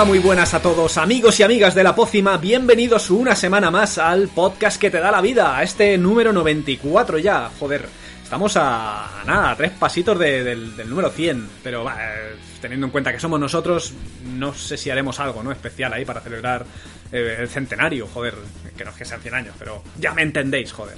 [0.00, 2.38] Hola, muy buenas a todos, amigos y amigas de la pócima.
[2.38, 7.18] Bienvenidos una semana más al podcast que te da la vida, a este número 94
[7.18, 7.50] ya.
[7.60, 7.86] Joder,
[8.22, 11.46] estamos a, a nada, a tres pasitos de- del, del número 100.
[11.62, 13.92] Pero eh, teniendo en cuenta que somos nosotros,
[14.24, 16.64] no sé si haremos algo no especial ahí para celebrar
[17.12, 18.06] eh, el centenario.
[18.06, 18.36] Joder,
[18.74, 20.96] que no es que sean 100 años, pero ya me entendéis, joder.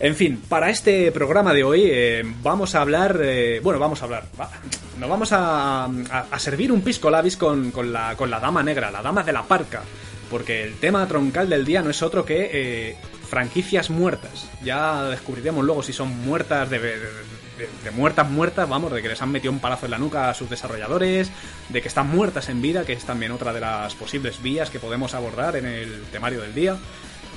[0.00, 4.04] En fin, para este programa de hoy eh, vamos a hablar, eh, bueno, vamos a
[4.04, 4.48] hablar, va,
[4.96, 8.92] nos vamos a, a- servir un pisco labis con, con la, con la dama negra,
[8.92, 9.82] la dama de la parca,
[10.30, 12.96] porque el tema troncal del día no es otro que eh,
[13.28, 14.48] franquicias muertas.
[14.62, 19.08] Ya descubriremos luego si son muertas de, de- de- de muertas muertas, vamos, de que
[19.08, 21.28] les han metido un palazo en la nuca a sus desarrolladores,
[21.70, 24.78] de que están muertas en vida, que es también otra de las posibles vías que
[24.78, 26.76] podemos abordar en el temario del día.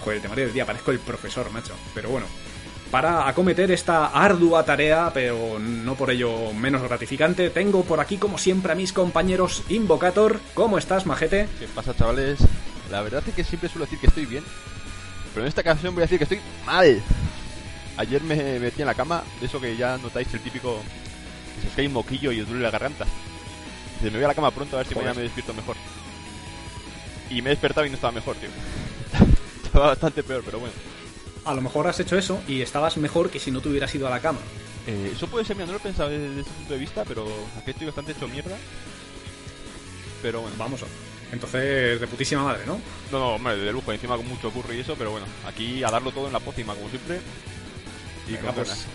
[0.03, 1.73] Joder, el temario del día, parezco el profesor, macho.
[1.95, 2.27] Pero bueno,
[2.91, 8.37] para acometer esta ardua tarea, pero no por ello menos gratificante, tengo por aquí, como
[8.37, 10.41] siempre, a mis compañeros Invocator.
[10.53, 11.47] ¿Cómo estás, majete?
[11.57, 12.39] ¿Qué pasa, chavales?
[12.91, 14.43] La verdad es que siempre suelo decir que estoy bien,
[15.33, 17.01] pero en esta ocasión voy a decir que estoy mal.
[17.95, 20.81] Ayer me metí en la cama, de eso que ya notáis el típico
[21.55, 23.05] que se cae un moquillo y os duele la garganta.
[23.99, 25.77] Dice, me voy a la cama pronto a ver si mañana me despierto mejor.
[27.29, 28.49] Y me he despertado y no estaba mejor, tío.
[29.63, 30.73] estaba bastante peor, pero bueno.
[31.45, 34.07] A lo mejor has hecho eso y estabas mejor que si no te hubieras ido
[34.07, 34.39] a la cama.
[34.87, 37.27] Eh, eso puede ser, mira, no lo he pensado desde ese punto de vista, pero
[37.57, 38.57] aquí estoy bastante hecho mierda.
[40.21, 40.81] Pero bueno, Vamos,
[41.31, 42.79] entonces de putísima madre, ¿no?
[43.11, 45.89] No, no, hombre, de lujo, encima con mucho curro y eso, pero bueno, aquí a
[45.89, 47.21] darlo todo en la pócima, como siempre.
[48.27, 48.85] Y Venga, con pues,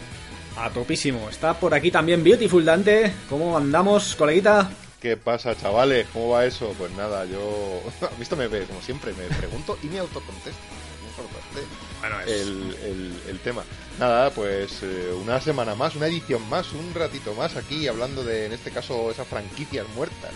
[0.57, 1.29] a topísimo.
[1.31, 3.13] Está por aquí también Beautiful Dante.
[3.29, 4.71] ¿Cómo andamos, coleguita?
[5.01, 6.07] ¿Qué pasa, chavales?
[6.13, 6.75] ¿Cómo va eso?
[6.79, 7.83] Pues nada, yo...
[8.07, 10.61] A mí esto me ve, como siempre, me pregunto y me autocontesto.
[11.01, 13.63] Muy importante Bueno, el, el, el tema.
[13.99, 18.47] Nada, pues eh, una semana más, una edición más, un ratito más aquí hablando de,
[18.47, 20.31] en este caso, esas franquicias muertas.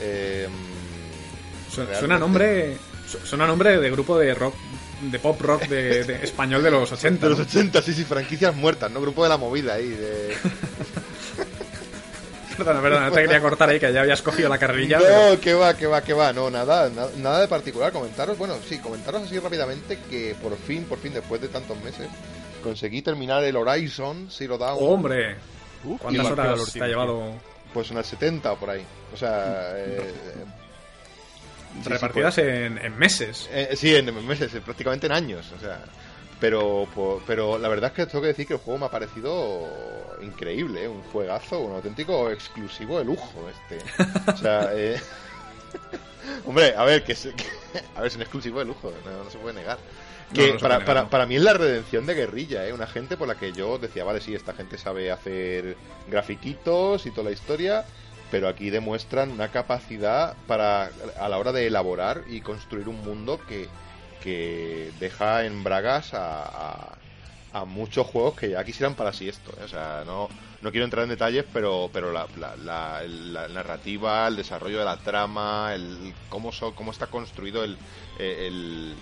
[0.00, 0.48] Eh,
[1.70, 2.76] Suena, realmente- suena nombre.
[3.08, 4.54] su- Suena nombre de grupo de rock,
[5.02, 7.24] de pop rock de, de español de los 80.
[7.26, 7.44] De los ¿no?
[7.44, 9.00] 80, sí, sí, franquicias muertas, ¿no?
[9.00, 9.88] Grupo de la movida ahí.
[9.88, 10.34] De...
[12.58, 14.98] Perdona, perdona, no te quería cortar ahí que ya habías cogido la carrerilla.
[14.98, 16.32] pero- No, que va, que va, que va.
[16.32, 17.92] No, nada, nada, nada de particular.
[17.92, 22.08] Comentaros, bueno, sí, comentaros así rápidamente que por fin, por fin, después de tantos meses,
[22.62, 24.78] conseguí terminar el Horizon Zero Dawn.
[24.82, 25.36] Hombre,
[25.84, 27.32] Uf, ¿cuántas horas te ha llevado
[27.72, 28.84] Pues en el 70 o por ahí.
[29.14, 30.12] O sea, eh,
[31.74, 33.48] sí, sí, repartidas pues, en, en meses?
[33.52, 35.52] eh, sí, en meses, eh, prácticamente en años.
[35.56, 35.78] O sea,
[36.40, 36.86] pero,
[37.26, 39.66] pero la verdad es que tengo que decir que el juego me ha parecido
[40.22, 40.88] increíble, ¿eh?
[40.88, 43.78] un juegazo, un auténtico exclusivo de lujo este.
[44.32, 45.00] O sea, eh,
[46.46, 49.30] hombre, a ver, que, es, que- a ver, es un exclusivo de lujo, no, no
[49.30, 49.78] se puede negar.
[50.32, 52.66] Que No, no se para, puede negar, para, para mí es la redención de guerrilla,
[52.66, 52.72] ¿eh?
[52.72, 55.76] una gente por la que yo decía, vale, sí, esta gente sabe hacer
[56.08, 57.84] grafiquitos y toda la historia,
[58.30, 63.40] pero aquí demuestran una capacidad para a la hora de elaborar y construir un mundo
[63.48, 63.68] que,
[64.22, 66.96] que deja en bragas a,
[67.66, 69.50] muchos juegos que ya quisieran para sí esto.
[69.58, 69.64] ¿eh?
[69.64, 70.28] O sea, no,
[70.62, 72.28] no quiero entrar en detalles, pero, pero la,
[72.64, 77.76] la, narrativa, el desarrollo de la trama, el cómo, so- cómo está construido el,
[78.18, 78.94] el-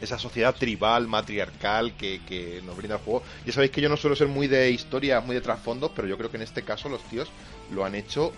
[0.00, 3.22] esa sociedad tribal, matriarcal que, que nos brinda el juego.
[3.44, 6.16] Ya sabéis que yo no suelo ser muy de historias, muy de trasfondos, pero yo
[6.16, 7.28] creo que en este caso los tíos
[7.70, 8.32] lo han hecho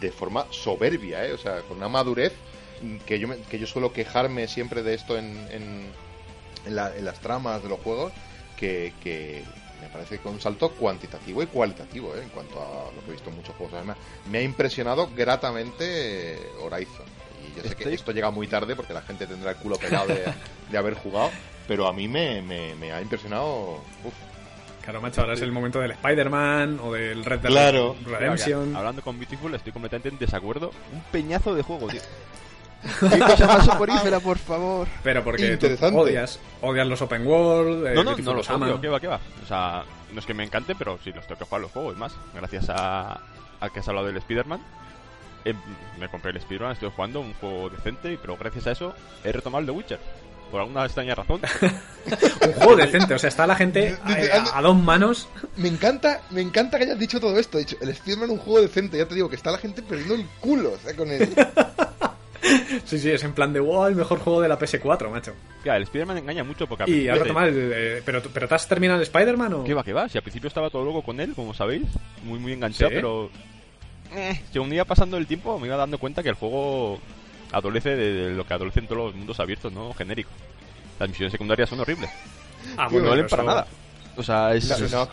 [0.00, 1.32] de forma soberbia, ¿eh?
[1.32, 2.32] o sea, con una madurez
[3.06, 5.86] que yo, me- que yo suelo quejarme siempre de esto en, en,
[6.66, 8.12] en la- en las tramas de los juegos,
[8.56, 9.42] que, que
[9.80, 12.22] me parece que un salto cuantitativo y cualitativo ¿eh?
[12.22, 13.74] en cuanto a lo que he visto en muchos juegos.
[13.74, 13.96] Además,
[14.30, 17.06] me ha impresionado gratamente eh, Horizon.
[17.52, 20.06] Y yo sé que esto llega muy tarde porque la gente tendrá el culo pelado
[20.08, 20.24] de,
[20.70, 21.30] de haber jugado,
[21.66, 23.82] pero a mí me, me, me ha impresionado.
[24.04, 24.14] uf.
[24.82, 27.96] Claro, macho, ahora es el momento del Spider-Man o del Red Dead Claro.
[28.04, 28.74] Redemption.
[28.74, 30.70] Hablando con Beautiful, estoy completamente en desacuerdo.
[30.92, 32.00] Un peñazo de juego, tío.
[33.10, 34.88] ¡Qué cosa más soporífera, por favor!
[35.02, 38.88] Pero porque tú odias, odias los open world, eh, No, no, no los odio, ¿qué
[38.88, 39.20] va, qué va?
[39.42, 41.96] O sea, no es que me encante, pero sí, los tengo que jugar los juegos,
[41.96, 42.12] y más.
[42.34, 43.20] Gracias a,
[43.60, 44.60] al que has hablado del Spider-Man.
[45.44, 45.54] eh,
[45.98, 48.94] me compré el Spider-Man, estoy jugando un juego decente, pero gracias a eso
[49.24, 50.00] he retomado el The Witcher.
[50.50, 51.40] Por alguna extraña razón.
[52.46, 55.26] Un juego decente, o sea, está la gente a, a- a dos manos.
[55.56, 57.56] Me encanta, me encanta que hayas dicho todo esto.
[57.56, 58.98] He dicho, el Spider-Man es un juego decente.
[58.98, 61.32] Ya te digo que está la gente perdiendo el culo o sea, con él.
[62.84, 65.32] Sí, sí, es en plan de wow, el mejor juego de la PS4, macho.
[65.62, 66.84] Claro, el Spider-Man engaña mucho porque...
[66.84, 69.64] a Y ahora toma eh, pero, ¿Pero te has terminado el Spider-Man o.?
[69.64, 70.08] ¿Qué va, qué va?
[70.08, 71.84] Si al principio estaba todo loco con él, como sabéis,
[72.24, 72.96] muy, muy enganchado, ¿Sí?
[72.96, 73.30] pero...
[74.14, 76.98] Eh, según iba pasando el tiempo, me iba dando cuenta que el juego
[77.52, 79.94] adolece de, de lo que adolecen todos los mundos abiertos, ¿no?
[79.94, 80.32] Genéricos.
[80.98, 82.10] Las misiones secundarias son horribles.
[82.76, 83.66] Ah, no bueno, valen pero para eso- nada.
[84.14, 84.92] O sea, es...
[84.92, 85.08] No, no,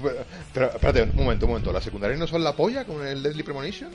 [0.53, 1.71] pero, espérate, un momento, un momento.
[1.71, 3.89] ¿Las secundarias no son la polla con el Deadly Premonition?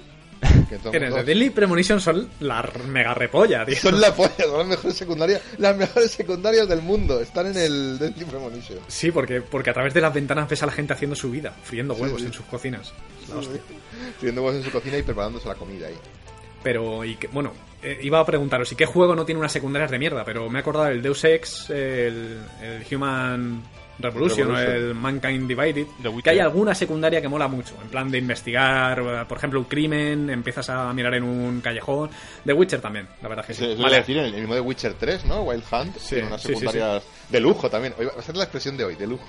[0.69, 3.77] Que todo- En el de todos- Deadly Premonition son la mega repolla, tío.
[3.77, 7.21] Son la polla, son las mejores secundarias, las mejores secundarias del mundo.
[7.21, 8.79] Están en el Deadly Premonition.
[8.89, 11.55] Sí, porque, porque a través de las ventanas ves a la gente haciendo su vida,
[11.63, 12.27] friendo huevos sí.
[12.27, 12.93] en sus cocinas.
[13.29, 13.61] La hostia.
[14.21, 15.95] Teniendo huevos en su cocina y preparándose la comida ahí.
[16.63, 17.53] Pero, y que, bueno,
[17.83, 20.25] eh, iba a preguntaros, ¿y qué juego no tiene unas secundarias de mierda?
[20.25, 23.63] Pero me he acordado del Deus Ex, el, el Human
[23.99, 24.89] Revolution, o Revolution.
[24.89, 25.87] el Mankind Divided,
[26.23, 29.67] que hay alguna secundaria que mola mucho, en plan de investigar, eh, por ejemplo, un
[29.67, 32.11] crimen, empiezas a mirar en un callejón.
[32.45, 33.75] The Witcher también, la verdad que sí.
[33.81, 33.97] Vale.
[33.97, 35.43] decir, el mismo de Witcher 3, ¿no?
[35.43, 37.95] Wild Hunt, Sí, tiene unas sí, sí, secundarias de lujo también.
[37.99, 39.25] Hoy va a ser la expresión de hoy, de lujo.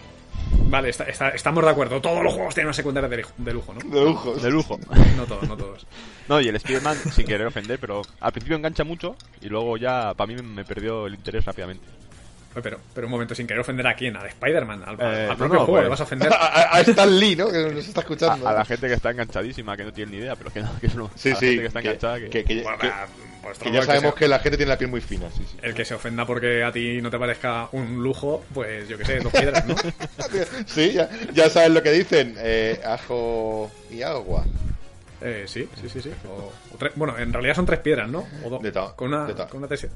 [0.67, 2.01] Vale, está- está- estamos de acuerdo.
[2.01, 3.79] Todos los juegos tienen una secundaria de, de lujo, ¿no?
[3.89, 4.33] De lujo.
[4.35, 4.79] De lujo.
[5.17, 5.85] No todos, no todos.
[6.27, 10.11] No, y el Spider-Man, sin querer ofender, pero al principio engancha mucho y luego ya
[10.15, 11.85] para mí me perdió el interés rápidamente.
[12.55, 15.27] Oye, Pero, pero un momento, sin querer ofender a quién, a Spider-Man, al, al Eh,
[15.37, 15.83] propio no, juego, pues.
[15.83, 16.31] le vas a ofender.
[16.33, 17.51] A, a- Stan Lee, ¿no?
[17.51, 18.47] Que nos está escuchando.
[18.47, 20.87] a la gente que está enganchadísima, que no tiene ni idea, pero que no, que
[20.89, 21.11] no.
[21.15, 21.45] Sí, a la sí.
[21.47, 22.29] gente que está que- enganchada, que...
[22.29, 23.07] que- que- Bueno, que- va,
[23.43, 25.43] pues, que ya el sabemos se- que la gente tiene la piel muy fina, sí,
[25.51, 25.57] sí.
[25.61, 29.03] El que se ofenda porque a ti no te parezca un lujo, pues yo que
[29.05, 29.75] sé, dos piedras, ¿no?
[30.65, 32.35] Sí, ya, ya sabes lo que dicen.
[32.37, 34.45] eh, ajo y agua.
[35.21, 36.11] Eh, sí, sí, sí, sí.
[36.27, 38.25] O- o tres- bueno, en realidad son tres piedras, ¿no?
[38.43, 38.61] O dos.
[38.61, 39.89] De con una, de con una tesis.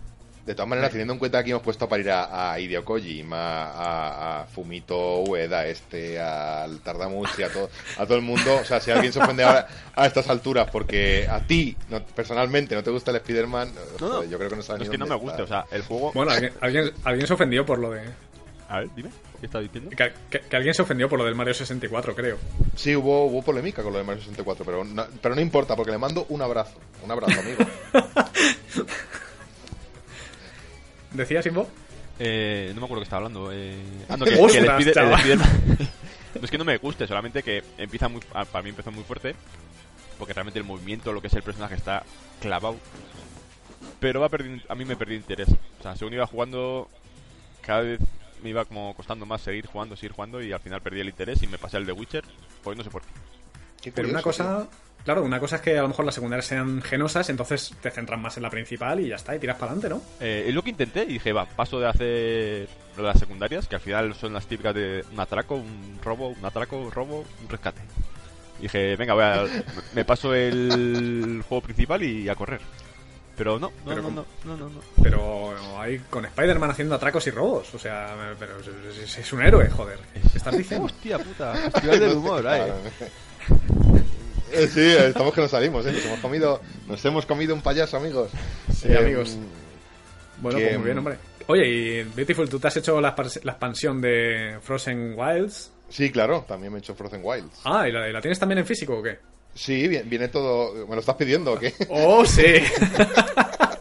[0.50, 3.66] De todas maneras, teniendo en cuenta que hemos puesto para ir a, a Hideo Kojima,
[3.66, 7.70] a, a Fumito Ueda, este, al Tardamuchi, a todo,
[8.00, 11.28] a todo el mundo, o sea, si alguien se ofende ahora a estas alturas porque
[11.30, 14.14] a ti, no- personalmente, no te gusta el Spider-Man, No, no.
[14.16, 15.68] joder, yo creo que no sabes No es que no me guste, o está.
[15.68, 16.12] sea, el juego...
[16.16, 18.02] Bueno, alguien, alguien, alguien se ofendió por lo de.
[18.70, 19.10] A ver, dime,
[19.40, 19.92] ¿qué estás diciendo?
[19.92, 22.38] Que, que- que alguien se ofendió por lo del Mario 64, creo.
[22.76, 25.92] Sí, hubo, hubo polémica con lo de Mario 64, pero no, pero no importa, porque
[25.92, 26.80] le mando un abrazo.
[27.04, 27.60] Un abrazo, amigo.
[31.12, 31.68] ¿Decía Simbo?
[32.20, 33.50] Eh, no me acuerdo que estaba hablando.
[33.52, 33.78] Eh...
[34.10, 35.22] Ah, no, que, Ostras, que el, Spider- el chaval.
[35.22, 35.90] Spiderman-
[36.36, 38.22] no es que no me guste, solamente que empieza muy.
[38.34, 39.36] ah, Para mí empezó muy fuerte.
[40.18, 42.04] Porque realmente el movimiento, lo que es el personaje, está
[42.42, 42.78] clavado.
[44.02, 45.48] Pero va perdiendo, a mí me perdí interés.
[45.50, 46.90] O sea, según iba jugando,
[47.62, 48.00] cada vez
[48.44, 50.42] me iba como costando más seguir jugando, seguir jugando.
[50.42, 52.26] Y al final perdí el interés y me pasé al de Witcher.
[52.64, 53.08] Pues no sé por qué.
[53.82, 54.68] Qué Pero una cosa.
[55.06, 58.20] Claro, una cosa es que a lo mejor las secundarias sean genosas, entonces te centras
[58.20, 60.02] más en la principal y ya está, y tiras para adelante, ¿no?
[60.20, 63.68] Eh, es lo que intenté y dije, va, paso de hacer lo de las secundarias,
[63.68, 67.26] que al final son las típicas de un atraco, un robo, un atraco, un robo,
[67.42, 67.82] un rescate.
[68.60, 69.46] Y dije, venga, voy a,
[69.96, 72.60] me paso el juego principal y a correr.
[73.38, 74.82] Pero no, no, Pero no, no, no, no, no.
[75.02, 77.74] Pero hay con Spider-Man haciendo atracos y robos.
[77.74, 79.98] O sea, pero es, es- es un héroe, joder.
[80.30, 80.88] ¿Qué estás diciendo?
[80.88, 82.74] Hostia puta, festival del humor, eh.
[84.52, 85.92] Eh, Sí, estamos que nos salimos, ¿eh?
[85.92, 88.30] Nos hemos comido, nos hemos comido un payaso, amigos.
[88.74, 89.38] Sí, Eh, amigos.
[90.42, 91.16] Bueno, que, pues muy bien, hombre.
[91.48, 95.72] Oye, y Beautiful, ¿tú te has hecho la, expans- la expansión de Frozen Wilds?
[95.90, 97.60] Sí, claro, también me he hecho Frozen Wilds.
[97.66, 99.18] Ah, ¿y la, y la tienes también en físico o qué?
[99.56, 100.86] Sí, viene, viene todo.
[100.88, 101.74] ¿Me lo estás pidiendo o qué?
[101.90, 102.44] ¡Oh, sí!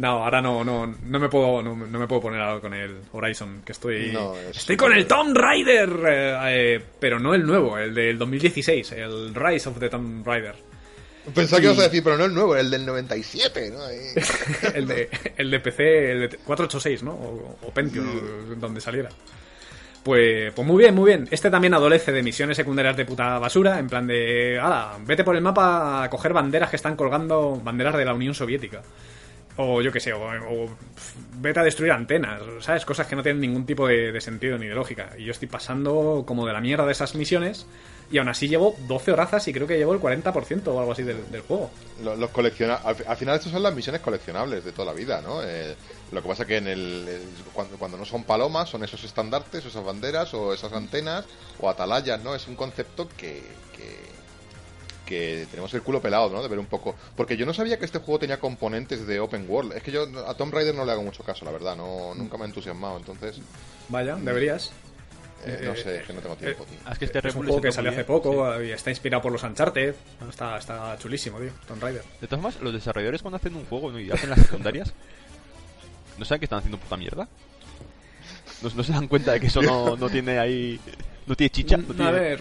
[0.00, 3.02] no, ahora no, no, no me puedo, no, no me puedo poner algo con el
[3.12, 7.44] Horizon, que estoy, No, es estoy con el Tomb Raider, eh, eh, pero no el
[7.44, 10.54] nuevo, el del 2016, el Rise of the Tomb Raider.
[11.34, 13.80] Pensaba que ibas a decir, pero no el nuevo, el del 97, ¿no?
[14.74, 17.12] El, de, el de PC, el de 486, ¿no?
[17.12, 19.10] O, o Pentium, donde saliera.
[20.02, 21.28] Pues, pues muy bien, muy bien.
[21.30, 25.36] Este también adolece de misiones secundarias de puta basura, en plan de, ala, vete por
[25.36, 28.82] el mapa a coger banderas que están colgando, banderas de la Unión Soviética.
[29.62, 30.68] O yo qué sé, o,
[31.40, 32.84] vete a destruir antenas, ¿sabes?
[32.84, 35.10] Cosas que no tienen ningún tipo de, sentido ni de lógica.
[35.18, 37.66] Y yo estoy pasando como de la mierda de esas misiones
[38.10, 41.02] y aún así llevo 12 horazas y creo que llevo el 40% o algo así
[41.02, 41.70] del, del juego.
[42.02, 45.42] Los, los al, al final, estas son las misiones coleccionables de toda la vida, ¿no?
[45.44, 45.74] Eh,
[46.10, 49.64] lo que pasa que en el, el- cuando, cuando no son palomas, son esos estandartes,
[49.64, 51.24] esas banderas o esas antenas
[51.60, 52.34] o atalayas, ¿no?
[52.34, 53.42] Es un concepto que,
[53.76, 54.09] que,
[55.10, 56.40] que tenemos el culo pelado, ¿no?
[56.42, 56.94] De ver un poco.
[57.16, 59.72] Porque yo no sabía que este juego tenía componentes de open world.
[59.74, 61.76] Es que yo a Tomb Raider no le hago mucho caso, la verdad.
[61.76, 62.96] No, nunca me ha entusiasmado.
[62.96, 63.40] Entonces,
[63.88, 64.70] Vaya, deberías.
[65.44, 66.78] eh, no sé, es que no tengo tiempo, tío.
[66.86, 69.32] Ah, es que este Es un juego que salió hace poco y está inspirado por
[69.32, 69.94] los Uncharted.
[70.28, 71.50] Está, está chulísimo, tío.
[71.66, 72.02] Tomb Raider.
[72.20, 73.98] De todas formas, los desarrolladores cuando hacen un juego ¿no?
[74.00, 74.92] y hacen las secundarias,
[76.18, 77.28] ¿no saben que están haciendo puta mierda?
[78.62, 80.78] ¿No, no se dan cuenta de que eso no, no tiene ahí...
[81.26, 81.76] No tiene chicha?
[81.76, 82.40] No Mm, A ver,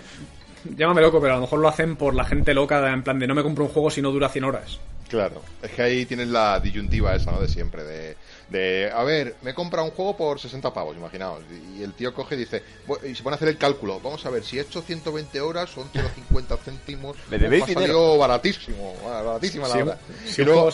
[0.63, 3.27] llámame loco, pero a lo mejor lo hacen por la gente loca, en plan de
[3.27, 4.79] no me compro un juego si no dura 100 horas.
[5.09, 7.41] Claro, es que ahí tienes la disyuntiva esa, ¿no?
[7.41, 8.15] De siempre, de,
[8.49, 11.41] de a ver, me he comprado un juego por 60 pavos, imaginaos,
[11.75, 12.61] y el tío coge y dice,
[13.03, 15.71] y se pone a hacer el cálculo, vamos a ver, si he hecho 120 horas
[15.71, 19.97] son 0,50 céntimos, Me debéis ha salido baratísimo, baratísima la Si, hora.
[20.37, 20.71] Y luego,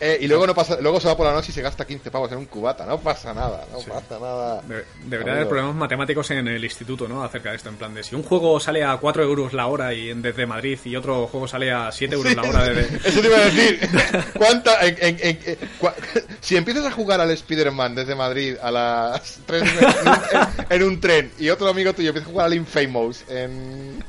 [0.00, 2.10] Eh, y luego no pasa, luego se va por la noche y se gasta 15
[2.10, 2.86] pavos en un cubata.
[2.86, 4.62] No pasa nada, no pasa nada.
[4.62, 7.24] De- debería haber problemas matemáticos en el instituto, ¿no?
[7.24, 9.92] Acerca de esto, en plan de si un juego sale a 4 euros la hora
[9.94, 12.96] y desde Madrid y otro juego sale a 7 euros la hora desde...
[13.08, 13.80] Eso te iba a decir.
[14.36, 15.94] ¿Cuánta, en- en- en- en- cua-
[16.40, 19.68] si empiezas a jugar al Spider-Man desde Madrid a las 3 en,
[20.08, 24.04] un- en un tren y otro amigo tuyo empieza a jugar al Infamous en,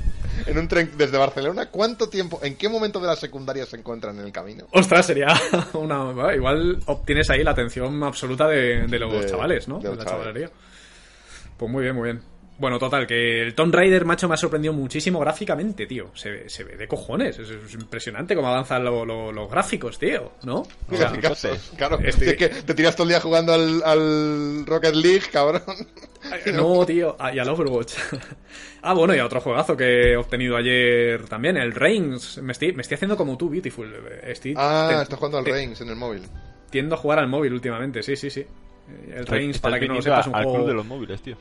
[0.46, 4.18] en un tren desde Barcelona, ¿cuánto tiempo, en qué momento de la secundaria se encuentran
[4.20, 4.66] en el camino?
[4.72, 5.28] Ostras, sería
[5.74, 6.34] una...
[6.36, 9.80] igual obtienes ahí la atención absoluta de, de los De- chavales, ¿no?
[9.80, 10.10] de la chavales.
[10.12, 10.50] chavalería.
[11.58, 12.22] Pues muy bien, muy bien.
[12.60, 16.12] Bueno, total, que el Tomb Raider, macho, me ha sorprendido muchísimo gráficamente, tío.
[16.14, 17.40] Se, ve- se ve de cojones.
[17.40, 20.58] Es, es impresionante cómo avanzan lo- lo- los gráficos, tío, ¿no?
[20.90, 21.08] O sea,
[21.78, 25.62] claro, es que te tiras todo el día jugando al, al Rocket League, cabrón.
[26.54, 27.94] No, tío, ah, y al Overwatch.
[28.82, 32.40] ah, bueno, y a otro juegazo que he obtenido ayer también, el Reigns.
[32.40, 33.90] Me estoy, me estoy haciendo como tú, Beautiful.
[34.24, 36.24] Estoy, Ah, te- estás jugando al Reigns en el móvil.
[36.70, 38.42] Tiendo a jugar al móvil últimamente, sí, sí, sí.
[38.42, 40.58] Eh, El Reigns, para que no lo sepas, un al juego...
[40.60, 41.38] club de los móviles, tío.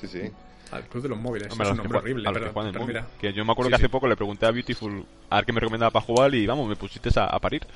[0.00, 0.30] Sí, sí.
[0.70, 2.86] Al club de los móviles, Hombre, es un los que horrible, que pero, móvil.
[2.86, 3.06] mira.
[3.20, 3.88] Que yo me acuerdo Sí, que hace sí.
[3.90, 6.76] poco le pregunté a Beautiful a ver qué me recomendaba para jugar y vamos, me
[6.76, 7.66] pusiste a, a parir.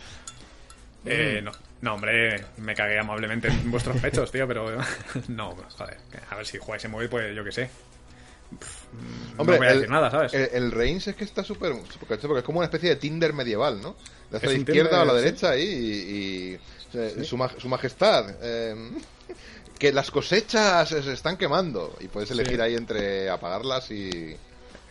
[1.04, 1.50] Eh, no,
[1.80, 4.66] no, hombre, me cagué amablemente en vuestros pechos, tío, pero
[5.28, 5.96] no, joder,
[6.30, 7.70] a ver si jugáis en móvil, pues yo qué sé.
[8.58, 8.84] Pff,
[9.38, 10.34] Hombre, no voy a el, decir nada, ¿sabes?
[10.34, 13.80] El, el Reigns es que está súper porque es como una especie de Tinder medieval,
[13.80, 13.96] ¿no?
[14.30, 16.58] De hacia la izquierda o a la derecha ahí y, y-
[17.38, 18.36] maj- su majestad.
[18.42, 18.90] eh,
[19.82, 22.60] que las cosechas se están quemando y puedes elegir Sí.
[22.62, 24.36] ahí entre apagarlas y...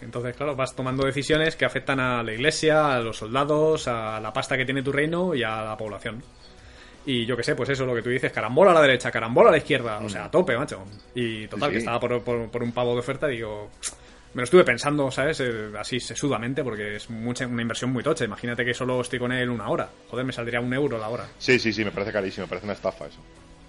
[0.02, 4.34] Entonces, claro, vas tomando decisiones que afectan a la iglesia, a los soldados, a la
[4.34, 6.22] pasta que tiene tu reino y a la población.
[7.06, 9.48] Y yo qué sé, pues eso, lo que tú dices, carambola a la derecha, carambola
[9.48, 10.84] a la izquierda, o sea, a tope, macho.
[11.16, 13.70] Y total, Sí, que estaba por, por- por un pavo de oferta, digo,
[14.34, 15.40] me lo estuve pensando, ¿sabes?
[15.40, 18.26] Eh, Así sesudamente, porque es mucha, una inversión muy tocha.
[18.26, 19.90] Imagínate que solo estoy con él una hora.
[20.10, 21.28] Joder, me saldría un euro la hora.
[21.40, 23.20] Sí, sí, sí, me parece carísimo, me parece una estafa eso.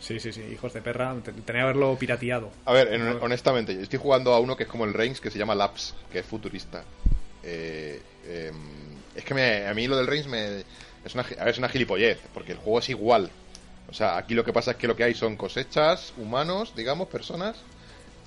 [0.03, 2.51] Sí, sí, sí, hijos de perra, te- tenía que haberlo pirateado.
[2.67, 5.31] A ver, en- honestamente, yo estoy jugando a uno que es como el Reigns, que
[5.31, 6.85] se llama Laps, que es futurista.
[7.45, 8.55] Eh, em,
[9.15, 10.65] es que me- a mí lo del Reigns me,
[11.05, 13.31] es, una, gi- a ver, es una gilipollez, porque el juego es igual.
[13.89, 17.09] O sea, aquí lo que pasa es que lo que hay son cosechas, humanos, digamos,
[17.09, 17.57] personas,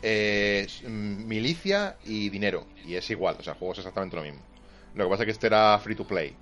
[0.01, 2.65] eh, mm, milicia y dinero.
[2.85, 4.39] Y es igual, o sea, el juego es exactamente lo mismo.
[4.93, 6.35] Lo que pasa es que este era free to play.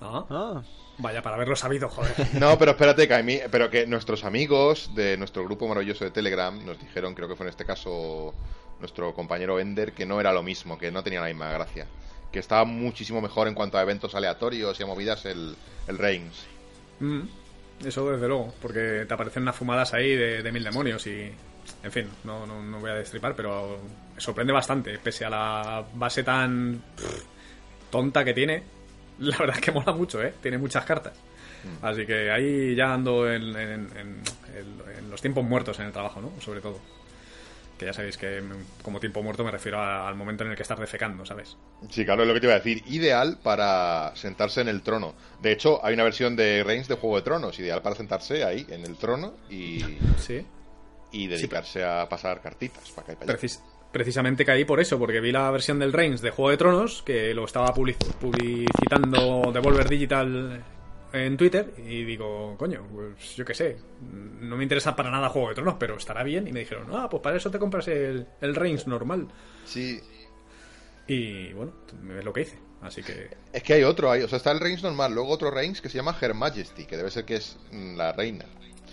[0.00, 0.62] Ah, Ah,
[1.00, 2.14] vaya, para haberlo sabido, joder.
[2.40, 6.10] No, pero espérate, que a mí, pero que nuestros amigos de nuestro grupo maravilloso de
[6.10, 8.34] Telegram nos dijeron, creo que fue en este caso
[8.78, 11.86] nuestro compañero Ender, que no era lo mismo, que no tenía la misma gracia.
[12.32, 15.56] Que estaba muchísimo mejor en cuanto a eventos aleatorios y a movidas el,
[15.88, 16.46] el Reigns.
[17.00, 17.22] Mm,
[17.84, 21.32] eso desde luego, porque te aparecen unas fumadas ahí de, de mil demonios y...
[21.84, 23.78] En fin, no, no, no voy a destripar, pero
[24.14, 27.24] me sorprende bastante, pese a la base tan pff,
[27.90, 28.62] tonta que tiene.
[29.20, 30.34] La verdad es que mola mucho, ¿eh?
[30.42, 31.12] Tiene muchas cartas.
[31.82, 33.56] Así que ahí ya ando en, en-
[33.96, 34.22] en-
[34.56, 36.32] en- en los tiempos muertos en el trabajo, ¿no?
[36.40, 36.78] Sobre todo.
[37.78, 40.56] Que ya sabéis que mm, como tiempo muerto me refiero a- al momento en el
[40.56, 41.56] que estás defecando, ¿sabes?
[41.90, 42.82] Sí, claro, es lo que te iba a decir.
[42.86, 45.14] Ideal para sentarse en el trono.
[45.42, 48.66] De hecho, hay una versión de Reigns de Juego de Tronos, ideal para sentarse ahí,
[48.70, 49.80] en el trono, y,
[50.18, 50.44] Sí.
[51.12, 53.38] y dedicarse a pasar cartitas para acá y para allá.
[53.38, 53.62] Precis-
[53.92, 57.34] precisamente caí por eso, porque vi la versión del Reigns de Juego de Tronos, que
[57.34, 60.62] lo estaba public- publicitando Devolver Digital
[61.12, 63.76] en Twitter, y digo, coño, pues yo qué sé,
[64.40, 66.46] no me interesa para nada Juego de Tronos, pero estará bien.
[66.46, 69.26] Y me dijeron, ah, pues para eso te compras el, el Reigns normal.
[69.64, 70.00] Sí,
[71.08, 71.72] Y bueno,
[72.16, 72.58] es lo que hice.
[72.82, 75.50] Así que Es que hay otro, hay, o sea, está el Reigns normal, luego otro
[75.50, 78.46] Reigns que se llama Her Majesty, que debe ser que es la reina.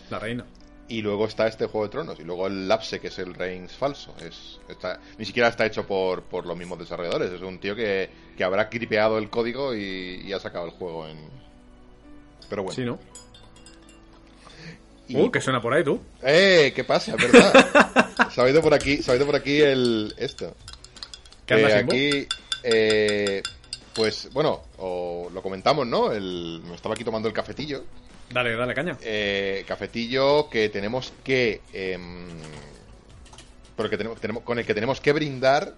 [0.09, 0.45] la reina.
[0.89, 3.73] Y luego está este Juego de Tronos, y luego el Lapse, que es el Reigns
[3.73, 4.13] falso.
[4.21, 8.09] Es, está, ni siquiera está hecho por, por los mismos desarrolladores, es un tío que,
[8.37, 11.17] que habrá cripeado el código y, y ha sacado el juego en...
[12.49, 12.75] Pero bueno.
[12.75, 12.97] Sí, ¿no?
[15.09, 16.01] Y- Uh, que suena por ahí tú.
[16.21, 16.71] ¡Eh!
[16.75, 17.15] ¿Qué pasa?
[17.15, 18.29] Es verdad.
[18.31, 20.13] se ha oído por aquí, se ha oído por aquí el...
[20.17, 20.53] esto.
[21.45, 22.27] ¿Qué Eh, aquí,
[22.63, 23.41] eh,
[23.95, 26.11] pues bueno, o lo comentamos, ¿no?
[26.11, 27.83] El, me estaba aquí tomando el cafetillo.
[28.29, 28.97] Dale, dale, caña.
[29.01, 31.61] Eh, cafetillo que tenemos que.
[31.73, 32.27] em,
[33.75, 35.73] porque tenemos, tenemos, con el que tenemos que brindar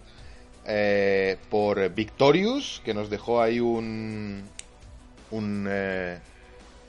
[0.66, 4.44] eh, por Victorious, que nos dejó ahí un.
[5.32, 5.68] Un.
[5.70, 6.18] eh,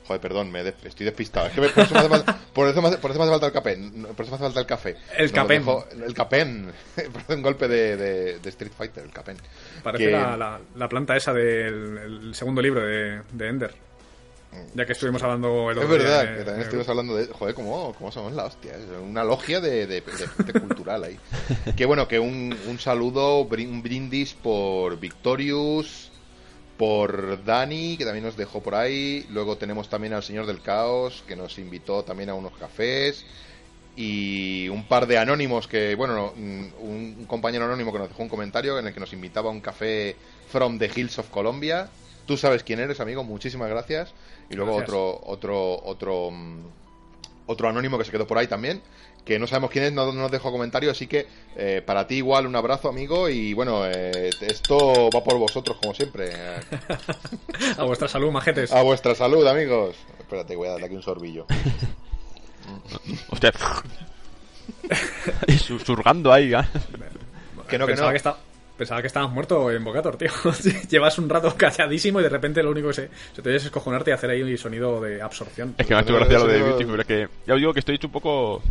[0.07, 1.47] joder, perdón, me des- estoy despistado.
[1.49, 3.25] Es que me- por, eso me hace falta, por, eso me hace, por eso me
[3.27, 3.77] hace falta el café.
[3.77, 4.97] no, Por eso me hace falta el café.
[5.19, 5.63] El capén.
[5.63, 6.73] dejó- el capén.
[7.13, 9.37] Parece un golpe de, de- de Street Fighter, el capén.
[9.83, 13.75] Parece que- la, la- la planta esa del el segundo libro de, de Ender.
[14.75, 17.27] Ya que estuvimos hablando el Es otro día verdad, que también estuvimos hablando de.
[17.27, 18.73] Joder, ¿cómo, cómo somos la hostia?
[18.73, 21.19] Es una logia de, de, de gente cultural ahí.
[21.77, 26.11] Que bueno, que un, un saludo, un brindis por Victorious,
[26.77, 29.27] por Dani, que también nos dejó por ahí.
[29.31, 33.25] Luego tenemos también al Señor del Caos, que nos invitó también a unos cafés.
[33.97, 38.29] Y un par de anónimos que, bueno, un, un compañero anónimo que nos dejó un
[38.29, 40.17] comentario en el que nos invitaba a un café
[40.49, 41.89] from the Hills of Colombia.
[42.27, 44.13] Tú sabes quién eres, amigo, muchísimas gracias.
[44.51, 44.89] Y luego Gracias.
[44.97, 46.61] otro, otro, otro, mm,
[47.47, 48.83] otro anónimo que se quedó por ahí también,
[49.25, 52.17] que no sabemos quién es, no no nos dejó comentario, así que eh, para ti
[52.17, 56.33] igual un abrazo, amigo, y bueno, eh, esto va por vosotros como siempre.
[57.79, 58.73] A vuestra salud, majetes.
[58.73, 59.97] A vuestra salud, amigos.
[60.19, 61.47] Espérate, voy a darle aquí un sorbillo.
[63.31, 63.53] Hostia.
[65.47, 66.59] y susurrando ahí, ¿eh?
[67.69, 68.13] Que no, que pensaba no.
[68.13, 68.37] que esta-
[68.81, 70.31] Pensaba que estabas muerto en Bocator, tío.
[70.89, 73.65] Llevas un rato calladísimo y de repente lo único que se, se te oye es
[73.67, 75.75] escojonarte y hacer ahí un sonido de absorción.
[75.77, 77.75] Es que me ha hecho gracia lo de Eso- Beautiful, es que ya os digo
[77.75, 78.63] que estoy hecho un poco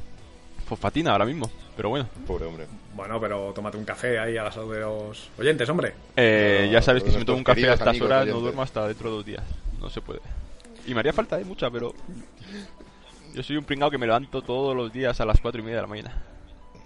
[0.65, 2.09] fosfatina ahora mismo, pero bueno.
[2.25, 2.65] Pobre hombre.
[2.95, 5.93] Bueno, pero tómate un café ahí a la salud de los oyentes, hombre.
[6.15, 8.39] Eh, No, ya sabes que si me tomo un café a estas amigos horas no
[8.39, 9.43] duermo hasta dentro de dos días.
[9.79, 10.21] No se puede.
[10.87, 11.45] Y me haría falta, ¿eh?
[11.45, 11.93] Mucha, pero...
[13.35, 15.75] Yo soy un pringao que me levanto todos los días a las cuatro y media
[15.77, 16.23] de la mañana.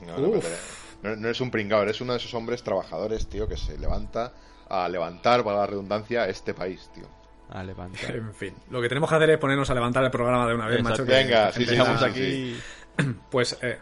[0.06, 0.56] No, no, pero
[1.04, 4.34] no- no eres un pringao, eres uno de esos hombres trabajadores, tío, que se levanta
[4.70, 7.04] a levantar, para la redundancia, este país, tío.
[7.50, 8.16] A levantar.
[8.16, 10.66] En fin, lo que tenemos que hacer es ponernos a levantar el programa de una
[10.68, 11.04] vez, Exacto.
[11.04, 11.06] macho.
[11.06, 12.60] que Venga, la sí, sí, Estamos sí, aquí...
[13.30, 13.80] Pues, eh,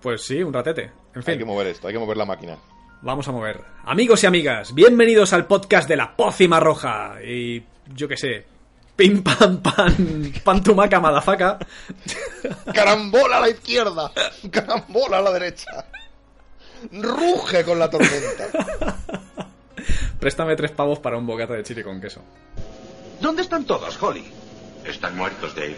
[0.00, 0.82] pues sí, un ratete.
[0.84, 2.56] En Hay fin, que mover esto, hay que mover la máquina.
[3.02, 3.60] vamos a mover.
[3.84, 7.16] Amigos y amigas, bienvenidos al podcast de la pócima roja.
[7.24, 7.62] Y
[7.94, 8.46] yo qué sé,
[8.96, 11.58] pim pam pam, pantumaca madafaca.
[12.74, 14.10] ¡Carambola a la izquierda!
[14.50, 15.84] ¡Carambola a la derecha!
[16.92, 18.48] ¡Ruge con la tormenta!
[20.20, 22.22] Préstame tres pavos para un bocata de chile con queso.
[23.20, 24.24] ¿Dónde están todos, Holly?
[24.84, 25.76] Están muertos, Dave.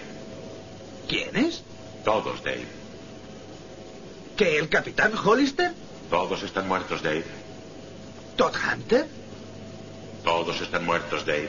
[1.09, 1.63] ¿Quiénes?
[2.05, 2.67] Todos, Dave.
[4.37, 5.73] ¿Que el capitán Hollister?
[6.11, 7.25] Todos están muertos, Dave.
[8.37, 9.07] ¿Todd Hunter?
[10.25, 11.49] Todos están muertos, Dave.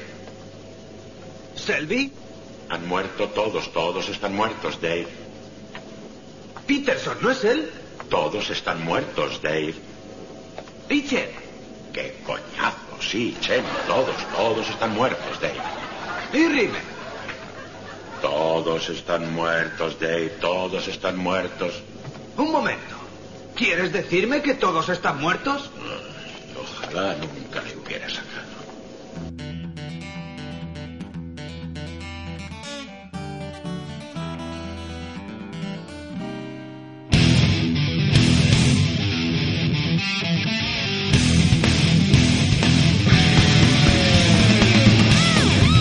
[1.56, 2.12] ¿Selby?
[2.70, 5.08] Han muerto todos, todos están muertos, Dave.
[6.68, 7.70] ¿Peterson no es él?
[8.10, 9.76] Todos están muertos, Dave.
[10.90, 11.30] ¿Y Chen?
[11.94, 12.78] ¡Qué coñazo!
[13.02, 15.60] Sí, Chen, todos, todos están muertos, Dave.
[16.34, 16.82] ¿Y Rimmel?
[18.22, 20.30] Todos están muertos, Dave.
[20.42, 21.82] Todos están muertos.
[22.38, 22.96] Un momento.
[23.56, 25.70] ¿Quieres decirme que todos están muertos?
[26.60, 28.50] Ojalá nunca le hubiera sacado.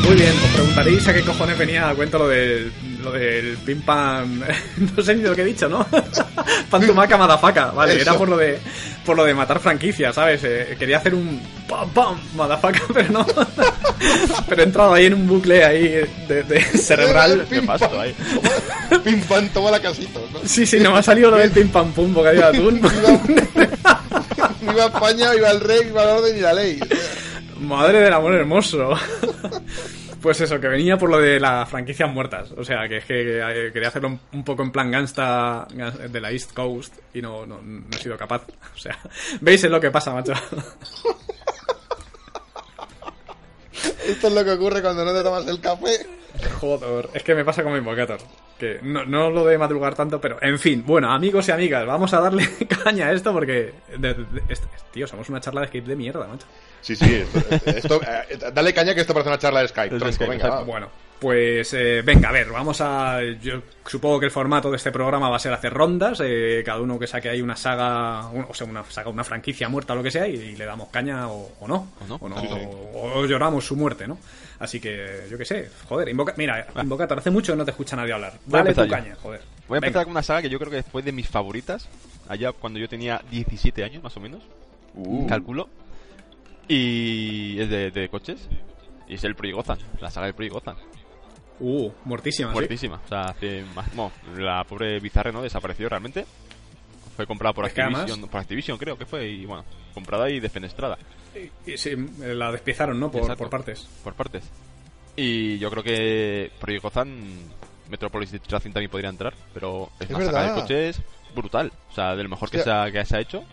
[0.08, 3.82] Muy bien, os preguntaréis a qué cojones venía a cuento lo del, lo del pim
[3.82, 4.40] pam.
[4.96, 5.86] No sé ni lo que he dicho, ¿no?
[6.70, 8.02] Pantumaca madafaca, vale, Eso.
[8.02, 8.58] era por lo de
[9.04, 10.40] por lo de matar franquicias, ¿sabes?
[10.44, 13.26] Eh, quería hacer un pam pam madafaca, pero no.
[14.48, 15.88] pero he entrado ahí en un bucle ahí
[16.26, 17.46] de, de cerebral.
[17.46, 18.14] ¿Qué pasa ahí?
[19.04, 20.40] Pim pam, toma la casita, ¿no?
[20.42, 22.80] Sí, sí, no me ha salido lo del pim pam pum, bocadillo de atún.
[24.62, 26.80] Viva España, viva el rey, viva el orden y la ley.
[27.60, 28.96] Madre del amor hermoso.
[30.20, 32.50] Pues eso, que venía por lo de las franquicias muertas.
[32.52, 35.66] O sea, que es que eh, quería hacerlo un- un poco en plan gangsta
[36.10, 38.42] de la East Coast y no, no, no he sido capaz.
[38.74, 38.98] O sea,
[39.40, 40.32] ¿veis es lo que pasa, macho?
[44.06, 46.06] Esto es lo que ocurre cuando no te tomas el café.
[46.60, 48.18] Joder, es que me pasa con mi Invocator.
[48.58, 50.82] Que no, no lo de madrugar tanto, pero en fin.
[50.84, 52.48] Bueno, amigos y amigas, vamos a darle
[52.84, 53.72] caña a esto porque.
[53.96, 54.58] de- de-
[54.92, 56.46] tío, somos una charla de skate de mierda, macho.
[56.80, 59.96] Sí, sí, esto, esto- eh, dale caña que esto parece una charla de Skype.
[59.96, 60.62] Tronco, Skype, venga, va.
[60.62, 63.20] Bueno, pues eh, venga, a ver, vamos a.
[63.40, 66.80] Yo supongo que el formato de este programa va a ser hacer rondas, eh, cada
[66.80, 69.96] uno que saque ahí una saga, un- o sea, una saga, una franquicia muerta o
[69.96, 71.92] lo que sea, y, y le damos caña o, o no.
[72.20, 72.40] O no.
[72.40, 72.54] Sí, sí.
[72.94, 74.18] o- o lloramos su muerte, ¿no?
[74.58, 77.94] Así que, yo qué sé, joder, invoca, mira, Invocator, hace mucho que no te escucha
[77.96, 78.34] nadie hablar.
[78.46, 78.88] Dale tu yo.
[78.88, 79.40] caña, joder.
[79.68, 79.86] Voy a Venga.
[79.88, 81.88] empezar con una saga que yo creo que fue de mis favoritas.
[82.28, 84.42] Allá cuando yo tenía 17 años, más o menos.
[84.94, 85.26] Uh.
[85.26, 85.68] Calculo.
[86.66, 88.48] Y es de, de coches.
[89.08, 90.76] Y es el Pro y Gotham, la saga del Pro y Gotham.
[91.60, 92.54] Uh, muertísima, ¿sí?
[92.54, 93.00] Muertísima.
[93.04, 93.94] O sea, hace más.
[93.94, 96.26] Bueno, la pobre Bizarre no desapareció realmente.
[97.16, 99.28] Fue comprada por Activision, por Activision creo que fue.
[99.28, 100.98] Y bueno, comprada y defenestrada.
[101.38, 103.10] Y- y sí, eh, la despiezaron, ¿no?
[103.10, 103.38] Por, Exacto.
[103.44, 103.88] por partes.
[104.04, 104.44] Por partes.
[105.16, 107.08] Y yo creo que Project Gotham,
[107.90, 110.60] Metropolis Racing también podría entrar, pero es Es una saga de verdad.
[110.62, 111.00] coches
[111.34, 111.72] brutal.
[111.90, 113.44] O sea, del mejor que se, ha, que se ha hecho.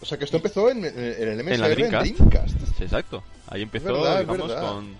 [0.00, 2.12] O sea que esto empezó en, en- en el MSR En la Dreamcast.
[2.16, 2.58] Dreamcast.
[2.76, 3.22] Sí, exacto.
[3.48, 4.96] Ahí empezó, verdad, digamos, con...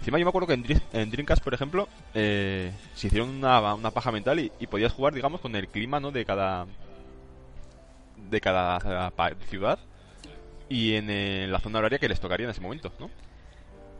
[0.00, 3.74] Encima yo me acuerdo que en, Dream- en Dreamcast, por ejemplo, eh, se hicieron una,
[3.74, 6.10] una paja mental y, y podías jugar, digamos, con el clima, ¿no?
[6.10, 6.66] De cada...
[8.30, 9.78] De cada eh, ciudad.
[10.68, 13.10] Y en eh, la zona horaria que les tocaría en ese momento, ¿no?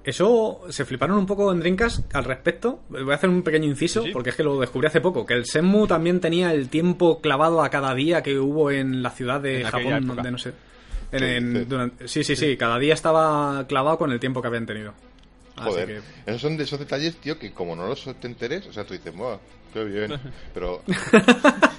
[0.05, 2.81] Eso se fliparon un poco en Dreamcast al respecto.
[2.88, 4.12] Voy a hacer un pequeño inciso, Sí, sí.
[4.12, 7.61] porque es que lo descubrí hace poco, que el Senmu también tenía el tiempo clavado
[7.62, 10.14] a cada día que hubo en la ciudad de En Japón, época.
[10.14, 10.52] donde no sé.
[11.12, 11.64] en- Sí, en- sí.
[11.64, 14.92] durante- sí, sí, sí, cada día estaba clavado con el tiempo que habían tenido.
[15.57, 16.00] Así Joder, que-
[16.31, 18.92] esos son de esos detalles, tío, que como no los te enteres, o sea, tú
[18.94, 19.38] dices, "Buah,
[19.72, 20.12] qué bien,
[20.55, 20.83] pero...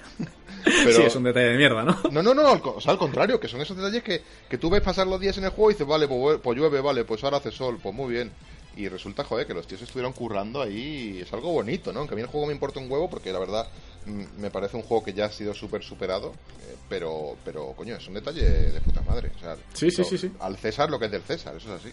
[0.83, 1.97] pero Sí, es un detalle de mierda, ¿no?
[2.11, 4.69] No, no, no, al o sea, al contrario, que son esos detalles que, que tú
[4.69, 7.23] ves pasar los días en el juego y dices, vale, pues, pues llueve, vale, pues
[7.23, 8.31] ahora hace sol, pues muy bien.
[8.75, 11.99] Y resulta, joder, que los tíos estuvieron currando ahí y es algo bonito, ¿no?
[11.99, 13.67] Aunque a mí el juego me importa un huevo porque la verdad
[14.05, 17.95] mm, me parece un juego que ya ha sido súper superado, eh, pero, pero, coño,
[17.95, 19.31] es un detalle de puta madre.
[19.35, 20.31] O sea, Sí, sí, sí, sí.
[20.39, 21.91] Al César lo que es del César, eso es así.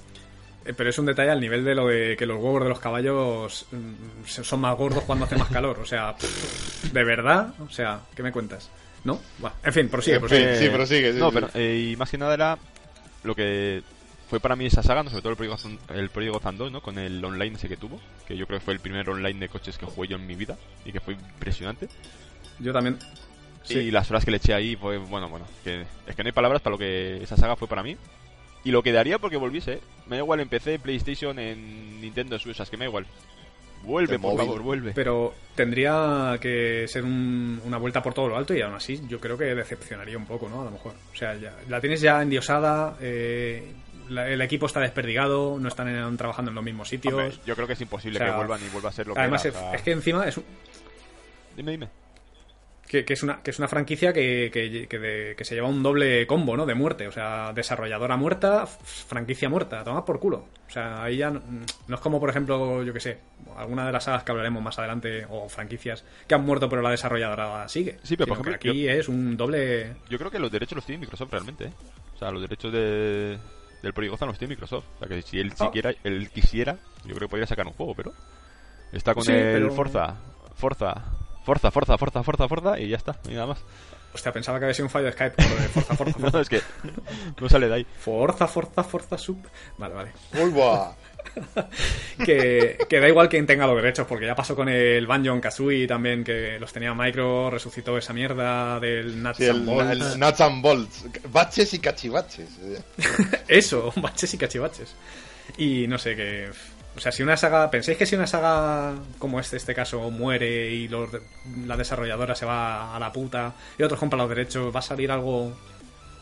[0.65, 2.81] Eh, Pero es un detalle al nivel de lo de que los huevos de los
[2.81, 5.79] caballos mm, son más gordos cuando hace más calor.
[5.79, 7.55] O sea, pff, ¿de verdad?
[7.61, 8.71] O sea, ¿qué me cuentas?
[9.05, 9.21] ¿No?
[9.39, 10.55] Bueno, en fin, prosigue, En prosigue.
[10.57, 10.65] fin.
[10.67, 11.35] sí, prosigue, sí, no, sí.
[11.35, 12.59] pero eh, y más que nada era
[13.23, 13.83] lo que
[14.31, 15.11] fue para mí esa saga, ¿no?
[15.11, 16.81] sobre todo el Project Gotham, el Gotham 2, ¿no?
[16.81, 19.49] Con el online ese que tuvo, que yo creo que fue el primer online de
[19.51, 21.89] coches que jugué yo en mi vida y que fue impresionante.
[22.59, 22.99] Yo también.
[23.63, 23.79] Sí.
[23.79, 26.33] Y las horas que le eché ahí fue, bueno, bueno, que es que no hay
[26.33, 27.97] palabras para lo que esa saga fue para mí.
[28.65, 29.81] Y lo que daría porque volviese, ¿eh?
[30.07, 33.07] me da igual en PC, PlayStation, en Nintendo Switch, es que me da igual.
[33.83, 34.47] Vuelve, El por móvil.
[34.47, 34.93] favor, vuelve.
[34.95, 39.21] Pero tendría que ser un- una vuelta por todo lo alto y aún así yo
[39.21, 40.63] creo que decepcionaría un poco, ¿no?
[40.63, 40.95] A lo mejor.
[41.13, 43.73] O sea, ya, la tienes ya endiosada, eh,
[44.09, 47.13] la- el equipo está desperdigado, no están en- trabajando en los mismos sitios.
[47.13, 49.13] Hombre, yo creo que es imposible O sea, que vuelvan y vuelva a ser lo
[49.13, 50.45] que Además, era, o sea, es que encima es, un-
[51.55, 51.89] Dime, dime.
[52.95, 55.67] Que, que es una, que es una franquicia que, que, que de- que se lleva
[55.69, 56.65] un doble combo, ¿no?
[56.65, 57.09] De muerte.
[57.09, 59.83] O sea, desarrolladora muerta, franquicia muerta.
[59.83, 60.45] Toma por culo.
[60.69, 61.43] O sea, ahí ya no,
[61.89, 63.19] no es como, por ejemplo, yo que sé,
[63.57, 66.91] alguna de las sagas que hablaremos más adelante, o franquicias que han muerto pero la
[66.91, 67.99] desarrolladora sigue.
[68.03, 69.97] Sí, pero, por que ejemplo, aquí es un doble...
[70.09, 71.73] Yo creo que los derechos los tiene Microsoft realmente, ¿eh?
[72.15, 73.39] O sea, los derechos de,
[73.83, 74.85] del Project Gotham los tiene Microsoft.
[74.97, 75.65] O sea, que si él Ah.
[75.67, 78.13] siquiera, él quisiera, yo creo que podría sacar un juego, pero...
[78.93, 80.15] Está con Sí, el pero- Forza,
[80.55, 80.95] Forza,
[81.45, 83.59] Forza, Forza, Forza, Forza, Forza, y ya está, y nada más.
[84.15, 85.35] Hostia, pensaba que había sido un fallo de Skype.
[85.37, 86.61] por lo de Forza, Forza, No, es que
[87.41, 87.87] no sale de ahí.
[87.99, 89.39] Forza, Forza, Forza, Sub.
[89.77, 90.13] Vale, vale.
[90.41, 90.93] ¡Uy, buah!
[92.25, 95.87] que, que da igual quien tenga los derechos, porque ya pasó con el Banjo Kazooie
[95.87, 99.91] también, que los tenía Micro, resucitó esa mierda del Nuts Sí, and el, Bolts.
[100.13, 101.05] el Nuts and Bolts.
[101.33, 102.49] Baches y cachivaches.
[103.49, 104.95] Eso, baches y cachivaches.
[105.59, 106.51] Y no sé, que...
[106.97, 107.71] O sea, si una saga...
[107.71, 111.21] ¿Pensáis que si una saga como este, este caso muere y los de-
[111.67, 115.11] la desarrolladora se va a la puta y otros compran los derechos, va a salir
[115.11, 115.53] algo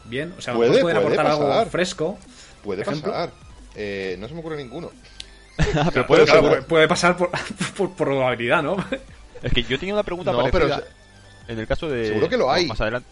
[0.05, 0.35] bien?
[0.39, 2.19] O sea, Puede, pueden puede aportar algo fresco.
[2.65, 3.31] Puede pasar.
[3.75, 4.91] Eh, no se me ocurre ninguno.
[5.77, 7.31] Ah, pero Puede, claro, puede- puede pasar por,
[7.77, 8.77] por probabilidad, ¿no?
[9.43, 10.87] Es que yo tenía una pregunta No, parecida pero
[11.49, 12.07] en el caso de...
[12.07, 12.67] Seguro que lo hay.
[12.67, 13.09] Más adelante.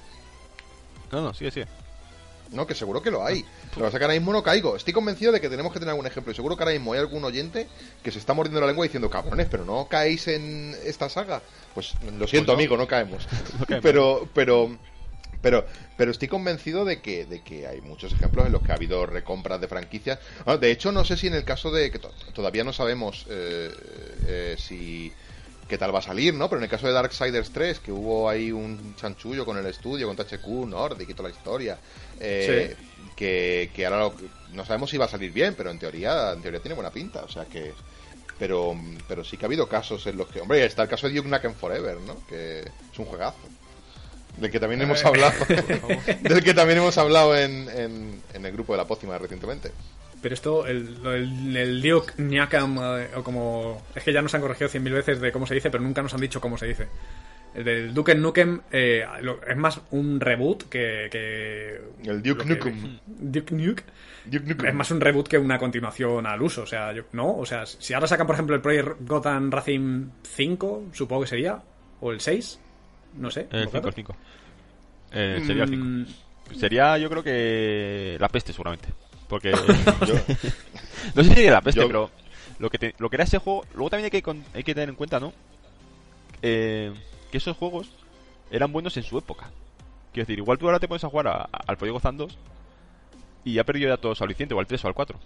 [1.13, 1.67] No, no, sigue, sigue.
[2.53, 3.41] No, que seguro que lo hay.
[3.43, 4.75] Lo que pasa es que ahora mismo no caigo.
[4.77, 6.33] Estoy convencido de que tenemos que tener algún ejemplo.
[6.33, 7.69] Y seguro que ahora mismo hay algún oyente
[8.03, 11.43] que se está mordiendo la lengua diciendo, cabrones, pero no caéis en esta saga.
[11.75, 12.53] Pues lo siento, Pues no.
[12.55, 13.27] amigo, no caemos.
[13.61, 13.83] No caemos.
[13.85, 14.77] pero, pero,
[15.41, 15.65] pero,
[15.97, 19.07] pero estoy convencido de que, de que hay muchos ejemplos en los que ha habido
[19.07, 20.19] recompras de franquicias.
[20.45, 23.27] Ah, de hecho, no sé si en el caso de que to- todavía no sabemos
[23.31, 23.71] eh,
[24.27, 25.13] eh, si
[25.71, 26.49] qué tal va a salir, ¿no?
[26.51, 30.07] Pero en el caso de Darksiders 3, que hubo ahí un chanchullo con el estudio,
[30.07, 31.79] con THQ, Nordic y toda la historia,
[32.21, 32.77] eh,
[33.17, 34.15] que, que ahora lo-
[34.53, 37.23] no sabemos si va a salir bien, pero en teoría, en teoría tiene buena pinta,
[37.23, 37.73] o sea que...
[38.39, 38.75] Pero,
[39.07, 40.41] pero sí que ha habido casos en los que...
[40.41, 42.27] Hombre, está el caso de Duke Nukem Forever, ¿no?
[42.27, 43.37] Que es un juegazo.
[44.39, 45.35] Del que también hemos hablado.
[46.23, 49.73] del que también hemos hablado en, en, en el grupo de la pócima recientemente.
[50.23, 53.83] Pero esto, el, lo del- el Duke Nukem, eh, o como...
[53.95, 56.03] Es que ya nos han corregido cien mil veces de cómo se dice, pero nunca
[56.03, 56.89] nos han dicho cómo se dice.
[57.55, 61.09] El del Duke Nukem eh, lo- es más un reboot que...
[61.11, 62.99] que El Duke Nukem.
[63.07, 63.83] Duke Nuke.
[64.27, 64.67] Duke Nukem.
[64.67, 67.37] Es más un reboot que una continuación al uso, o sea, yo- ¿no?
[67.39, 71.61] O sea, si ahora sacan, por ejemplo, el Project Gotham Racing 5, supongo que sería,
[72.03, 72.61] o el 6,
[73.17, 73.49] no sé.
[73.51, 73.87] El 5, ¿vosotros?
[73.87, 74.17] el 5.
[75.13, 75.85] Eh, sería el 5.
[75.85, 76.05] Mm,
[76.59, 78.89] Sería, yo creo que la peste, seguramente.
[79.31, 79.51] Porque.
[80.07, 80.15] Yo-
[81.15, 82.11] no sé si sería la peste, Yo- pero.
[82.59, 83.65] Lo que, te- lo que era ese juego.
[83.73, 85.33] Luego también hay que, con- hay que tener en cuenta, ¿no?
[86.43, 86.93] Eh,
[87.31, 87.89] que esos juegos
[88.51, 89.51] eran buenos en su época.
[90.13, 92.37] Quiero decir, igual tú ahora te pones a jugar a- a- al Project Gotham 2
[93.45, 95.19] y ha perdido ya todo su aliciente, o al 3 o al 4.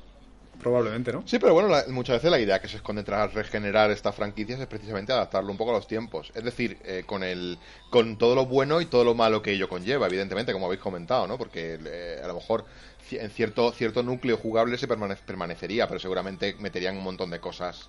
[0.60, 1.22] probablemente, ¿no?
[1.26, 4.58] Sí, pero bueno, la- muchas veces la idea que se esconde tras regenerar estas franquicias
[4.60, 6.30] es precisamente adaptarlo un poco a los tiempos.
[6.34, 7.58] Es decir, eh, con el
[7.90, 11.26] con todo lo bueno y todo lo malo que ello conlleva, evidentemente, como habéis comentado,
[11.26, 11.36] ¿no?
[11.36, 12.64] Porque eh, a lo mejor
[13.12, 17.88] en cierto cierto núcleo jugable se permane- permanecería, pero seguramente meterían un montón de cosas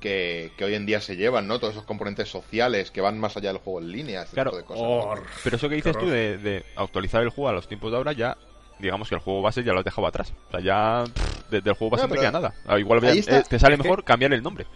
[0.00, 1.58] que, que hoy en día se llevan, ¿no?
[1.58, 4.50] Todos esos componentes sociales que van más allá del juego en línea, ese Claro.
[4.50, 5.24] tipo de cosas.
[5.42, 8.12] Pero eso que dices tú de, de actualizar el juego a los tiempos de ahora
[8.12, 8.36] ya
[8.78, 10.32] digamos que el juego base ya lo has dejado atrás.
[10.48, 12.54] O sea, ya pff, de- del juego base No, no, te queda nada.
[12.66, 14.66] Ah, Igual eh, te sale que- mejor cambiar el nombre.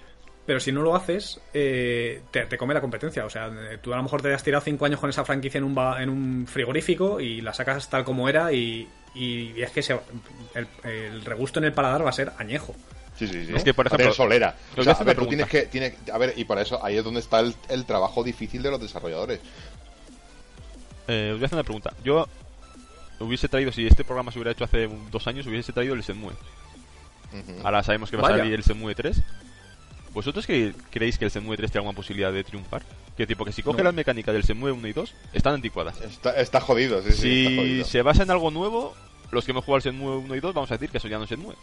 [0.46, 3.26] Pero si no lo haces, eh, te, te come la competencia.
[3.26, 3.50] O sea,
[3.82, 6.02] tú a lo mejor te has tirado cinco años con esa franquicia en un, ba-
[6.02, 9.98] en un frigorífico y la sacas tal como era y, y es que se-
[10.54, 12.74] el, el regusto en el paladar va a ser añejo.
[13.18, 13.52] Sí, sí, sí.
[13.54, 14.54] Es que, por ejemplo, solera.
[14.76, 15.62] O a sea, hacer a ver, tú tienes que.
[15.62, 18.70] Tienes, a ver, y para eso ahí es donde está el, el trabajo difícil de
[18.70, 19.40] los desarrolladores.
[21.08, 21.92] Eh, os voy a hacer una pregunta.
[22.04, 22.28] Yo
[23.20, 26.32] hubiese traído, si este programa se hubiera hecho hace dos años, hubiese traído el Shenmue.
[27.32, 27.60] Ujú.
[27.64, 29.20] Ahora sabemos que va a salir el Shenmue 3.
[30.12, 32.82] ¿Vosotros que creéis que el Shenmue 3 tiene alguna posibilidad de triunfar?
[33.18, 33.84] Que tipo que si coge No.
[33.84, 36.00] las mecánicas del Shenmue 1 y 2, están anticuadas.
[36.00, 37.84] Está, está jodido, sí, sí, está si jodido.
[37.84, 38.94] se basa en algo nuevo,
[39.32, 41.18] los que hemos jugado al Shenmue 1 y 2 vamos a decir que eso ya
[41.18, 41.54] no es Shenmue.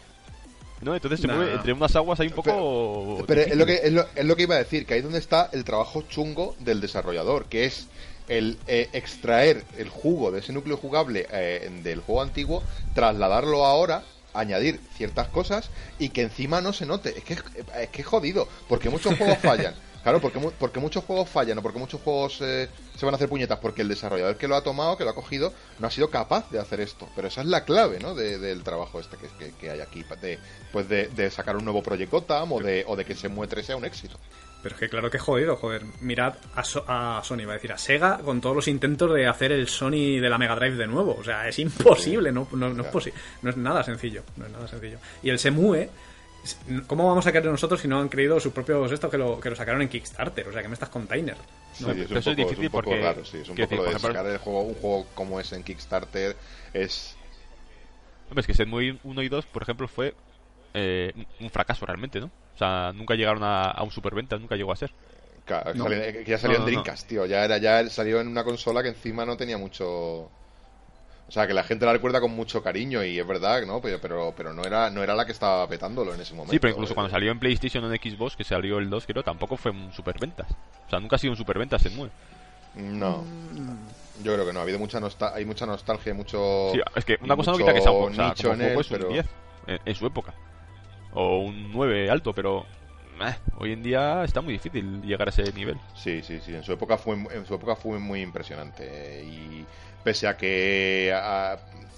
[0.81, 0.93] ¿No?
[0.93, 3.23] Entonces se mueve entre unas aguas ahí un poco...
[3.25, 5.17] Pero es lo, que, es, lo, es lo que iba a decir, que ahí donde
[5.19, 7.87] está el trabajo chungo del desarrollador, que es
[8.27, 12.61] el eh, extraer el jugo de ese núcleo jugable eh, del juego antiguo,
[12.93, 17.17] trasladarlo ahora, añadir ciertas cosas y que encima no se note.
[17.17, 19.73] Es que es que es jodido, porque muchos juegos fallan.
[20.05, 23.27] Claro, porque, porque muchos juegos fallan o porque muchos juegos eh, se van a hacer
[23.27, 26.11] puñetas porque el desarrollador que lo ha tomado, que lo ha cogido, no ha sido
[26.11, 27.09] capaz de hacer esto.
[27.15, 28.13] Pero esa es la clave, ¿no?
[28.13, 30.37] De- del trabajo este que, que, que hay aquí, de,
[30.71, 33.63] pues de, de sacar un nuevo proyecto Gotham o de, o de que se muestre
[33.63, 34.19] sea un éxito.
[34.61, 35.83] Pero es que claro que es jodido, joder.
[36.01, 39.27] Mirad a, So- a Sony, va a decir, a Sega con todos los intentos de
[39.27, 41.15] hacer el Sony de la Mega Drive de nuevo.
[41.19, 42.91] O sea, es imposible, no, no, no es Claro.
[42.99, 44.21] posi- no es nada sencillo.
[44.37, 44.99] No es nada sencillo.
[45.23, 45.89] Y el Semue,
[46.87, 49.49] ¿cómo vamos a creer nosotros si no han creído sus propios estos que lo, que
[49.49, 50.47] lo sacaron en Kickstarter?
[50.47, 51.35] O sea, que me estás container.
[51.73, 53.49] Sí, No, es pero un eso es poco, difícil un poco porque- raro, sí, es
[53.49, 56.35] un poco lo de decir, ejemplo- sacar el juego, un juego como es en Kickstarter
[56.73, 57.15] es
[58.29, 60.15] Hombre, es que Shenmue 1 y 2, por ejemplo, fue
[60.73, 62.25] eh, un- fracaso realmente, ¿no?
[62.55, 64.91] O sea, nunca llegaron a, a un superventa, nunca llegó a ser.
[65.45, 65.83] Que No.
[65.85, 66.71] salió- que ya salió No, en.
[66.71, 67.25] Dreamcast, tío.
[67.27, 70.29] Ya era, ya salió en una consola que encima no tenía mucho.
[71.27, 73.81] O sea, que la gente la recuerda con mucho cariño y es verdad, ¿no?
[73.81, 76.51] Pero, pero, pero no era, no era la que estaba petándolo en ese momento.
[76.53, 79.05] Sí, pero incluso Eh, cuando salió en PlayStation o en Xbox, que salió el 2,
[79.07, 80.47] creo, tampoco fue un superventas.
[80.85, 82.09] O sea, nunca ha sido un superventas Shenmue.
[82.75, 83.23] No.
[84.23, 84.59] Yo creo que no.
[84.59, 86.69] Ha habido mucha nostal hay mucha nostalgia, mucho.
[86.73, 88.59] Sí, es que una cosa no quita que sea un o sea, nicho como en
[88.59, 89.25] juego él, es un pero- 10
[89.67, 90.33] en, en su época.
[91.13, 92.65] O un 9 alto, pero
[93.21, 95.77] eh, hoy en día está muy difícil llegar a ese nivel.
[95.95, 96.53] Sí, sí, sí.
[96.53, 98.83] En su época fue, en su época fue muy impresionante.
[98.87, 99.65] eh, Y
[100.05, 101.11] pese a que,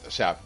[0.07, 0.37] o sea,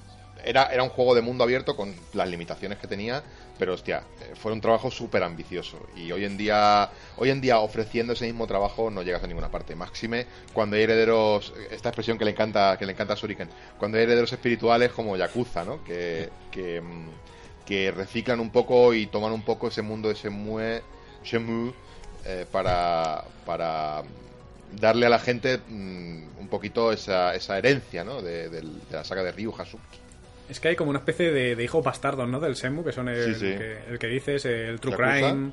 [0.44, 3.22] era, era un juego de mundo abierto con las limitaciones que tenía,
[3.60, 5.78] pero hostia, eh, fue un trabajo súper ambicioso.
[5.96, 9.52] Y hoy en día, hoy en día ofreciendo ese mismo trabajo no llegas a ninguna
[9.52, 9.76] parte.
[9.76, 13.18] Máxime cuando hay herederos, esta expresión que le encanta, que le encanta a
[13.78, 15.84] cuando hay herederos espirituales como Yakuza, ¿no?
[15.84, 17.10] Que, que, mm,
[17.64, 20.82] que reciclan un poco y toman un poco ese mundo de Shenmue,
[21.24, 21.74] Shenmue
[22.26, 24.02] eh, para, para
[24.80, 28.22] darle a la gente mm, un poquito esa, esa herencia ¿no?
[28.22, 29.98] de, del- de la saga de Ryu Hazuki.
[30.50, 32.40] Es que hay como una especie de, de hijos bastardos, ¿no?
[32.40, 33.58] Del Semu, que son el, Sí, sí.
[33.58, 35.12] Que, el que dices, el True Yakuza.
[35.32, 35.52] Crime.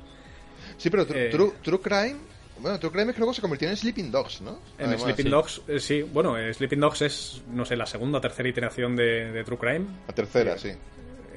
[0.77, 1.29] Sí, pero Eh.
[1.31, 2.15] True, True Crime,
[2.59, 4.59] bueno, True Crime es que luego se convirtió en Sleeping Dogs, ¿no?
[4.77, 5.31] En Además, Sleeping sí.
[5.31, 6.01] Dogs, eh, sí.
[6.01, 9.57] Bueno, eh, Sleeping Dogs es, no sé, la segunda o tercera iteración de, de True
[9.57, 9.85] Crime.
[10.07, 10.71] La tercera, sí.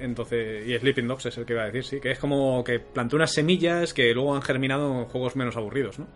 [0.01, 2.01] Entonces, y Sleeping Dogs es el que iba a decir, sí.
[2.01, 6.01] Que es como que plantó unas semillas que luego han germinado en juegos menos aburridos,
[6.01, 6.09] ¿no?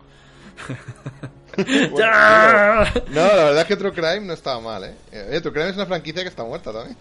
[1.57, 2.93] Bueno, ¡Ya!
[3.09, 4.93] No, la verdad es que True Crime no estaba mal, ¿eh?
[5.11, 6.95] Eh, True Crime es una franquicia que está muerta también.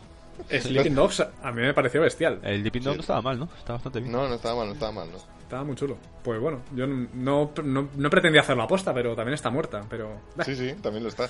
[0.48, 2.40] Sleeping Dogs a mí me pareció bestial.
[2.42, 2.80] El Deep Sí.
[2.80, 3.48] no estaba mal, ¿no?
[3.58, 4.12] Está bastante bien.
[4.12, 5.18] No, no estaba mal, no estaba mal, ¿no?
[5.42, 5.98] Estaba muy chulo.
[6.22, 9.82] Pues bueno, yo no, no, no pretendía hacer la aposta, pero también está muerta.
[9.90, 11.28] Pero Sí, sí, también lo está.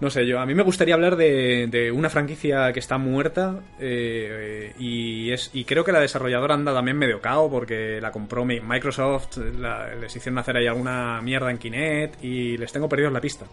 [0.00, 3.60] No sé, yo a mí me gustaría hablar de, de una franquicia que está muerta
[3.78, 8.44] eh, y es y creo que la desarrolladora anda también medio cao porque la compró
[8.46, 13.12] mi- Microsoft, la- les hicieron hacer ahí alguna mierda en Kinect y les tengo perdidos
[13.12, 13.44] la pista.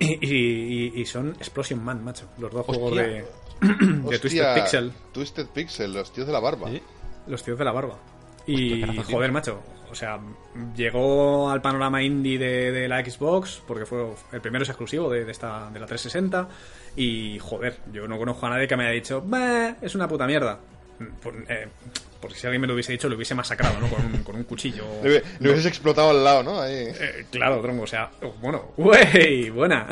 [0.00, 3.24] Y, y- y- son Explosion Man, macho, los dos juegos de,
[3.60, 6.70] de Hostia, Twisted Pixel, Twisted Pixel, los tíos de la barba.
[6.70, 6.82] Sí.
[7.28, 7.98] los tíos de la barba.
[8.48, 10.18] Y razón joder, macho, o sea,
[10.76, 15.32] llegó al panorama indie de, de la Xbox, porque fue el primero exclusivo de, de
[15.32, 16.48] esta, de la 360,
[16.96, 20.26] y joder, yo no conozco a nadie que me haya dicho, "Bah, es una puta
[20.26, 20.58] mierda.
[21.22, 21.68] Por- eh,
[22.20, 23.86] porque si alguien me lo hubiese dicho, lo hubiese masacrado, ¿no?
[23.88, 24.84] Con un, con un cuchillo.
[25.04, 26.60] Le, le hubieses explotado al lado, ¿no?
[26.60, 26.74] Ahí.
[26.88, 28.10] Eh, claro, tronco, o sea,
[28.42, 29.50] bueno, ¡wey!
[29.50, 29.86] Buena.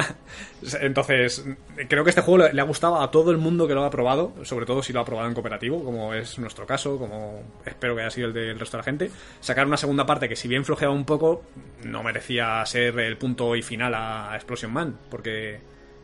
[0.80, 1.44] Entonces,
[1.88, 4.32] creo que este juego le, ha gustado a todo el mundo que lo ha probado,
[4.42, 8.00] sobre todo si lo ha probado en cooperativo, como es nuestro caso, como espero que
[8.02, 9.10] haya sido el del resto de la gente.
[9.40, 11.44] Sacar una segunda parte que, si bien flojeaba un poco,
[11.84, 15.60] no merecía ser el punto y final a Explosion Man, porque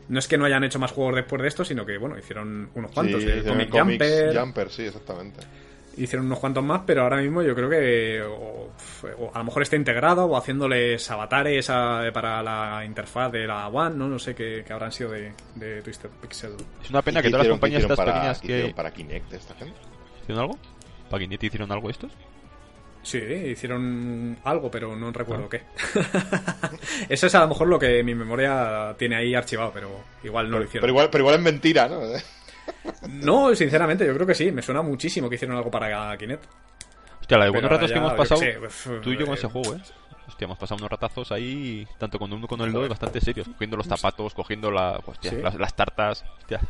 [0.09, 2.69] no es que no hayan hecho más juegos después de esto, sino que, bueno, hicieron
[2.75, 5.39] unos cuantos, Sí, el hicieron Comic Jumper, Jumper, sí, exactamente.
[5.95, 8.71] Hicieron unos cuantos más, pero ahora mismo yo creo que o,
[9.19, 13.67] o a lo mejor está integrado o haciéndoles avatares a- para la interfaz de la
[13.67, 16.53] One, no, no sé qué, qué habrán sido de, de Twisted Pixel.
[16.83, 18.73] Es una pena ¿Y que todas las compañías estas para, pequeñas que...
[18.75, 19.75] para Kinect esta gente?
[20.23, 20.57] ¿Hicieron algo?
[21.11, 22.11] ¿Para Kinect hicieron algo estos?
[23.03, 25.61] Sí, hicieron algo, pero no recuerdo qué.
[27.09, 29.89] Eso es a lo mejor lo que mi memoria tiene ahí archivado, pero
[30.23, 30.81] igual no lo hicieron.
[30.83, 31.99] Pero igual, pero igual es mentira, ¿no?
[33.09, 34.49] No, sinceramente, yo creo que sí.
[34.51, 36.45] Me suena muchísimo que hicieron algo para Kinect.
[37.19, 39.25] Hostia, la de buenos ratos ya, que hemos yo pasado, sé, pues, tú y yo
[39.25, 39.81] con eh, ese juego, ¿eh?
[40.27, 43.47] Hostia, hemos pasado unos ratazos ahí, tanto con uno como con el 2, bastante serios.
[43.49, 45.37] Cogiendo los zapatos, cogiendo la, hostia, Sí.
[45.41, 46.23] las, las tartas.
[46.39, 46.61] Hostia,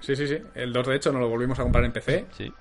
[0.00, 0.38] Sí, sí, sí.
[0.54, 2.26] El 2, de hecho, nos lo volvimos a comprar en PC.
[2.36, 2.52] sí.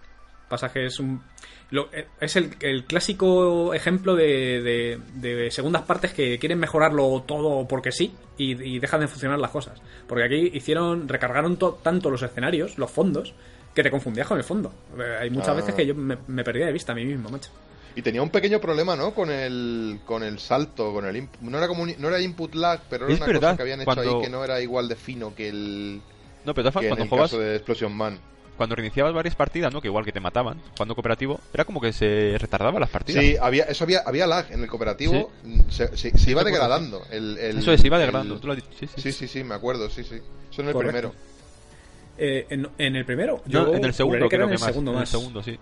[0.52, 1.22] Pasa que es un.
[1.70, 7.24] lo- eh, es el, el clásico ejemplo de, de- de segundas partes que quieren mejorarlo
[7.26, 9.82] todo porque sí y, y dejan de funcionar las cosas.
[10.08, 11.08] Porque aquí hicieron.
[11.08, 13.34] recargaron to- tanto los escenarios, los fondos,
[13.74, 14.74] que te confundías con el fondo.
[15.00, 15.54] Eh, Hay muchas Ah.
[15.54, 17.50] veces que yo me, me perdía de vista a mí mismo, macho.
[17.96, 19.14] Y tenía un pequeño problema, ¿no?
[19.14, 22.54] Con el, con el salto, con el inp- no era como un- no era input
[22.56, 24.60] lag, pero era Es una verdad, cosa que habían hecho cuando- ahí que no era
[24.62, 26.02] igual de fino que el
[26.44, 28.20] No, pero que en el jugabas, caso de Explosion Man.
[28.62, 29.82] Cuando reiniciabas varias partidas, ¿no?
[29.82, 33.24] Que igual que te mataban, jugando cooperativo, era como que se retardaban las partidas.
[33.24, 35.32] Sí, había, eso había, había lag en el cooperativo.
[35.70, 37.02] Se, se- se iba degradando.
[37.10, 38.40] El, el- Eso es, iba el- degradando.
[38.40, 39.02] tú lo has dicho, sí, sí.
[39.02, 40.22] Sí, sí, sí, me acuerdo, sí, sí.
[40.52, 40.80] Eso en el Correcto.
[41.10, 41.16] primero.
[42.20, 44.54] Eh, en, en el primero, No, en el segundo, juraría que era creo en que
[44.56, 44.68] el más.
[44.68, 45.02] segundo en más.
[45.14, 45.58] el segundo, sí.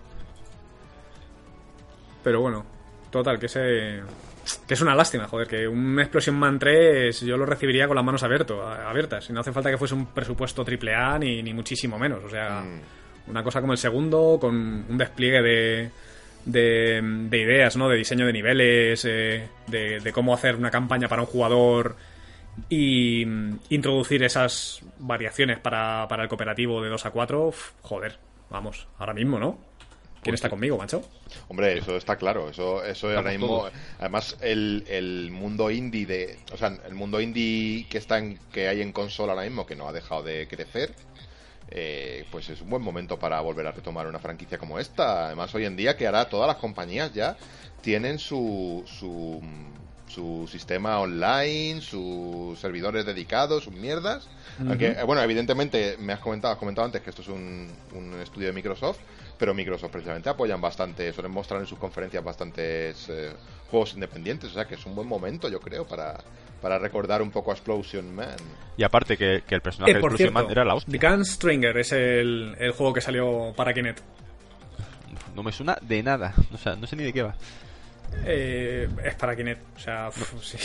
[2.22, 2.66] Pero bueno,
[3.10, 4.00] total, que ese.
[4.66, 8.04] Que es una lástima, joder, que un Explosion Man 3 yo lo recibiría con las
[8.04, 9.28] manos abierto, abiertas.
[9.30, 12.24] Y no hace falta que fuese un presupuesto triple A ni, ni muchísimo menos.
[12.24, 13.30] O sea, Mm.
[13.30, 14.54] una cosa como el segundo, con
[14.88, 15.90] un despliegue de,
[16.46, 17.88] de, de ideas, ¿no?
[17.88, 21.96] De diseño de niveles, eh, de, de cómo hacer una campaña para un jugador
[22.68, 27.46] y mm, introducir esas variaciones para, para el cooperativo de 2 a 4.
[27.48, 28.18] uf, joder,
[28.50, 29.58] vamos, ahora mismo, ¿no?
[30.22, 31.02] ¿Quién está conmigo, macho?
[31.48, 32.50] Hombre, eso está claro.
[32.50, 33.46] Eso, eso ahora mismo.
[33.46, 33.72] todos.
[33.98, 36.38] Además, el, el mundo indie de.
[36.52, 39.76] O sea, el mundo indie que está en, que hay en consola ahora mismo, que
[39.76, 40.94] no ha dejado de crecer.
[41.70, 45.26] eh, pues es un buen momento para volver a retomar una franquicia como esta.
[45.26, 47.36] Además, hoy en día que hará todas las compañías ya
[47.80, 49.40] tienen su, su,
[50.06, 54.28] su sistema online, sus servidores dedicados, sus mierdas.
[54.68, 58.20] Aunque, eh, bueno, evidentemente me has comentado, has comentado antes que esto es un, un
[58.20, 58.98] estudio de Microsoft,
[59.40, 63.32] pero Microsoft precisamente apoyan bastante, suelen mostrar en sus conferencias bastantes eh,
[63.70, 66.18] juegos independientes, o sea que es un buen momento, yo creo, para,
[66.60, 68.36] para recordar un poco a Explosion Man.
[68.76, 71.00] Y aparte que, que el personaje Eh, de Explosion cierto, Man era la hostia.
[71.00, 74.00] The Gunstringer es el, el juego que salió para Kinect.
[75.34, 76.34] No me suena de nada.
[76.52, 77.34] O sea, no sé ni de qué va.
[78.26, 79.76] Eh, es para Kinect.
[79.76, 80.10] O sea,
[80.42, 80.58] si,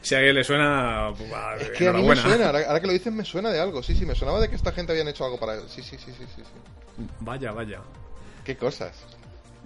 [0.00, 1.12] si a alguien le suena.
[1.14, 3.60] pues, Es que a mí me suena, ahora, ahora que lo dices me suena de
[3.60, 5.60] algo, sí, sí, me sonaba de que esta gente habían hecho algo para...
[5.68, 7.06] Sí, sí, sí, sí, sí, sí.
[7.20, 7.80] Vaya, vaya.
[8.46, 8.94] Qué cosas.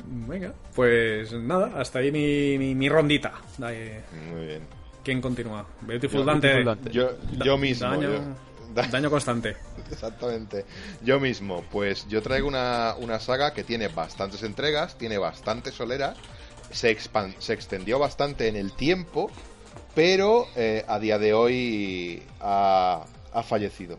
[0.07, 3.33] Venga, pues nada, hasta ahí mi, mi, mi rondita.
[3.59, 4.01] Dale,
[4.33, 4.62] Muy bien.
[5.05, 5.66] ¿Quién continúa?
[5.83, 6.47] Beautiful Yo, Dante.
[6.49, 6.90] Beautiful Dante.
[6.90, 7.11] Yo,
[7.45, 7.88] yo mismo.
[7.88, 9.57] Daño, yo- da- daño constante.
[9.90, 10.64] Exactamente.
[11.03, 16.14] Yo mismo, pues yo traigo una, una saga que tiene bastantes entregas, tiene bastante solera,
[16.71, 19.31] se, expan- se extendió bastante en el tiempo,
[19.95, 23.99] pero eh, a día de hoy ha, ha fallecido.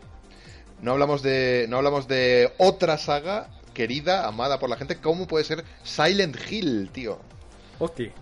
[0.80, 5.44] No hablamos de no hablamos de otra saga querida, amada por la gente, como puede
[5.44, 7.18] ser Silent Hill, tío.
[7.78, 8.12] Hostia.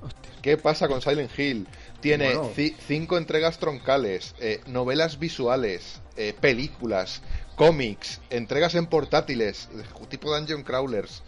[0.43, 1.67] ¿Qué pasa con Silent Hill?
[2.01, 2.53] Tiene Bueno.
[2.87, 7.21] cinco entregas troncales, eh, novelas visuales, eh, películas,
[7.57, 9.69] cómics, entregas en portátiles,
[10.09, 11.23] tipo Dungeon Crawlers.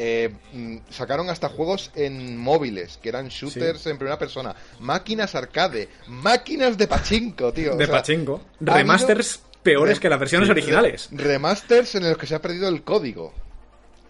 [0.00, 4.54] eh, mm, sacaron hasta juegos en móviles, que eran shooters en primera persona.
[4.78, 7.74] Máquinas arcade, máquinas de pachinko, tío.
[7.74, 8.40] De O sea, Pachinko.
[8.60, 11.08] Remasters peores re- que las versiones originales.
[11.10, 13.34] re- remasters en los que se ha perdido el código.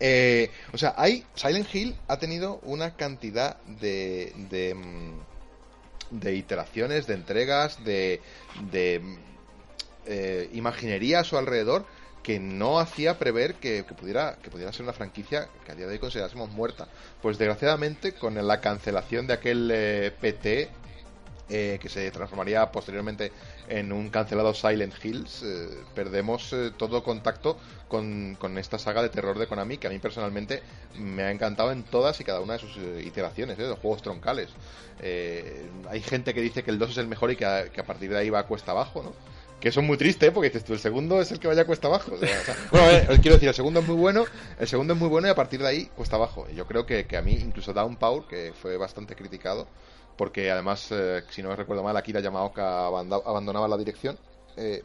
[0.01, 7.15] Eh, o sea, hay Silent Hill ha tenido una cantidad de de, mm, iteraciones, de
[7.15, 8.21] entregas, de
[8.71, 9.03] de
[10.07, 11.85] eh, imaginería a su alrededor
[12.23, 15.87] que no hacía prever que, que pudiera que pudiera ser una franquicia que a día
[15.87, 16.89] de hoy considerásemos muerta.
[17.21, 20.69] Pues desgraciadamente con la cancelación de aquel eh, PT
[21.51, 23.33] eh, que se transformaría posteriormente
[23.69, 27.57] en un cancelado Silent Hills, eh, perdemos eh, todo contacto
[27.89, 30.63] con, con esta saga de terror de Konami que a mí personalmente
[30.99, 33.79] me ha encantado en todas y cada una de sus eh, iteraciones, eh, de los
[33.79, 34.49] juegos troncales.
[35.01, 38.11] Eh, hay gente que dice que el 2 es el mejor y que a, partir
[38.11, 39.13] de ahí va a cuesta abajo, ¿no?
[39.61, 40.31] Que eso es muy triste, ¿eh?
[40.31, 42.13] porque dices tú, el segundo es el que vaya cuesta abajo.
[42.71, 44.25] Bueno, ver, quiero decir, el segundo es muy bueno,
[44.61, 46.47] el segundo es muy bueno y a partir de ahí cuesta abajo.
[46.53, 49.67] Y yo creo que, que a mí, incluso Downpower, que fue bastante criticado,
[50.19, 54.19] porque además, eh, si no recuerdo mal, Akira Yamaoka abandonaba la dirección.
[54.59, 54.83] eh,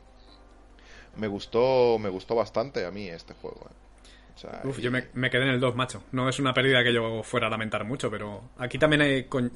[1.16, 3.68] me gustó, me gustó bastante a mí este juego.
[3.70, 3.74] eh.
[4.36, 6.04] O sea, Uf, y- yo me, me quedé en el 2, macho.
[6.12, 9.52] No es una pérdida que yo fuera a lamentar mucho, pero aquí también hay con-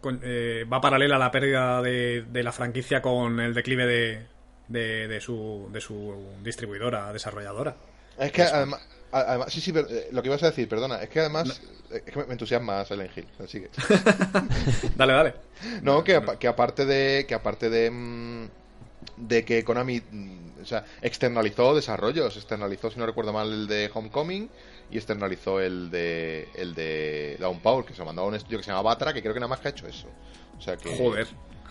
[0.00, 4.26] con- eh, va paralela la pérdida de, de la franquicia con el declive de,
[4.68, 7.76] de, de su, de su distribuidora, desarrolladora.
[8.18, 8.80] Es que además,
[9.12, 12.02] además- sí, sí, pero, eh, lo que ibas a decir, perdona, es que además eh,
[12.06, 13.26] es que me entusiasma Silent Hill.
[13.46, 13.70] Sigue.
[14.96, 15.34] Dale, dale.
[15.82, 18.48] No, que, apa- que aparte de que aparte de mm,
[19.18, 23.90] de que Konami mm, o sea, externalizó desarrollos, externalizó si no recuerdo mal el de
[23.92, 24.48] Homecoming
[24.90, 28.64] y externalizó el de el de Downpour, que se lo mandó a un estudio que
[28.64, 30.08] se llama Batra, que creo que nada más que ha hecho eso.
[30.58, 31.28] O sea que Joder.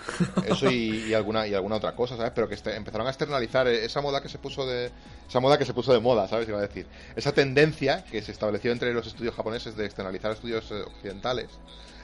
[0.46, 2.32] eso y, y alguna y alguna otra cosa, ¿sabes?
[2.36, 4.92] Pero que este- empezaron a externalizar esa moda que se puso de
[5.28, 6.48] esa moda que se puso de moda, ¿sabes?
[6.48, 6.86] Iba a decir.
[7.16, 11.50] Esa tendencia que se estableció entre los estudios japoneses de externalizar estudios eh, occidentales.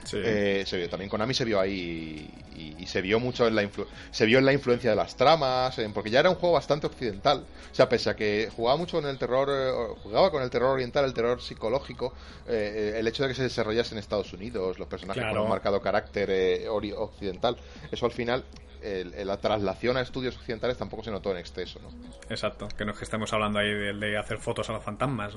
[0.03, 0.17] Sí.
[0.23, 3.63] Eh, se vio, también Konami se vio ahí y, y se vio mucho en la
[3.63, 6.55] influ- se vio en la influencia de las tramas, en- porque ya era un juego
[6.55, 7.45] bastante occidental.
[7.71, 10.69] O sea, pese a que jugaba mucho con el terror, eh, jugaba con el terror
[10.71, 12.13] oriental, el terror psicológico,
[12.47, 15.35] eh, eh, el hecho de que se desarrollase en Estados Unidos, los personajes Claro.
[15.37, 17.57] con un marcado carácter eh, occidental,
[17.91, 18.43] eso al final,
[18.81, 21.89] el- el- la traslación a estudios occidentales tampoco se notó en exceso, ¿no?
[22.29, 22.67] Exacto.
[22.77, 25.33] Que no es que estemos hablando ahí de, de hacer fotos a los fantasmas.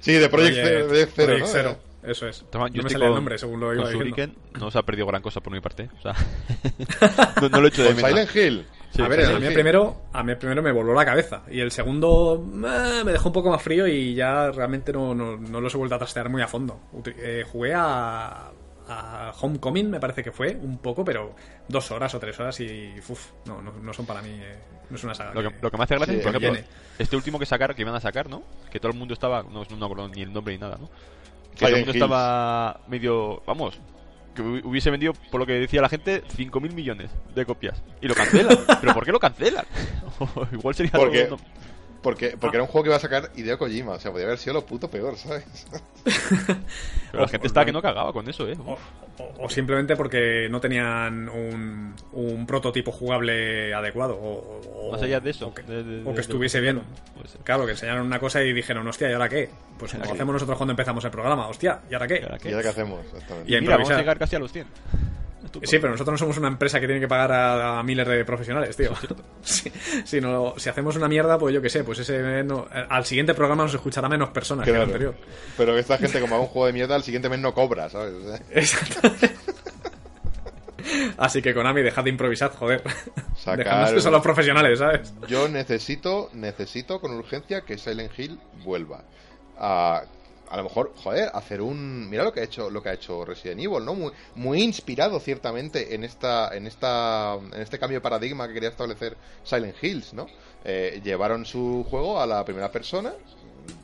[0.00, 1.52] Sí, de Project Zero, Project Zero, Project ¿no?
[1.52, 2.44] Zero, Eso es.
[2.50, 4.04] Toma, no yo me estoy salía el nombre según lo iba diciendo.
[4.04, 5.88] Shuriken no se ha perdido gran cosa por mi parte.
[5.98, 6.14] O sea,
[7.42, 8.10] no, no lo he hecho de menos.
[8.10, 8.66] Silent Hill.
[8.94, 11.42] Sí, a ver, a mí, primero, a mí primero me voló la cabeza.
[11.50, 15.36] Y el segundo eh, me dejó un poco más frío y ya realmente no, no,
[15.36, 16.80] no los he vuelto a trastear muy a fondo.
[16.94, 18.50] Uti- eh, jugué a,
[18.88, 21.34] a Homecoming, me parece que fue, un poco, pero
[21.68, 24.30] dos horas o tres horas y uf, no, no, no son para mí.
[24.30, 24.56] eh,
[24.88, 25.34] no es una saga.
[25.34, 26.66] Lo que, que- lo que me hace gracia, Sí, por ejemplo, viene.
[26.98, 28.42] este último que sacaron, que iban a sacar, ¿no?
[28.70, 30.88] Que todo el mundo estaba, no, no me acuerdo ni el nombre ni nada, ¿no?
[31.56, 31.96] Que todo el mundo Hills.
[32.04, 33.80] estaba medio, vamos,
[34.34, 37.82] que hu- hubiese vendido, por lo que decía la gente, 5.000 millones de copias.
[38.00, 38.56] Y lo cancelan.
[38.80, 39.64] ¿Pero por qué lo cancelan?
[40.52, 41.42] Igual sería Porque, algo- no-
[42.02, 44.38] porque, porque era un juego que iba a sacar Hideo Kojima, o sea, podría haber
[44.38, 45.44] sido lo puto peor, ¿sabes?
[47.10, 48.56] Pero la gente estaba que no cagaba con eso, ¿eh?
[48.64, 48.80] O, Uf.
[49.18, 54.14] o- o simplemente porque no tenían un, un prototipo jugable adecuado.
[54.16, 55.48] O, o- Más allá de eso.
[55.48, 56.82] O que, de- de- o que de- estuviese de- bien.
[57.44, 59.48] Claro, que enseñaron una cosa y dijeron, hostia, ¿y ahora qué?
[59.78, 62.18] Pues como hacemos nosotros cuando empezamos el programa, hostia, ¿y ahora qué?
[62.20, 62.48] ¿Y ahora qué?
[62.48, 63.00] ¿Y ahora qué hacemos?
[63.46, 64.66] Y Mira, vamos a llegar casi a los 100.
[65.62, 68.24] Sí, pero nosotros no somos una empresa que tiene que pagar a, a miles de
[68.24, 68.92] profesionales, tío.
[69.42, 69.70] Si,
[70.04, 73.34] si, no- si hacemos una mierda, pues yo qué sé, pues ese no- al siguiente
[73.34, 75.14] programa nos escuchará menos personas que el anterior.
[75.56, 78.14] Pero esta gente, como haga un juego de mierda, al siguiente mes no cobra, ¿sabes?
[78.14, 79.10] O sea, Exacto.
[81.18, 82.82] Así que Konami, dejad de improvisar, joder.
[83.36, 85.12] Sacar- Dejadnos que son los profesionales, ¿sabes?
[85.26, 89.02] yo necesito, necesito con urgencia que Silent Hill vuelva.
[89.58, 90.02] A,
[90.48, 92.08] a lo mejor, joder, hacer un.
[92.08, 93.94] Mira lo que ha hecho, lo que ha hecho Resident Evil, ¿no?
[93.94, 98.68] Muy, muy inspirado ciertamente en esta, en esta, en este cambio de paradigma que quería
[98.68, 100.26] establecer Silent Hills, ¿no?
[100.64, 103.12] Eh, llevaron su juego a la primera persona,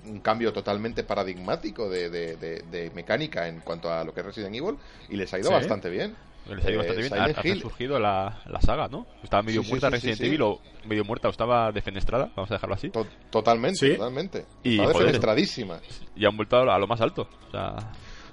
[0.06, 4.26] un cambio totalmente paradigmático de, de- de- de mecánica en cuanto a lo que es
[4.26, 4.76] Resident Evil
[5.08, 5.54] y les ha ido Sí.
[5.54, 6.16] bastante bien.
[6.48, 7.14] Les ha ido Eh, bastante bien.
[7.14, 9.06] Ha, ha surgido la, la saga, ¿no?
[9.22, 10.26] Estaba medio Sí, muerta sí, sí, Resident sí.
[10.26, 12.90] Evil o medio muerta o estaba defenestrada, vamos a dejarlo así.
[12.90, 13.96] To- totalmente, Sí.
[13.96, 14.44] totalmente.
[14.62, 15.06] Y, Estaba joder.
[15.06, 15.80] defenestradísima.
[16.16, 17.28] Y han vuelto a lo, más alto.
[17.48, 17.76] O sea,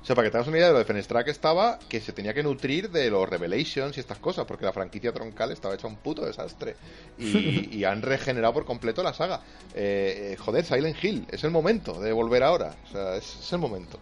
[0.01, 2.13] O sea, para que tengas una idea de lo de Fenestra que estaba, que se
[2.13, 5.87] tenía que nutrir de los Revelations y estas cosas, porque la franquicia troncal estaba hecha
[5.87, 6.77] un puto desastre.
[7.17, 9.41] Y, y han regenerado por completo la saga.
[9.75, 12.75] Eh, eh, joder, Silent Hill, es el momento de volver ahora.
[12.85, 13.99] O sea, es, es el momento.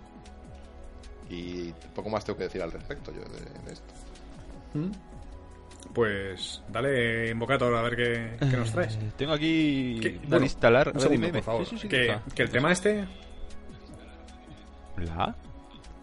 [1.30, 3.94] Y poco más tengo que decir al respecto yo de, de esto.
[5.94, 8.96] Pues dale, Invocator, a ver qué, qué nos traes.
[8.96, 10.92] eh, tengo aquí Que- una bueno, lista larga.
[10.94, 11.66] Un segundo, dime, por favor.
[11.66, 11.70] dime.
[11.70, 13.06] Sí, sí, sí, que, que el tema este...
[14.98, 15.36] ¿La?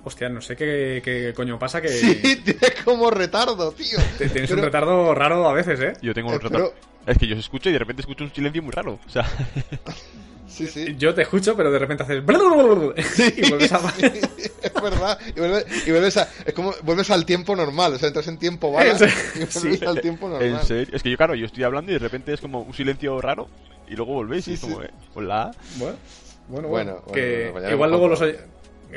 [0.04, 1.88] Hostia, no sé qué, qué coño pasa que...
[1.88, 3.98] Sí, tienes como retardo, tío.
[4.18, 5.92] te- Tienes Pero- un retardo raro a veces, ¿eh?
[6.02, 6.72] Yo tengo Eh, un retardo.
[6.74, 8.98] pero- Es que yo os escucho y de repente escucho un silencio muy raro.
[9.06, 9.24] O sea,
[10.46, 10.94] Sí, sí.
[10.96, 12.18] Yo te escucho, pero de repente haces...
[12.18, 12.20] y
[13.50, 13.78] vuelves a...
[13.90, 15.18] Sí, es verdad.
[15.34, 16.28] Y vuelves, y vuelves a.
[16.44, 16.72] Es como.
[16.82, 17.94] Vuelves al tiempo normal.
[17.94, 18.94] O sea, entras en tiempo bala.
[18.94, 18.98] Y
[19.38, 19.84] vuelves sí.
[19.84, 20.48] al tiempo normal.
[20.48, 20.94] en serio.
[20.94, 23.48] Es que yo, claro, yo estoy hablando y de repente es como un silencio raro
[23.88, 24.66] y luego volvéis y es sí.
[24.68, 25.50] como, eh, hola.
[25.76, 25.96] Bueno,
[26.48, 28.38] bueno, Bueno, que bueno, igual luego los eh,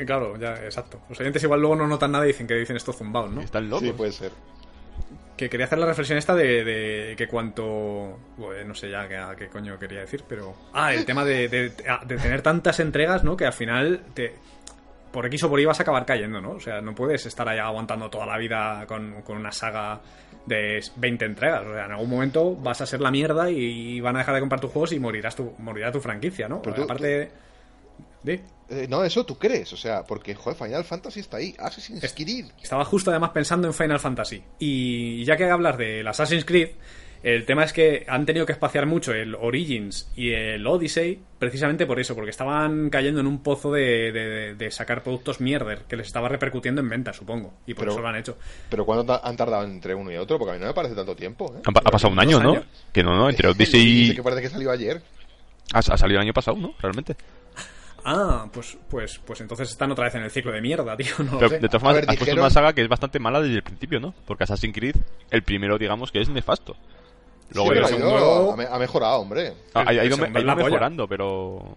[0.06, 1.00] Claro, ya, exacto.
[1.08, 3.40] Los oyentes igual luego no notan nada y dicen que dicen estos zumbados, ¿no?
[3.40, 3.86] Están locos.
[3.86, 4.32] Sí, puede ser.
[5.38, 8.18] Que quería hacer la reflexión esta de, de que cuanto...
[8.36, 10.54] bueno, no sé ya qué, a qué coño quería decir, pero...
[10.74, 13.36] Ah, el tema de, de- de tener tantas entregas, ¿no?
[13.36, 14.34] Que al final te...
[15.12, 16.50] Por X o por Y vas a acabar cayendo, ¿no?
[16.50, 20.00] O sea, no puedes estar ahí aguantando toda la vida con, con una saga
[20.44, 21.62] de 20 entregas.
[21.66, 24.40] O sea, en algún momento vas a ser la mierda y van a dejar de
[24.40, 26.60] comprar tus juegos y morirás tu, morirá tu franquicia, ¿no?
[26.60, 27.30] Pero tú- Aparte...
[28.22, 28.42] de...
[28.70, 31.54] Eh, no, eso tú crees, o sea, porque, joder, Final Fantasy está ahí.
[31.58, 32.46] Assassin's Creed.
[32.62, 34.42] Estaba justo además pensando en Final Fantasy.
[34.58, 36.70] Y ya que hablas del Assassin's Creed,
[37.20, 41.84] El tema es que han tenido que espaciar mucho el Origins y el Odyssey precisamente
[41.84, 45.96] por eso, porque estaban cayendo en un pozo de, de- de sacar productos mierder que
[45.96, 47.54] les estaba repercutiendo en ventas, supongo.
[47.66, 48.38] Y por Pero- eso lo han hecho.
[48.70, 50.38] Pero ¿cuándo ta- han tardado entre uno y otro?
[50.38, 51.52] Porque a mí no me parece tanto tiempo.
[51.56, 51.62] ¿eh?
[51.66, 52.50] Ha, pa- ha pasado un año, ¿no?
[52.52, 52.66] años.
[52.92, 55.02] Que no, no, entre Odyssey que parece que salió ayer.
[55.72, 56.74] ha, ha salido el año pasado, ¿no?
[56.80, 57.16] Realmente.
[58.10, 61.12] Ah, pues, pues, pues entonces están otra vez en el ciclo de mierda, tío.
[61.18, 61.58] No lo Pero, sé.
[61.58, 63.62] de todas formas, ver, has puesto dijeron- una saga que es bastante mala desde el
[63.62, 64.14] principio, ¿no?
[64.26, 64.96] Porque Assassin's Creed,
[65.30, 66.74] el primero, digamos, que es nefasto.
[67.50, 69.52] Luego Sí, ya pero el ha, segundo- ido- ha me- ha mejorado, hombre.
[69.74, 70.54] ha, ha ido, ha polla.
[70.54, 71.74] mejorando, pero...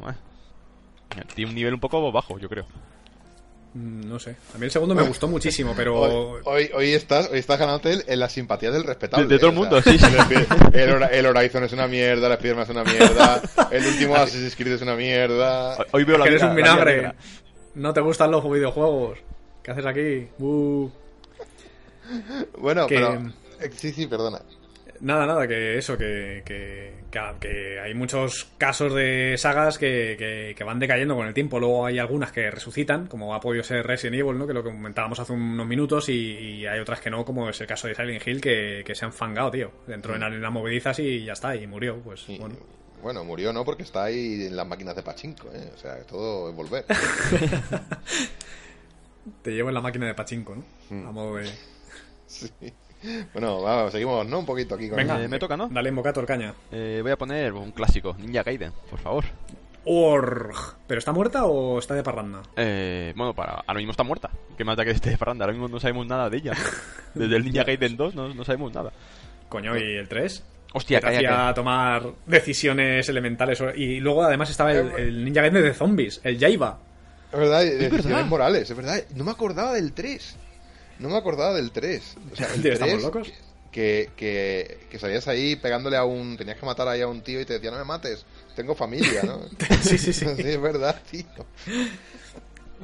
[1.18, 2.66] eh, tiene un nivel un poco bajo, yo creo.
[3.74, 4.36] Mm, No sé.
[4.54, 6.00] A mí el segundo me gustó muchísimo, pero...
[6.02, 9.28] Hoy, hoy, hoy estás, hoy estás ganándote el- en la simpatía del respetable.
[9.28, 9.58] De- de todo el.
[9.58, 10.06] O mundo, sea, sí, sí.
[10.74, 13.42] El, el Hora- el Horizon es una mierda, el Spider-Man es una mierda,
[13.72, 15.78] el último Assassin's Creed es una mierda.
[15.78, 17.14] Hoy- Hoy veo la que eres un la vinagre.
[17.76, 19.20] No te gustan los videojuegos.
[19.64, 20.28] ¿Qué haces aquí?
[20.40, 20.90] Uh.
[22.58, 23.14] Bueno, que- pero...
[23.62, 24.42] eh, Sí, sí, perdona.
[25.02, 26.94] Nada, nada, que eso, que, que,
[27.40, 31.60] que- hay muchos casos de sagas que, que- que van decayendo con el tiempo.
[31.60, 34.46] Luego hay algunas que resucitan, como ha podido ser Resident Evil, ¿no?
[34.46, 37.68] que lo comentábamos hace unos minutos, y, y hay otras que no, como es el
[37.68, 39.72] caso de Silent Hill, que, que se han fangado, tío.
[39.88, 41.98] Dentro de la- en las movedizas y ya está, y murió.
[42.04, 42.56] Pues bueno.
[43.02, 43.24] bueno.
[43.24, 45.72] murió no porque está ahí en las máquinas de pachinko, ¿eh?
[45.74, 46.86] O sea, todo es volver.
[49.42, 50.64] Te llevo en la máquina de pachinko, ¿no?
[50.90, 51.08] Mm.
[51.08, 51.50] A modo de.
[52.28, 52.48] Sí.
[53.34, 54.40] Bueno, vamos, seguimos, ¿no?
[54.40, 54.98] Un poquito aquí con...
[54.98, 55.68] Venga, Eh, me toca, ¿no?
[55.70, 56.54] Dale invocator caña.
[56.72, 59.26] Eh, voy a poner un clásico, Ninja Gaiden, por favor.
[59.84, 60.54] Org.
[60.88, 62.44] ¿Pero está muerta o está de parranda?
[62.56, 64.30] Eh, bueno, para, ahora mismo está muerta.
[64.58, 65.46] ¿Qué más da que esté de parranda?
[65.46, 66.54] Ahora mismo no sabemos nada de ella.
[67.16, 68.92] Desde el Ninja Gaiden 2 no, no sabemos nada.
[69.50, 70.44] Coño, ¿y el 3?
[70.74, 71.54] Hostia, que cállate.
[71.56, 73.62] tomar decisiones elementales.
[73.76, 76.78] Y luego además estaba el, el Ninja Gaiden de zombies, el Jaiba.
[77.34, 78.26] Es verdad, decisiones verdad.
[78.26, 79.02] morales, es verdad.
[79.16, 80.38] No me acordaba del 3.
[81.02, 82.16] No me acordaba del 3.
[82.32, 83.32] O sea, el Tío, 3 ¿estamos locos?
[83.72, 86.36] Que, que, que salías ahí pegándole a un...
[86.38, 88.26] Tenías que matar ahí a un tío y te decía, no me mates,
[88.56, 89.40] tengo familia, ¿no?
[89.82, 90.26] Sí, sí, sí.
[90.36, 91.24] sí, es verdad, tío.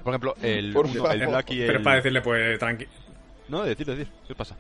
[0.03, 1.11] Por ejemplo, el, Por uno, favor.
[1.11, 1.67] el Black y el...
[1.67, 2.87] Pero es para decirle, pues, tranqui...
[3.49, 4.07] No, decir, decir.
[4.27, 4.55] ¿Qué pasa?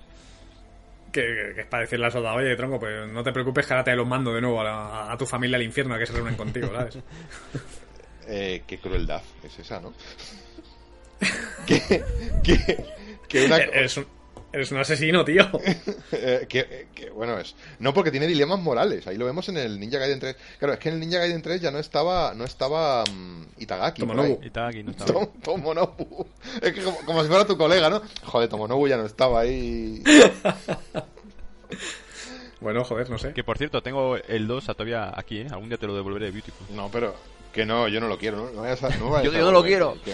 [1.11, 3.83] Que, que es para decirle al soldado, oye, tronco, pues no te preocupes, que ahora
[3.85, 6.13] te los mando de nuevo a, la- a tu familia al infierno a que se
[6.13, 6.97] reúnen contigo, ¿sabes?
[8.27, 9.93] Eh, qué crueldad es esa, ¿no?
[11.65, 12.03] que,
[12.43, 12.85] que,
[13.27, 13.57] que una...
[13.57, 14.07] eres, un,
[14.53, 15.49] eres un asesino, tío.
[16.13, 19.77] Eh, que, que, bueno es no porque tiene dilemas morales ahí lo vemos en el
[19.77, 22.45] Ninja Gaiden 3 claro es que en el Ninja Gaiden 3 ya no estaba no
[22.45, 24.39] estaba mm, Itagaki Tomonobu.
[24.41, 25.11] Itagaki no estaba.
[25.11, 26.27] Tom- Tomonobu
[26.61, 30.01] es que como, como si fuera tu colega no joder Tomonobu ya no estaba ahí
[32.61, 33.33] Bueno, joder, no sé.
[33.33, 35.47] Que por cierto, tengo el 2 a todavía aquí, ¿eh?
[35.51, 36.67] Algún día te lo devolveré, Beautiful.
[36.75, 37.15] no pero
[37.53, 39.45] que no yo no lo quiero no, no vayas a- no vayas Yo- a yo
[39.45, 39.97] no lo quiero.
[40.05, 40.13] Qué,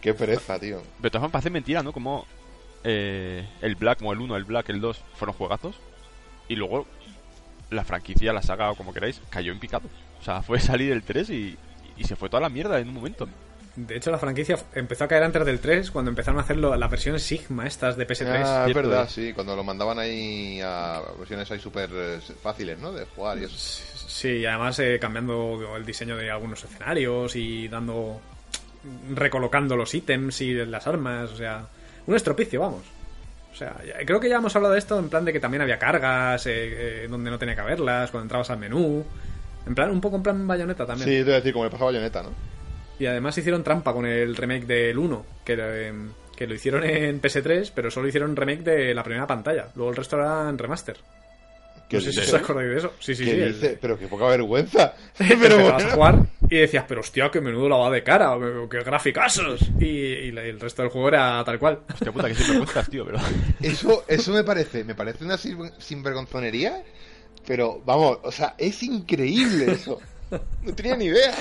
[0.00, 1.92] qué pereza tío Pero de todas formas parece mentira, ¿no?
[1.92, 2.26] Como
[2.84, 5.76] eh, el Black, como el 1, el Black, el 2 fueron juegazos.
[6.48, 6.86] Y luego
[7.70, 9.88] la franquicia, la saga o como queráis, cayó en picado.
[10.20, 11.58] O sea, fue salir el 3 y,
[11.96, 13.28] y se fue toda la mierda en un momento.
[13.74, 16.90] De hecho, la franquicia empezó a caer antes del 3 cuando empezaron a hacer las
[16.90, 18.42] versiones Sigma estas de PS3.
[18.44, 22.92] Ah, es verdad, sí, cuando lo mandaban ahí a versiones ahí súper eh, fáciles, ¿no?
[22.92, 23.56] De jugar y eso.
[23.56, 28.20] Sí, y además eh, cambiando el diseño de algunos escenarios y dando.
[29.14, 31.66] recolocando los ítems y las armas, o sea.
[32.06, 32.82] Un estropicio, vamos.
[33.52, 33.76] O sea,
[34.06, 37.04] creo que ya hemos hablado de esto en plan de que también había cargas eh,
[37.04, 39.04] eh, donde no tenía que haberlas, cuando entrabas al menú.
[39.66, 41.08] En plan, un poco en plan bayoneta también.
[41.08, 42.30] Sí, te voy a decir, como le pasaba a Bayonetta, ¿no?
[42.98, 45.92] Y además hicieron trampa con el remake del 1, que, eh,
[46.36, 49.68] que lo hicieron en PS3, pero solo hicieron remake de la primera pantalla.
[49.74, 50.96] Luego el resto era en remaster.
[51.88, 52.92] ¿Qué No sé si os acordáis de eso.
[53.00, 53.66] Sí, sí, ¿Qué sí.
[53.66, 53.78] el-?
[53.80, 54.94] Pero qué poca vergüenza.
[55.18, 56.18] pero empezabas a jugar
[56.56, 59.60] y decías, pero hostia, qué menudo lavado de cara, o qué graficazos.
[59.80, 61.80] Y, la- el resto del juego era tal cual.
[61.92, 63.18] Hostia puta, que siempre cuentas, tío, pero...
[63.60, 66.82] Eso, eso me parece, me parece una sin- sinvergonzonería,
[67.46, 69.98] pero vamos, o sea, es increíble eso.
[70.62, 71.34] No tenía ni idea.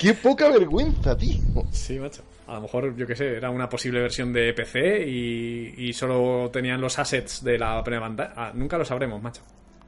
[0.00, 1.40] Qué poca vergüenza, tío.
[1.72, 2.22] Sí, macho.
[2.46, 6.50] A lo mejor, yo qué sé, era una posible versión de PC y, y solo
[6.52, 8.32] tenían los assets de la primera pantalla.
[8.36, 9.42] Ah, nunca lo sabremos, macho.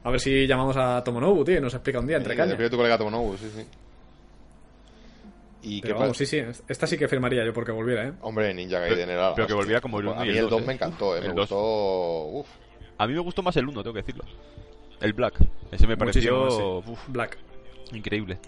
[0.05, 2.71] A ver si llamamos a Tomonobu, tío, y nos explica un día entre Eh, cañas.
[2.71, 3.67] tu colega Tomonobu, sí, sí.
[5.63, 8.13] Y qué Pero vamos, sí, sí, esta sí que firmaría yo porque volviera, ¿eh?
[8.21, 9.35] Hombre, Ninja Gaiden era.
[9.35, 10.67] pero que volviera como el uno A y mí el el dos, 2 ¿eh?
[10.67, 11.37] me encantó, eh, me dos.
[11.49, 12.27] gustó.
[12.41, 12.49] Uf.
[12.99, 14.25] A mí me gustó más el 1, tengo que decirlo.
[15.01, 15.37] El Black.
[15.73, 16.63] Ese me pareció más, sí.
[16.63, 17.39] uf, Black.
[17.93, 18.39] increíble.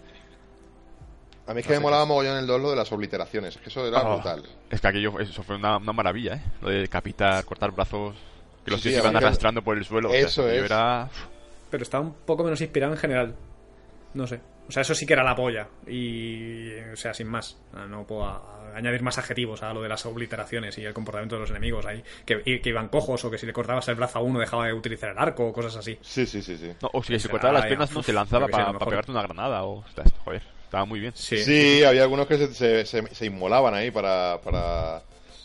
[1.47, 3.71] A mí es que me molaba mogollón el 2 lo de las obliteraciones, es que
[3.71, 4.43] eso era Oh, brutal.
[4.69, 6.43] Es que aquello eso fue una, una maravilla, ¿eh?
[6.61, 8.15] Lo de decapitar, cortar brazos,
[8.65, 10.09] que los Sí, tíos sí, iban que- arrastrando por el suelo.
[10.11, 10.71] o sea, Eso aquello es.
[10.71, 11.09] Era...
[11.71, 13.35] Pero está un poco menos inspirado en general.
[14.15, 14.41] No sé.
[14.69, 15.69] O sea, eso sí que era la polla.
[15.87, 17.57] Y, o sea, sin más.
[17.89, 21.43] No puedo a- añadir más adjetivos a lo de las obliteraciones y el comportamiento de
[21.43, 22.03] los enemigos ahí.
[22.25, 24.67] Que, y- que iban cojos o que si le cortabas el brazo a uno dejaba
[24.67, 25.99] de utilizar el arco o cosas así.
[26.03, 26.73] Sí, sí, sí, sí.
[26.83, 29.85] No, o si se cortaba las piernas no se lanzaba para pegarte una granada o...
[29.87, 31.13] está- Joder, estaba muy bien.
[31.15, 31.39] Sí.
[31.39, 35.03] Sí, había algunos que se, se, se- se inmolaban ahí para, para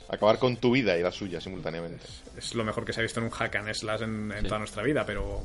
[0.10, 2.06] acabar con tu vida y la suya simultáneamente.
[2.38, 4.48] Es lo mejor que se ha visto en un hack and slash en, en Sí.
[4.48, 5.42] toda nuestra vida, pero.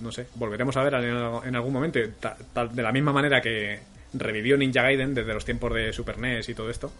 [0.00, 1.04] No sé, volveremos a ver en,
[1.48, 1.98] en algún momento.
[2.20, 3.80] ta- tal- de la misma manera que
[4.12, 6.90] revivió Ninja Gaiden desde los tiempos de Super NES y todo esto.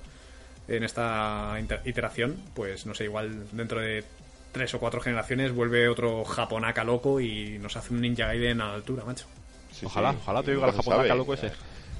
[0.69, 4.05] En esta iteración, pues no sé, igual dentro de
[4.53, 8.69] tres o cuatro generaciones vuelve otro japonaca loco y nos hace un Ninja Gaiden a
[8.69, 9.27] la altura, macho.
[9.73, 10.19] Sí, Ojalá, sí.
[10.23, 11.19] ojalá te oiga el japonaca sabe.
[11.19, 11.51] loco ese.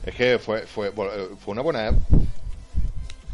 [0.05, 1.93] Es que fue, fue, vol- fue una buena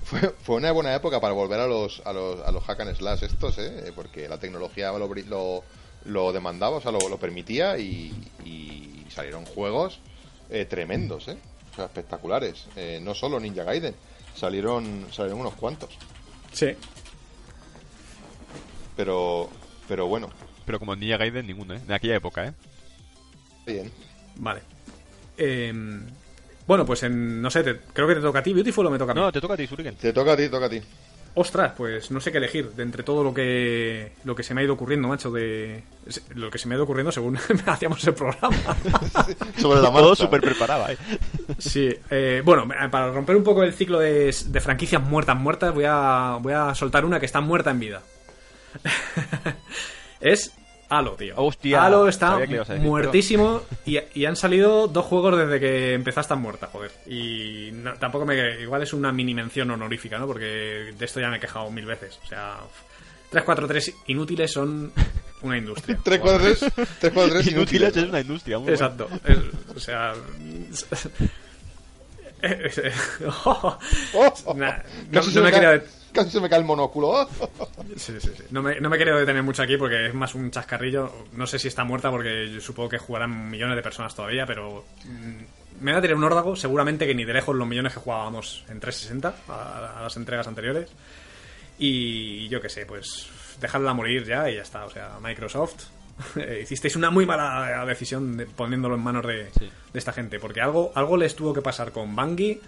[0.04, 2.94] fue, fue una buena época para volver a los, a los, a los hack and
[2.96, 3.92] slash estos, ¿eh?
[3.94, 5.64] Porque la tecnología lo, lo,
[6.07, 8.12] lo demandaba, o sea, lo, lo permitía y,
[8.44, 9.98] y salieron juegos
[10.50, 11.36] eh, tremendos, ¿eh?
[11.72, 12.66] O sea, espectaculares.
[12.76, 13.94] Eh, no solo Ninja Gaiden,
[14.34, 15.90] salieron, salieron unos cuantos.
[16.52, 16.68] Sí.
[18.96, 19.50] Pero,
[19.88, 20.30] pero bueno,
[20.64, 21.80] Pero como Ninja Gaiden, ninguno, ¿eh?
[21.86, 22.52] De aquella época, ¿eh?
[23.66, 23.90] bien.
[24.36, 24.61] Vale.
[25.36, 26.07] Em,
[26.66, 28.98] bueno, pues en, no sé, te- creo que te toca a ti, Beautiful, o me
[28.98, 29.20] toca a mí.
[29.20, 29.96] No, te toca a ti, Shuriken.
[29.96, 30.80] Te toca a ti, toca a ti.
[31.39, 34.62] Ostras, pues no sé qué elegir de entre todo lo que lo que se me
[34.62, 35.82] ha ido ocurriendo, macho, de
[36.34, 38.57] lo que se me ha ido ocurriendo según hacíamos el programa.
[39.59, 40.14] Sobre la Todo marcha.
[40.14, 40.97] súper preparado, ¿eh?
[41.59, 45.84] Sí, eh, bueno, para romper un poco el ciclo de, de franquicias muertas muertas, voy
[45.87, 48.03] a voy a soltar una que está muerta en vida.
[50.20, 50.53] es
[50.89, 51.34] Halo, tío.
[51.37, 56.22] Hostia, Halo está decir, muertísimo y, y han salido dos juegos desde que empezó a
[56.22, 56.93] estar muerta, joder.
[57.07, 58.61] Y no- tampoco me...
[58.61, 60.26] Igual es una mini mención honorífica, ¿no?
[60.26, 62.18] Porque de esto ya me he quejado mil veces.
[62.24, 62.59] O sea,
[63.30, 64.93] 343 inútiles son
[65.43, 65.99] una industria.
[66.03, 66.59] 3, 4, 3,
[67.01, 68.87] 3, 4, 3 Inútiles es una industria, muy bueno.
[68.87, 69.09] Exacto.
[69.24, 70.12] Es- o sea...
[74.55, 75.82] Nah, no, casi, no se me quería
[76.16, 77.28] casi se me cae el monóculo.
[77.96, 78.42] sí, sí, sí.
[78.50, 81.12] No, me, no me quiero detener mucho aquí porque es más un chascarrillo.
[81.34, 84.84] No sé si está muerta porque yo supongo que jugarán millones de personas todavía, pero
[85.04, 86.56] mm, me va a tirar un órdago.
[86.56, 90.48] Seguramente que ni de lejos los millones que jugábamos en 360 a, a las entregas
[90.48, 90.90] anteriores.
[91.78, 93.28] Y yo qué sé, pues
[93.60, 94.84] dejadla morir ya y ya está.
[94.84, 95.84] O sea, Microsoft,
[96.36, 99.70] eh, hicisteis una muy mala decisión de- poniéndolo en manos de, Sí.
[99.92, 100.38] de esta gente.
[100.38, 102.60] Porque algo, algo les tuvo que pasar con Bungie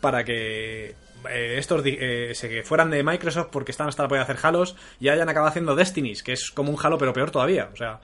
[0.00, 0.94] para que
[1.30, 4.76] eh, estos eh, se fueran de Microsoft porque están hasta la polla de hacer Halos
[5.00, 7.68] y hayan acabado haciendo Destinies, que es como un Halo pero peor todavía.
[7.72, 8.00] O sea,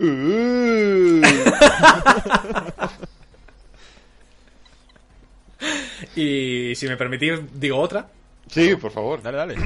[0.00, 1.22] Uh.
[6.14, 8.06] y si me permitís, digo otra.
[8.48, 9.22] sí, por favor.
[9.22, 9.56] Dale, dale.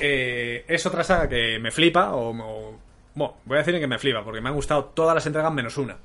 [0.00, 2.78] Eh, es otra saga que me flipa, o, o-
[3.14, 5.76] Bueno, voy a decir que me flipa, porque me han gustado todas las entregas menos
[5.78, 5.96] una.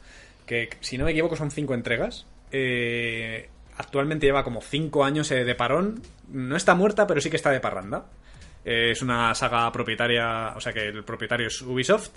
[0.46, 2.26] Que, si no me equivoco, son cinco entregas.
[2.52, 6.02] Eh, actualmente lleva como cinco años eh, de parón.
[6.30, 8.06] No está muerta, pero sí que está de parranda.
[8.66, 12.10] Eh, es una saga propietaria, o sea que el propietario es Ubisoft.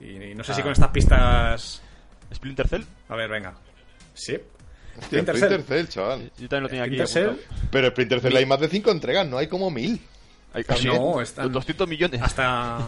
[0.00, 0.64] Y, no sé si Ah.
[0.64, 1.82] con estas pistas...
[2.34, 2.82] Splinter Cell.
[3.08, 3.54] A ver, venga.
[4.12, 4.34] Sí.
[4.96, 5.76] Hostia, Splinter Splinter Cell.
[5.84, 6.32] Cell, chaval.
[6.38, 6.94] Yo también lo tenía aquí.
[7.06, 7.24] Splinter Cell.
[7.30, 7.68] apuntado.
[7.70, 10.00] Pero Splinter Cell hay más de 5 entregas, no hay como mil.
[10.52, 12.22] Hay casi No, están- 200 millones.
[12.22, 12.78] Hasta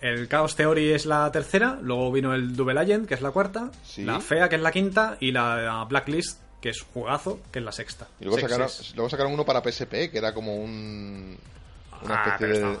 [0.00, 3.70] el Chaos Theory es la tercera, luego vino el Double Agent, que es la cuarta,
[3.84, 4.04] Sí.
[4.04, 7.72] la Fea, que es la quinta, y la Blacklist, que es jugazo, que es la
[7.72, 8.08] sexta.
[8.20, 11.38] Y luego sacaron, es- luego sacaron uno para PSP, que era como un.
[12.02, 12.78] Una Ah, especie de,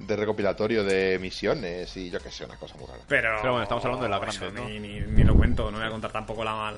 [0.00, 3.00] de recopilatorio de misiones y yo que sé, una cosa muy rara.
[3.08, 4.68] Pero, Pero bueno, estamos hablando de la eso grande, ¿no?
[4.68, 6.74] Ni, ni- ni lo cuento, no voy a contar tampoco la,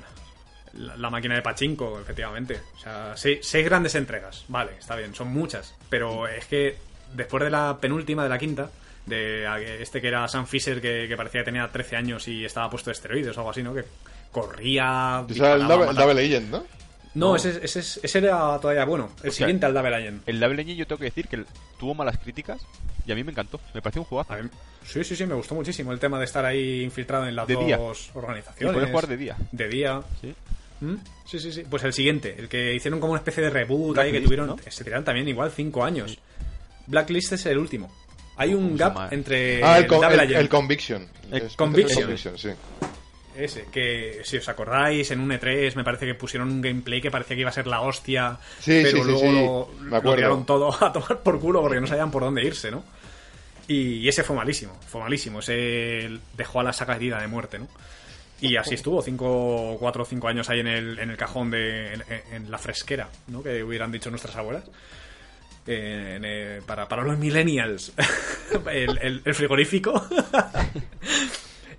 [0.75, 2.61] la, la máquina de Pachinko, efectivamente.
[2.77, 5.75] O sea, seis, seis grandes entregas, vale, está bien, son muchas.
[5.89, 6.77] Pero es que
[7.15, 8.71] después de la penúltima, de la quinta,
[9.11, 12.71] de este que era Sam Fisher, que, que parecía que tenía 13 años y estaba
[12.71, 13.75] puesto de esteroides o algo así, ¿no?
[13.75, 13.85] Que
[14.33, 15.25] corría.
[15.35, 15.93] Era el Double.
[15.95, 16.65] Double Agent, ¿no?
[17.13, 19.11] No, ese, ese, ese era todavía bueno.
[19.23, 20.29] El sea, siguiente al Double Agent.
[20.29, 21.45] El Double Engine yo tengo que decir que
[21.79, 22.63] tuvo malas críticas
[23.05, 23.61] y a mí me encantó.
[23.75, 24.33] Me pareció un jugazo.
[24.33, 24.49] A mí-
[24.85, 27.55] sí, sí, sí, me gustó muchísimo el tema de estar ahí infiltrado en las De
[27.55, 27.79] dos día.
[28.15, 28.73] organizaciones.
[28.73, 29.37] Y poder jugar de día.
[29.51, 30.01] De día.
[30.21, 30.35] Sí.
[30.83, 30.95] ¿Mm?
[31.27, 31.65] Sí, sí, sí.
[31.69, 34.47] Pues el siguiente, el que hicieron como una especie de reboot ahí que tuvieron.
[34.47, 34.57] ¿no?
[34.69, 36.17] Se tiraron también igual cinco años.
[36.87, 37.93] Blacklist es el último.
[38.41, 39.09] Hay un ¿Cómo se gap llama?
[39.13, 41.09] entre ah, el, con- el- el Conviction.
[41.31, 42.39] El Es- Conviction.
[42.39, 42.49] sí.
[43.37, 47.11] Ese, que si os acordáis, en un E3 me parece que pusieron un gameplay que
[47.11, 49.27] parecía que iba a ser la hostia, Sí, pero sí, luego sí.
[49.33, 50.17] lo, Me lo acuerdo.
[50.17, 52.83] tiraron todo a tomar por culo porque no sabían por dónde irse, ¿no?
[53.69, 57.59] Y, y ese fue malísimo, fue malísimo, ese dejó a la saga herida de muerte,
[57.61, 57.69] ¿no?
[58.43, 61.93] Y así estuvo, cinco, cuatro o cinco años ahí en el, en el cajón de.
[61.93, 63.43] En, en la fresquera, ¿no?
[63.43, 64.65] Que hubieran dicho nuestras abuelas.
[65.67, 67.93] Eh, en, eh, para, para los millennials.
[68.73, 70.05] el, el- el frigorífico.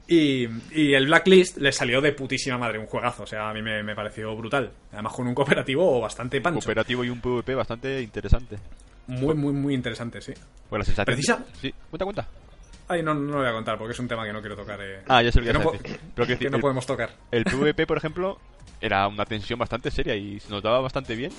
[0.07, 3.23] Y, y el Blacklist le salió de putísima madre, un juegazo.
[3.23, 4.69] O sea, a mí me, me pareció brutal.
[4.91, 6.59] Además, con un cooperativo bastante pancho.
[6.59, 8.57] Cooperativo y un PvP bastante interesante.
[9.07, 10.33] Muy, muy, muy interesante, sí.
[10.69, 11.05] Pues la sensación.
[11.15, 12.27] Precisa- Sí, cuenta, cuenta.
[12.89, 14.79] Ay, no, no lo voy a contar porque es un tema que no quiero tocar.
[14.81, 14.99] eh.
[15.07, 15.99] Ah, ya sé lo que que no, decir.
[16.13, 17.11] Pero que que no podemos tocar.
[17.31, 18.37] El PvP, por ejemplo,
[18.81, 21.31] era una tensión bastante seria y se notaba bastante bien.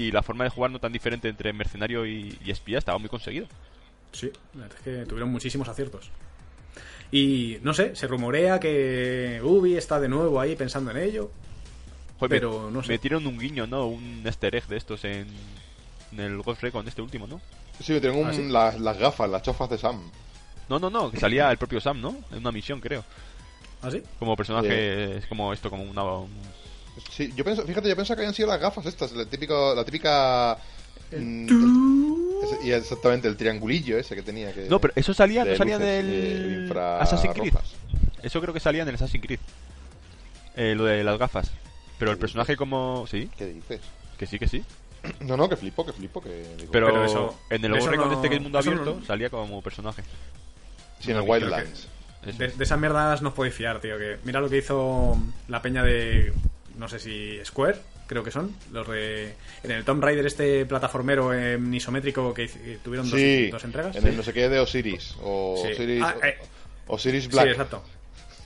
[0.00, 3.08] Y la forma de jugar no tan diferente entre mercenario y, y espía estaba muy
[3.10, 3.46] conseguido.
[4.12, 6.10] Sí, la verdad es que tuvieron muchísimos aciertos.
[7.12, 11.30] Y no sé, se rumorea que Ubi está de nuevo ahí pensando en ello.
[12.18, 12.88] Joder, Pero me- no sé.
[12.92, 13.86] Metieron un guiño, ¿no?
[13.86, 15.26] Un easter egg de estos en,
[16.12, 17.40] en el Ghost Recon, este último, ¿no?
[17.80, 18.46] Sí, me tienen un- Ah, ¿sí?
[18.48, 20.00] las, las gafas, las chofas de Sam.
[20.68, 22.16] No, no, no, que salía el propio Sam, ¿no?
[22.30, 23.04] En una misión, creo.
[23.82, 24.02] ¿Ah, sí?
[24.18, 26.04] Como personaje, es como esto, como una...
[26.04, 26.59] un-
[27.10, 29.84] Sí, yo pienso, fíjate, yo pensaba que habían sido las gafas estas, la, típico, la
[29.84, 30.56] típica...
[31.12, 34.52] mm, el- ese- y exactamente, el triangulillo ese que tenía.
[34.52, 36.80] Que, No, pero eso salía, de no salía en luces, el eh.
[37.00, 37.54] Assassin's Creed.
[38.22, 39.40] Eso creo que salía en el Assassin's Creed.
[40.56, 41.50] Eh, lo de las gafas.
[41.98, 43.06] Pero el personaje como...
[43.10, 43.80] Sí, ¿Qué dices?
[44.18, 44.64] que sí, que sí.
[45.20, 46.28] No, no, que flipo, que flipo, que...
[46.58, 49.30] digo, Pero, Pero eso- en el Recon no- este que es mundo no- abierto salía
[49.30, 50.02] como personaje.
[51.00, 51.88] sí, en el Wildlands.
[52.36, 53.96] De, de esas mierdas no os podéis fiar, tío.
[53.96, 55.16] Que mira lo que hizo
[55.48, 56.34] la peña de.
[56.80, 57.76] No sé si Square,
[58.06, 58.56] creo que son.
[58.72, 59.34] Los de.
[59.62, 62.48] En el Tomb Raider, este plataformero en isométrico que
[62.82, 63.94] tuvieron dos, Sí, dos entregas.
[63.96, 65.14] en el no sé qué de Osiris.
[65.22, 65.72] O Sí.
[65.72, 66.38] Osiris, Ah, eh.
[66.86, 67.48] Osiris Sí, Black.
[67.48, 67.84] exacto.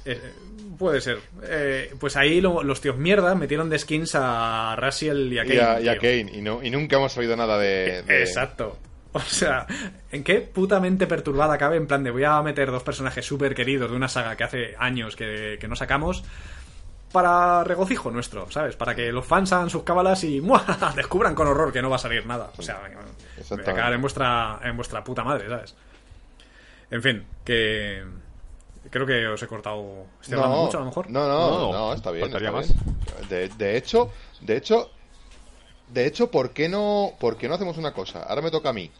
[0.04, 0.32] Eh, eh,
[0.78, 1.18] puede ser.
[1.48, 5.54] Eh, pues ahí lo- los tíos mierda metieron de skins a Russell y a Kane.
[5.54, 5.96] y a, y a.
[5.98, 6.26] Kane.
[6.34, 8.02] Y, no, y nunca hemos sabido nada de...
[8.02, 8.78] de- Exacto.
[9.16, 9.64] O sea,
[10.10, 13.54] ¿en qué puta mente perturbada cabe en plan de voy a meter dos personajes súper
[13.54, 16.24] queridos de una saga que hace años que, que no sacamos
[17.14, 18.74] para regocijo nuestro, ¿sabes?
[18.74, 20.64] Para que los fans hagan sus cábalas y ¡mua!
[20.96, 22.50] descubran con horror que no va a salir nada.
[22.58, 22.96] O sea, me
[23.56, 25.76] voy a cagar en vuestra, en vuestra puta madre, ¿sabes?
[26.90, 28.04] En fin, que...
[28.90, 30.06] Creo que os he cortado...
[30.20, 31.08] Estoy hablando mucho, a lo mejor.
[31.08, 32.26] No, no, No, no, está bien.
[32.26, 32.68] está más.
[32.68, 33.28] bien.
[33.28, 34.10] De, de hecho,
[34.40, 34.90] de hecho,
[35.88, 38.24] de hecho, ¿por qué no, por qué no hacemos una cosa?
[38.24, 38.90] Ahora me toca a mí.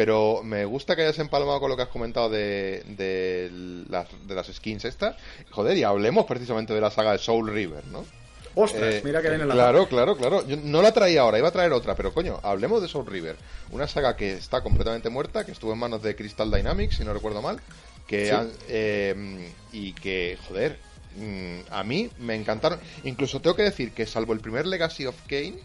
[0.00, 3.50] Pero me gusta que hayas empalmado con lo que has comentado de, de,
[3.90, 5.14] las, de las skins estas.
[5.50, 8.06] Joder, y hablemos precisamente de la saga de Soul River, ¿no?
[8.54, 8.94] ¡Ostras!
[8.94, 9.52] Eh, mira que viene la...
[9.52, 10.46] Claro, claro, claro.
[10.48, 13.36] Yo no la traía ahora, iba a traer otra, pero coño, hablemos de Soul River.
[13.72, 17.12] Una saga que está completamente muerta, que estuvo en manos de Crystal Dynamics, si no
[17.12, 17.60] recuerdo mal.
[18.06, 18.30] Que Sí.
[18.30, 20.78] han- eh, y que, joder,
[21.16, 22.80] mm, a mí me encantaron.
[23.04, 25.58] Incluso tengo que decir que salvo el primer Legacy of Kane,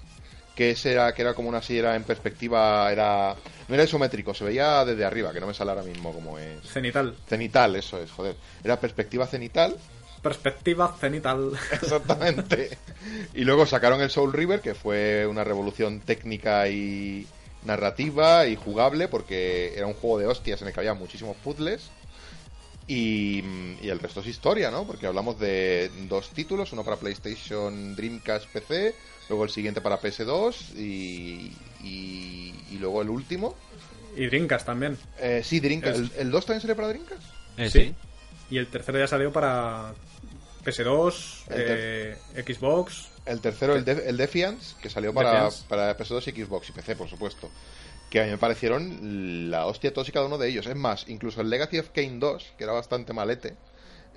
[0.55, 3.35] que ese era, que era como una silla en perspectiva, era
[3.67, 6.61] no era isométrico, se veía desde arriba, que no me sale ahora mismo como es.
[6.63, 7.15] Cenital.
[7.27, 8.35] Cenital, eso es, joder.
[8.63, 9.75] Era perspectiva cenital
[10.25, 11.51] Perspectiva cenital.
[11.71, 12.75] Exactamente.
[13.35, 17.27] Y luego sacaron el Soul River, que fue una revolución técnica y
[17.63, 21.91] narrativa y jugable, porque era un juego de hostias en el que había muchísimos puzzles.
[22.87, 23.43] Y,
[23.83, 24.87] y el resto es historia, ¿no?
[24.87, 28.95] Porque hablamos de dos títulos, uno para PlayStation, Dreamcast, PC,
[29.29, 31.51] luego el siguiente para PS2 y,
[31.83, 33.55] y, y luego el último.
[34.15, 34.97] Y Drinkas también.
[35.19, 35.57] Eh, sí.
[35.57, 37.21] Es- ¿El, el 2 también salió para Dreamcast?
[37.57, 37.79] Eh, Sí.
[37.79, 37.95] sí.
[38.49, 39.93] Y el tercero ya salió para
[40.63, 43.09] PS2, El eh, Xbox.
[43.25, 45.65] El tercero, el, De- el Defiance, que salió para, Defiance.
[45.67, 47.49] para PS2 y Xbox y PC, por supuesto.
[48.09, 50.67] Que a mí me parecieron la hostia y cada uno de ellos.
[50.67, 53.55] Es más, incluso el Legacy of Kane 2, que era bastante malete,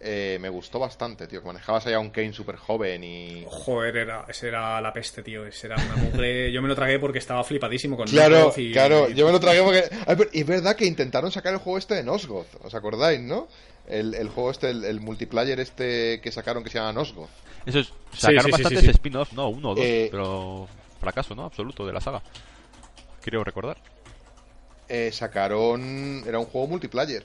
[0.01, 1.41] eh, me gustó bastante, tío.
[1.41, 3.45] Que manejabas allá un Kane súper joven y...
[3.49, 5.45] Joder, era, ese era la peste, tío.
[5.47, 6.51] Ese era una mugre.
[6.53, 9.33] Yo me lo tragué porque estaba flipadísimo con Claro, Nosgoth y- claro, y- yo me
[9.33, 9.85] lo tragué porque...
[10.07, 13.21] Ay, pero- y es verdad que intentaron sacar el juego este de Nosgoth, ¿os acordáis,
[13.21, 13.49] no?
[13.87, 17.29] El, el juego este, el, el multiplayer este que sacaron que se llama Nosgoth.
[17.67, 18.91] Eso es, sacaron sí, sí, bastantes sí, sí.
[18.93, 20.69] spin-offs, no, uno o dos, Eh, pero
[21.01, 21.45] fracaso, ¿no?
[21.45, 22.23] Absoluto de la saga.
[23.23, 23.77] Creo recordar.
[24.89, 26.23] eh, sacaron.
[26.27, 27.25] Era un juego multiplayer.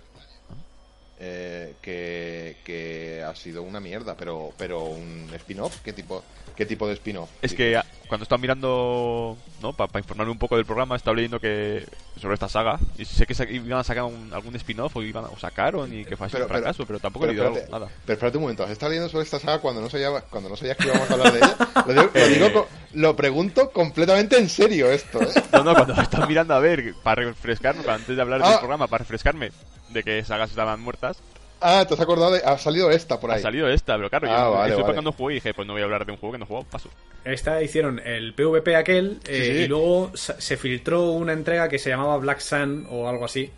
[1.20, 5.78] Eh, que, que ha sido una mierda, pero pero un spin-off.
[5.84, 6.24] ¿Qué tipo,
[6.55, 7.30] ¿Qué tipo de spin-off?
[7.41, 9.74] Es que ah, cuando estaba mirando, ¿no?
[9.74, 11.84] Para informarme un poco del programa, estaba leyendo que
[12.22, 12.78] sobre esta saga.
[12.97, 16.16] Y sé que iban a sacar un- algún spin-off o, iban o sacaron y que
[16.18, 17.91] fue así Pero- un pero- fracaso, pero, tampoco he pero leído espérate, nada.
[18.05, 20.55] Pero espérate un momento, ¿has estado leyendo sobre esta saga cuando no sabía, cuando no
[20.55, 21.57] sabías que íbamos a hablar de ella?
[21.88, 25.30] Lo, digo, lo, digo co- lo pregunto completamente en serio esto, ¿eh?
[25.53, 28.49] No, no, cuando estaba mirando a ver, para refrescarme, para antes de hablar Ah.
[28.49, 29.51] del programa, para refrescarme
[29.90, 31.18] de que sagas estaban muertas,
[31.66, 32.42] Ah, te has acordado de...
[32.44, 33.42] Ha salido esta por ha ahí.
[33.42, 34.94] salido esta, pero claro, Ah, yo vale, estoy vale.
[34.96, 36.48] cuando jugué y dije, pues no voy a hablar de un juego que no he
[36.50, 36.90] jugado, paso.
[37.24, 39.58] Esta hicieron el PvP aquel eh, Sí, sí.
[39.64, 43.50] y luego sa- se filtró una entrega que se llamaba Black Sun o algo así.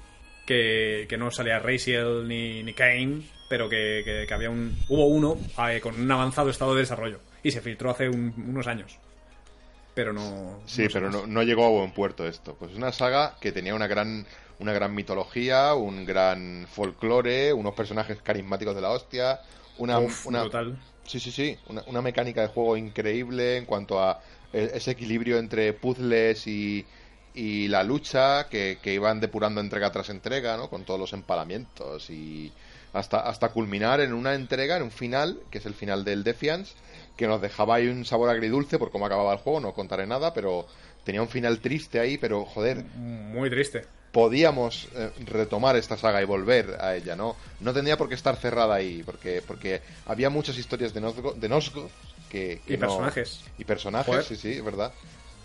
[0.46, 4.78] Que, que no salía Raziel ni, ni Kane, pero que, que- que había un.
[4.88, 5.36] Hubo uno
[5.68, 7.20] eh, con un avanzado estado de desarrollo.
[7.42, 9.00] Y se filtró hace un- unos años.
[9.96, 10.60] pero no.
[10.68, 12.56] Sí, no sé pero no, no llegó a buen puerto esto.
[12.60, 14.28] Pues es una saga que tenía una gran,
[14.60, 19.42] una gran mitología, un gran folclore, unos personajes carismáticos de la hostia,
[19.78, 20.78] una, Uf, una brutal.
[21.06, 24.22] sí, sí, sí, una, una mecánica de juego increíble en cuanto a
[24.54, 26.88] e- ese equilibrio entre puzzles y,
[27.34, 30.70] y la lucha que, que iban depurando entrega tras entrega, ¿no?
[30.70, 32.54] Con todos los empalamientos y
[32.94, 36.76] hasta, hasta culminar en una entrega, en un final, que es el final del Defiance,
[37.18, 40.34] que nos dejaba ahí un sabor agridulce por cómo acababa el juego, no contaré nada,
[40.34, 40.68] pero
[41.04, 42.86] tenía un final triste ahí, pero joder,
[43.34, 43.82] Muy triste.
[44.16, 47.36] Podíamos eh, retomar esta saga y volver a ella, ¿no?
[47.60, 51.50] No tendría por qué estar cerrada ahí, porque, porque había muchas historias de Nosgoth, de
[51.50, 51.92] Nosgoth
[52.32, 53.42] que, que Y no- personajes.
[53.58, 54.24] Y personajes, Joder.
[54.24, 54.94] sí, sí, es verdad.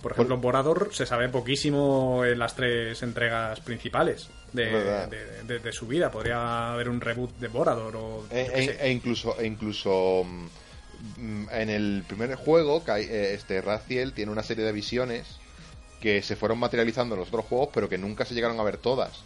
[0.00, 4.66] Por ejemplo, Borador se sabe poquísimo en las tres entregas principales de,
[5.08, 6.12] de- de- de su vida.
[6.12, 8.24] Podría haber un reboot de Borador o.
[8.30, 10.46] E, e- e incluso, e incluso mm,
[11.18, 15.40] mm, en el primer juego, eh, este Raziel tiene una serie de visiones
[16.00, 18.78] que se fueron materializando en los otros juegos, pero que nunca se llegaron a ver
[18.78, 19.22] todas.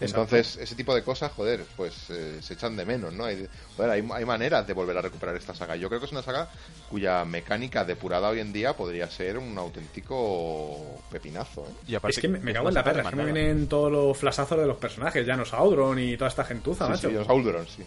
[0.00, 3.26] Entonces, ese tipo de cosas, joder, pues eh, se echan de menos, ¿no?
[3.26, 3.46] Hay,
[3.76, 5.76] joder, hay, hay maneras de volver a recuperar esta saga.
[5.76, 6.48] Yo creo que es una saga
[6.90, 11.74] cuya mecánica depurada hoy en día podría ser un auténtico pepinazo, ¿eh?
[11.86, 14.18] Y aparte Es que me, cago en la perra, es que me vienen todos los
[14.18, 17.08] flashazos de los personajes, ya no Audron y toda esta gentuza, Sí, macho.
[17.08, 17.84] sí, los Aulduron, sí.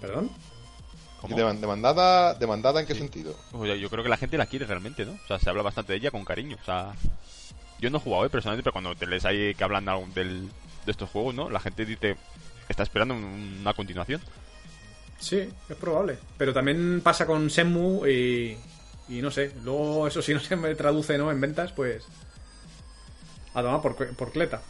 [0.00, 0.30] ¿Perdón?
[1.20, 1.36] ¿Cómo?
[1.36, 3.34] Deman- ¿Demandada, ¿Demandada en qué sentido?
[3.52, 5.12] O sea, yo creo que la gente la quiere realmente, ¿no?
[5.12, 6.56] O sea, se habla bastante de ella con cariño.
[6.60, 6.92] O sea,
[7.80, 8.30] yo no he jugado, ¿eh?
[8.30, 10.48] personalmente, pero cuando te lees ahí que hablan del,
[10.86, 11.50] de estos juegos, ¿no?
[11.50, 12.16] La gente dice,
[12.68, 14.20] está esperando un- una continuación.
[15.18, 16.18] Sí, es probable.
[16.36, 18.56] Pero también pasa con Senmu y.
[19.08, 21.30] Y no sé, luego eso si no se me traduce ¿no?
[21.32, 22.04] en ventas, pues.
[23.54, 24.62] A tomar por, por cleta.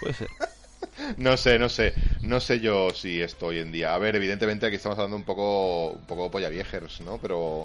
[0.00, 0.28] Puede ser.
[1.16, 3.94] No sé, no sé, no sé yo si esto hoy en día.
[3.94, 7.18] A ver, evidentemente aquí estamos hablando un poco, un poco polla viejers, ¿no?
[7.18, 7.62] Pero,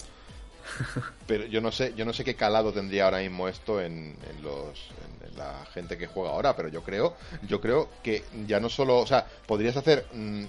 [1.27, 4.43] pero yo no sé, yo no sé qué calado tendría ahora mismo esto en, en
[4.43, 4.89] los,
[5.21, 6.55] en, en la gente que juega ahora.
[6.55, 7.15] Pero yo creo,
[7.47, 10.45] yo creo que ya no solo, o sea, podrías hacer, mm,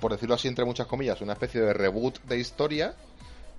[0.00, 2.94] por decirlo así entre muchas comillas, una especie de reboot de historia,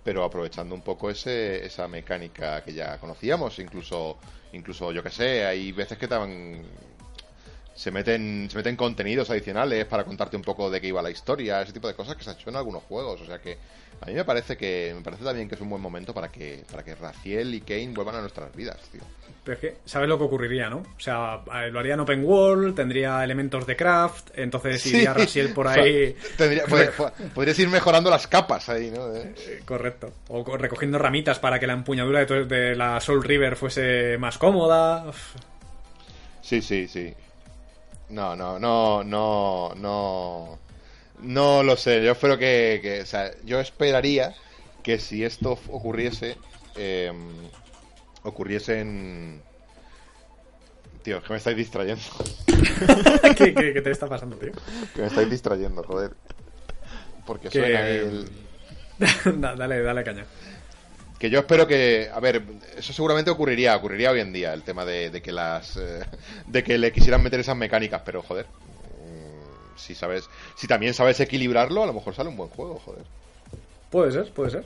[0.04, 4.18] pero aprovechando un poco ese, esa mecánica que ya conocíamos, incluso,
[4.54, 6.64] incluso yo que sé, hay veces que te van
[7.82, 11.62] se meten se meten contenidos adicionales para contarte un poco de qué iba la historia,
[11.64, 13.58] ese tipo de cosas que se ha hecho en algunos juegos, o sea que
[14.02, 16.64] a mí me parece que me parece también que es un buen momento para que
[16.70, 19.02] para que Raziel y Kane vuelvan a nuestras vidas, tío.
[19.44, 20.78] Pero es que, ¿sabes lo que ocurriría, no?
[20.78, 25.52] O sea, eh, lo haría en open world, tendría elementos de craft, entonces iría Rasiel
[25.52, 26.16] por O sea, ahí.
[26.38, 29.16] tendría- pod- pod- podrías ir mejorando las capas ahí, ¿no?
[29.16, 30.14] Eh, Eh, Correcto.
[30.28, 35.06] O co- recogiendo ramitas para que la empuñadura de, la Soul River fuese más cómoda.
[36.42, 37.12] Sí, sí, sí.
[38.12, 40.60] No, no, no, no, no.
[41.22, 42.04] No lo sé.
[42.04, 44.36] Yo espero que, que- o sea, yo esperaría
[44.84, 46.38] que si esto ocurriese,
[46.76, 47.12] eh,
[48.24, 49.42] ocurriese en.
[51.04, 52.02] Tío, es que me estáis distrayendo.
[53.38, 54.52] ¿Qué, qué- qué te está pasando, tío?
[54.94, 56.12] Que me estáis distrayendo, joder.
[57.26, 58.30] Porque Que- suena el.
[59.42, 60.26] Da- dale, dale caña.
[61.22, 62.42] Que yo espero que, a ver,
[62.76, 66.04] eso seguramente ocurriría, ocurriría hoy en día, el tema de, de que las, eh,
[66.48, 71.20] de que le quisieran meter esas mecánicas, pero joder, mm, si sabes, si también sabes
[71.20, 73.04] equilibrarlo, a lo mejor sale un buen juego, joder.
[73.92, 74.66] Puede ser, puede ser.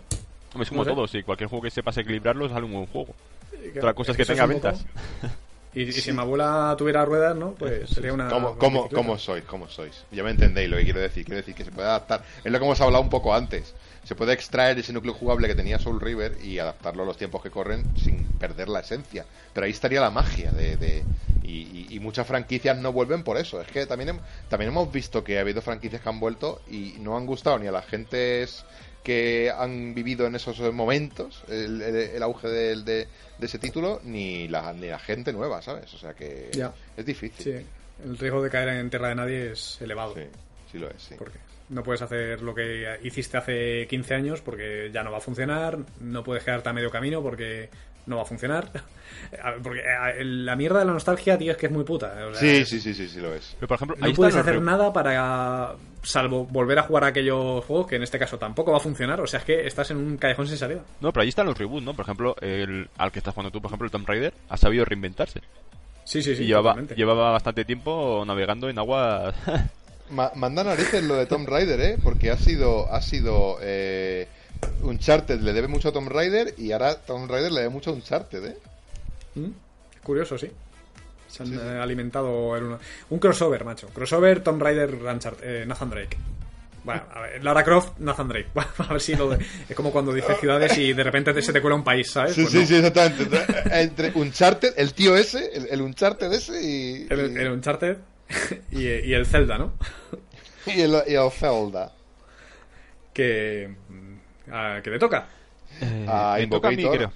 [0.62, 0.96] Es como No sé.
[0.96, 3.14] todo, si cualquier juego que sepas equilibrarlo sale un buen juego.
[3.52, 4.86] Que- Otra cosa es que tenga ventas.
[5.78, 7.52] Y, y si mi abuela tuviera ruedas, ¿no?
[7.52, 8.30] Pues sería una.
[8.30, 9.44] ¿Cómo, una cómo, cómo sois?
[9.44, 10.06] ¿Cómo sois?
[10.10, 11.26] Ya me entendéis lo que quiero decir.
[11.26, 12.24] Quiero decir que se puede adaptar.
[12.46, 13.74] Es lo que hemos hablado un poco antes.
[14.06, 17.42] Se puede extraer ese núcleo jugable que tenía Soul River y adaptarlo a los tiempos
[17.44, 19.26] que corren sin perder la esencia.
[19.54, 20.78] Pero ahí estaría la magia de...
[20.78, 21.04] de-
[21.44, 23.62] y, y- y muchas franquicias no vuelven por eso.
[23.62, 27.16] Es que también, también hemos visto que ha habido franquicias que han vuelto y no
[27.18, 28.66] han gustado ni a las gentes
[29.04, 33.08] que han vivido en esos momentos el, el- el auge de, de
[33.40, 35.94] ese título ni la, ni la gente nueva, ¿sabes?
[35.94, 36.74] O sea que Ya.
[36.98, 37.44] es difícil.
[37.60, 37.66] Sí,
[38.04, 40.16] el riesgo de caer en tierra de nadie es elevado.
[40.16, 40.24] Sí,
[40.72, 41.14] sí lo es, sí.
[41.18, 41.38] Porque
[41.70, 45.78] no puedes hacer lo que hiciste hace 15 años porque ya no va a funcionar.
[46.00, 47.70] No puedes quedarte a medio camino porque
[48.06, 48.70] no va a funcionar.
[49.64, 52.14] Porque eh, la mierda de la nostalgia, tío, es que es muy puta.
[52.28, 53.56] o sea, Sí, sí, sí, sí, sí lo es.
[53.60, 55.76] Pero por ejemplo, No ahí puedes hacer nada para.
[56.04, 59.20] Salvo volver a jugar a aquellos juegos que en este caso tampoco va a funcionar.
[59.22, 60.82] O sea, es que estás en un callejón sin salida.
[61.02, 61.94] No, pero ahí están los reboots, ¿no?
[61.94, 64.86] Por ejemplo, el, al que estás jugando tú, por ejemplo, el Tomb Raider, ha sabido
[64.86, 65.42] reinventarse.
[66.04, 66.44] Sí, sí, sí.
[66.44, 69.34] y llevaba, llevaba bastante tiempo navegando en agua.
[70.12, 71.98] Ma- manda narices lo de Tomb Raider, ¿eh?
[72.04, 74.28] Porque ha sido, ha sido, eh,
[74.84, 77.94] Uncharted le debe mucho a Tomb Raider y ahora Tomb Raider le debe mucho a
[77.94, 78.58] Uncharted, ¿eh?
[79.36, 79.50] Mm,
[80.04, 80.50] Curioso, sí.
[81.28, 82.80] Se han eh, alimentado el uno.
[83.10, 83.88] Un crossover, macho.
[83.90, 86.18] Crossover Tomb Raider Uncharted, eh, Nathan Drake.
[86.84, 88.50] Bueno, a ver, Lara Croft, Nathan Drake.
[88.54, 91.42] Bueno, a ver si lo de- Es como cuando dices ciudades y de repente te-
[91.42, 92.36] se te cuela un país, ¿sabes?
[92.36, 92.66] Sí, Pues sí, no.
[92.68, 93.42] sí, exactamente.
[93.72, 97.98] Entre Uncharted, el tío ese, el, el Uncharted ese y, El, el Uncharted
[98.72, 99.74] y, y el Zelda, ¿no?
[100.66, 101.92] y, el, y el Zelda.
[103.14, 103.74] Que.
[103.90, 105.28] mm, a- que le toca.
[105.82, 107.12] Eh, Ah, me toca a mí, creo.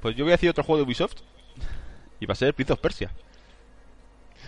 [0.00, 1.16] Pues yo voy a decir otro juego de Ubisoft.
[2.20, 3.10] Y va a ser Prince of Persia.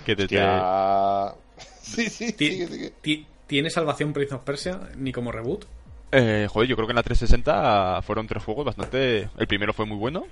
[0.06, 0.40] Que desde...
[0.42, 1.34] Hostia.
[1.82, 3.26] Sí, sí, sigue, sigue.
[3.46, 4.78] ¿Tiene salvación Prince of Persia?
[4.96, 5.64] Ni como reboot.
[6.12, 9.28] Eh, joder, yo creo que en la 360 fueron tres juegos bastante...
[9.38, 10.26] El primero fue muy bueno.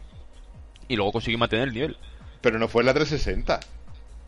[0.87, 1.97] Y luego conseguí mantener el nivel.
[2.43, 3.61] Pero no fue en la 360.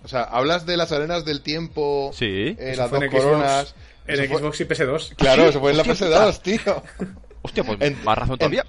[0.05, 2.57] O sea, hablas de las arenas del tiempo, Sí.
[2.59, 3.75] eh, las dos en coronas.
[4.07, 5.15] En Eso fue- Xbox y PS2.
[5.17, 6.83] Claro, eso fue en la PS2, tío.
[7.43, 8.65] Hostia, pues En- más razón todavía.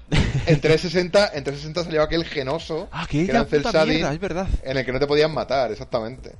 [0.46, 3.46] En 360, en 360 salió aquel genoso ah, que era era en
[4.14, 4.48] es verdad.
[4.62, 6.32] en el que no te podían matar, exactamente.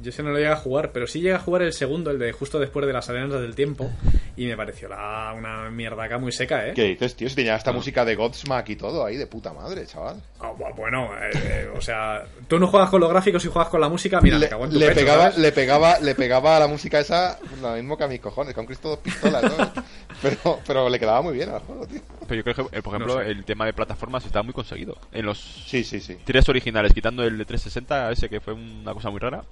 [0.00, 2.18] Yo ese no lo llega a jugar, pero sí llega a jugar el segundo, el
[2.18, 3.90] de justo después de las arenas del tiempo.
[4.36, 6.72] Y me pareció la, una mierdaca muy seca, ¿eh?
[6.74, 7.28] ¿Qué dices, tío?
[7.28, 10.22] Si tenía esta música de Godsmack y todo ahí, de puta madre, chaval.
[10.38, 13.68] Ah, bu- bueno, eh, eh, o sea, tú no juegas con los gráficos y juegas
[13.68, 15.38] con la música, mira, me le, cago en tu le pecho, pegaba, ¿sabes?
[15.38, 18.66] le pegaba, le pegaba a la música esa lo mismo que a mis cojones, con
[18.66, 19.72] Cristo dos pistolas, ¿no?
[20.22, 22.00] pero, pero le quedaba muy bien al juego, tío.
[22.28, 23.30] Pero yo creo que, eh, por ejemplo, No sé.
[23.32, 24.96] el tema de plataformas está muy conseguido.
[25.10, 26.16] En los Sí, sí, sí.
[26.24, 29.42] tres originales, quitando el de 360, ese que fue una cosa muy rara,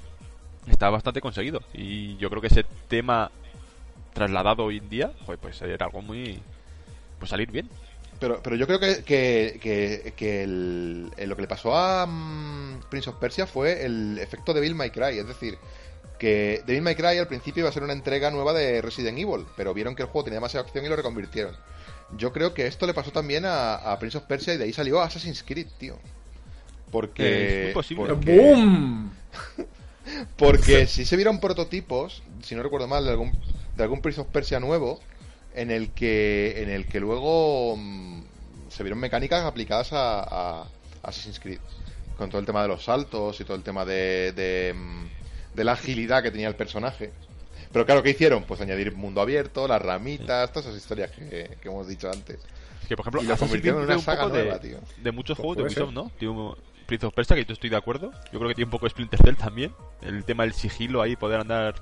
[0.66, 1.60] está bastante conseguido.
[1.72, 3.30] Y yo creo que ese tema
[4.14, 6.40] trasladado hoy en día, joder, pues era algo muy...
[7.18, 7.68] Pues salir bien.
[8.20, 12.06] Pero, pero yo creo que, que, que, que el- el- lo que le pasó a
[12.06, 15.18] mm, Prince of Persia fue el efecto de Devil May Cry.
[15.18, 15.58] Es decir,
[16.18, 19.44] que Devil May Cry al principio iba a ser una entrega nueva de Resident Evil,
[19.56, 21.54] pero vieron que el juego tenía demasiada acción y lo reconvirtieron.
[22.16, 24.72] Yo creo que esto le pasó también a, a Prince of Persia y de ahí
[24.72, 25.98] salió Assassin's Creed, tío.
[26.90, 27.22] Porque.
[27.22, 28.14] Eh, es muy posible.
[28.14, 29.12] porque- ¡Boom!
[30.36, 33.32] Porque si se vieron prototipos, si no recuerdo mal, de algún,
[33.76, 35.00] de algún Prince of Persia nuevo,
[35.54, 38.22] en el que, en el que luego mm,
[38.68, 40.66] se vieron mecánicas aplicadas a, a
[41.02, 41.58] Assassin's Creed.
[42.16, 45.64] Con todo el tema de los saltos y todo el tema de, de, mm, de
[45.64, 47.12] la agilidad que tenía el personaje.
[47.72, 48.44] Pero claro, ¿qué hicieron?
[48.44, 52.38] Pues añadir mundo abierto, las ramitas, todas esas historias que, que hemos dicho antes.
[52.88, 54.78] Que, por ejemplo, Y lo convirtieron en una saga poco de, nueva, tío.
[55.02, 55.82] de muchos Pues juegos de puede ser.
[55.82, 56.10] Ubisoft, ¿no?
[56.18, 58.10] Tiene un Prince of Persia, que yo estoy de acuerdo.
[58.32, 59.72] Yo creo que tiene un poco de Splinter Cell también.
[60.02, 61.74] El tema del sigilo ahí, poder andar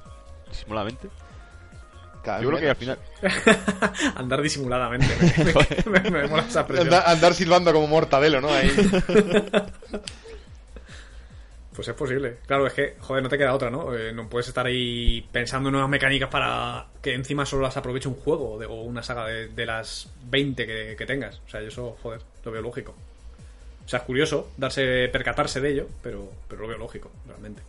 [0.48, 1.09] disimuladamente.
[2.24, 2.98] Cada Yo creo que al final...
[4.16, 5.07] Andar disimuladamente.
[5.86, 6.86] Me, me- me mola esa expresión.
[6.88, 8.48] Andar, andar silbando como mortadelo, ¿no?
[8.48, 8.70] Ahí.
[11.74, 12.36] Pues es posible.
[12.46, 13.92] Claro, es que, joder, no te queda otra, ¿no?
[13.96, 18.07] Eh, no puedes estar ahí pensando en nuevas mecánicas para que encima solo las aproveche
[18.09, 21.40] un juego o, de- o una saga de, de las 20 que, que tengas.
[21.44, 22.94] O sea, yo eso, joder, lo veo lógico.
[23.85, 27.62] O sea, es curioso darse, percatarse de ello, pero, pero lo veo lógico, realmente.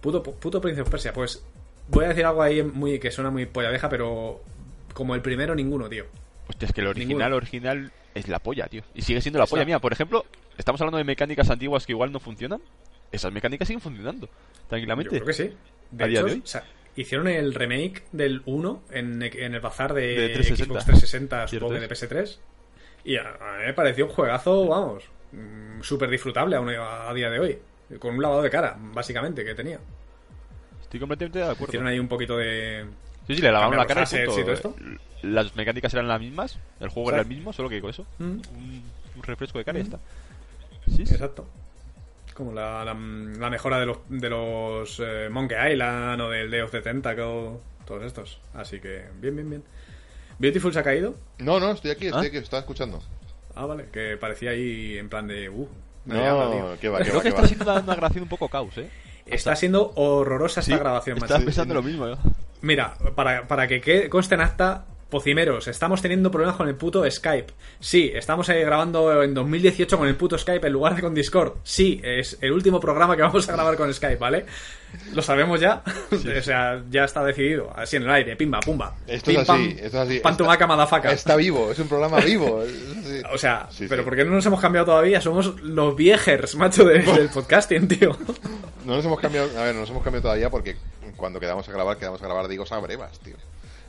[0.00, 1.42] Puto, puto Prince of Persia, pues
[1.88, 4.42] voy a decir algo ahí muy que suena muy polladeja, pero
[4.92, 6.04] como el primero, ninguno, tío.
[6.48, 7.36] Hostia, es que el original, Ninguno.
[7.36, 8.82] original es la polla, tío.
[8.94, 9.78] Y sigue siendo la polla la- mía.
[9.78, 10.26] Por ejemplo,
[10.58, 12.60] estamos hablando de mecánicas antiguas que igual no funcionan.
[13.12, 14.26] Esas mecánicas siguen funcionando.
[14.26, 14.32] Yo
[14.68, 15.10] Tranquilamente.
[15.10, 15.50] creo que sí.
[15.90, 16.42] De hecho, de hoy.
[16.44, 16.64] o sea,
[16.96, 20.64] hicieron el remake del 1 en, en el bazar de, De 360.
[20.64, 22.02] Xbox 360, Cierto supongo que de es.
[22.02, 22.38] PS3.
[23.04, 27.14] Y a, a mí me pareció un juegazo, vamos, mm, súper disfrutable aún a, a
[27.14, 27.58] día de hoy.
[27.98, 29.78] Con un lavado de cara, básicamente, que tenía.
[30.82, 31.66] Estoy completamente de acuerdo.
[31.66, 32.86] Hicieron ahí un poquito de...
[33.26, 34.52] Sí, sí, le lavaron la cara y punto.
[34.52, 34.74] esto.
[35.22, 38.06] Las mecánicas eran las mismas, el juego era el mismo, solo que con eso.
[38.18, 38.82] Mm, Un,
[39.16, 39.90] un refresco de cara y Mm.
[39.90, 40.00] ya está.
[40.88, 41.14] Sí, sí.
[41.14, 41.46] Exacto.
[42.34, 46.60] Como la, la, la mejora de los, de los eh, Monkey Island o del Day
[46.62, 48.40] of the Tentacle, todos estos.
[48.54, 49.62] Así que, bien, bien, bien.
[50.42, 51.14] ¿Beautiful se ha caído?
[51.38, 52.28] No, no, estoy aquí, estoy ¿Ah?
[52.28, 53.00] aquí, estaba escuchando.
[53.54, 55.48] Ah, vale, que parecía ahí en plan de...
[55.48, 55.68] Uh,
[56.10, 56.44] habla.
[56.46, 57.46] No, va, Creo va, que está va.
[57.46, 58.90] siendo una, grabación un poco caos, ¿eh?
[59.24, 61.26] Está siendo horrorosa esta Sí, grabación, macho.
[61.26, 62.16] Estaba pensando lo mismo, ¿eh?
[62.60, 67.08] Mira, para, para que quede- conste en acta, pocimeros, estamos teniendo problemas con el puto
[67.08, 67.52] Skype.
[67.78, 71.58] Sí, estamos eh, grabando en 2018 con el puto Skype en lugar de con Discord.
[71.62, 74.46] Sí, es el último programa que vamos a grabar con Skype, ¿vale?
[75.14, 75.82] Lo sabemos ya.
[76.10, 77.70] o sea, ya está decidido.
[77.76, 78.96] Así en el aire, pimba, pumba.
[79.06, 80.18] Esto Pim, es así, pam, esto es así.
[80.20, 81.12] Pantumaca, Está- madafaca.
[81.12, 82.64] Está vivo, es un programa vivo.
[83.32, 84.04] O sea, Sí, pero sí.
[84.08, 85.20] ¿por qué no nos hemos cambiado todavía?
[85.20, 88.16] Somos los viejers, macho, de- del podcasting, tío.
[88.86, 90.76] No nos hemos cambiado, a ver, no nos hemos cambiado todavía porque
[91.16, 93.36] cuando quedamos a grabar, quedamos a grabar, digo, a brevas, tío.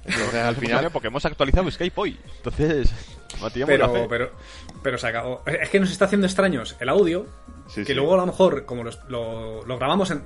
[0.06, 2.20] Al final, Porque hemos actualizado Skype hoy.
[2.38, 2.92] Entonces,
[3.66, 4.06] Pero, fe.
[4.10, 4.32] pero,
[4.82, 5.42] pero se acabó.
[5.46, 7.26] Es que nos está haciendo extraños el audio,
[7.68, 7.94] Sí, que sí.
[7.94, 10.22] luego a lo mejor, como los- lo, lo grabamos en...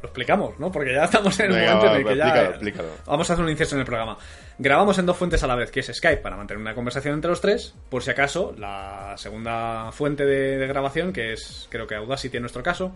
[0.00, 0.70] Lo explicamos, ¿no?
[0.70, 2.24] Porque ya estamos en el Venga, momento va, en el que va, ya...
[2.28, 2.88] explícalo, explícalo.
[3.04, 4.16] Vamos a hacer un inciso en el programa.
[4.56, 7.28] Grabamos en dos fuentes a la vez, que es Skype, para mantener una conversación entre
[7.30, 7.74] los tres.
[7.90, 12.44] Por si acaso, la segunda fuente de, de grabación, que es creo que Audacity en
[12.44, 12.92] nuestro caso,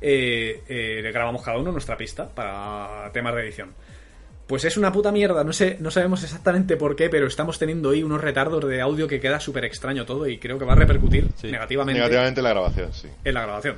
[0.00, 3.74] eh, eh, le grabamos cada uno nuestra pista para temas de edición.
[4.46, 7.90] Pues es una puta mierda, no sé, no sabemos exactamente por qué, pero estamos teniendo
[7.90, 10.76] ahí unos retardos de audio que queda súper extraño todo y creo que va a
[10.76, 11.50] repercutir Sí.
[11.50, 13.08] negativamente Negativamente la grabación, sí.
[13.24, 13.76] en la grabación.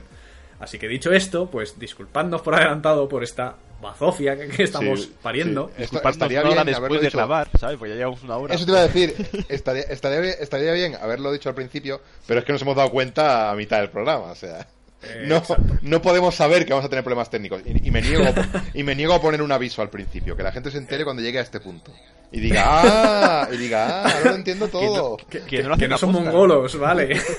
[0.58, 5.14] Así que dicho esto, pues disculpadnos por adelantado por esta bazofia que, que estamos Sí,
[5.22, 5.68] pariendo.
[5.76, 5.82] sí.
[5.82, 7.76] Disculpadnos estaría bien después de grabar, ¿sabes?
[7.78, 8.54] Pues ya llevamos una hora.
[8.54, 9.14] Eso te iba a decir,
[9.48, 12.90] estaría, estaría, bien, estaría bien haberlo dicho al principio, pero es que nos hemos dado
[12.90, 14.66] cuenta a mitad del programa, o sea...
[15.02, 15.78] Eh, No, exacto.
[15.82, 17.62] no podemos saber que vamos a tener problemas técnicos.
[17.64, 18.24] Y, y me niego,
[18.74, 21.22] y me niego a poner un aviso al principio, que la gente se entere cuando
[21.22, 21.92] llegue a este punto.
[22.32, 25.16] Y diga, ah, y diga, ah, ahora lo entiendo todo.
[25.30, 27.20] Que, Que, no, que son mongolos, vale.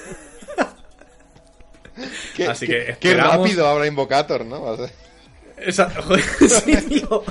[2.35, 4.61] Qué, Así que qué esperamos- rápido habla Invocator, ¿no?
[4.61, 4.91] O sea-
[5.57, 7.23] Esa- joder, sí, tío.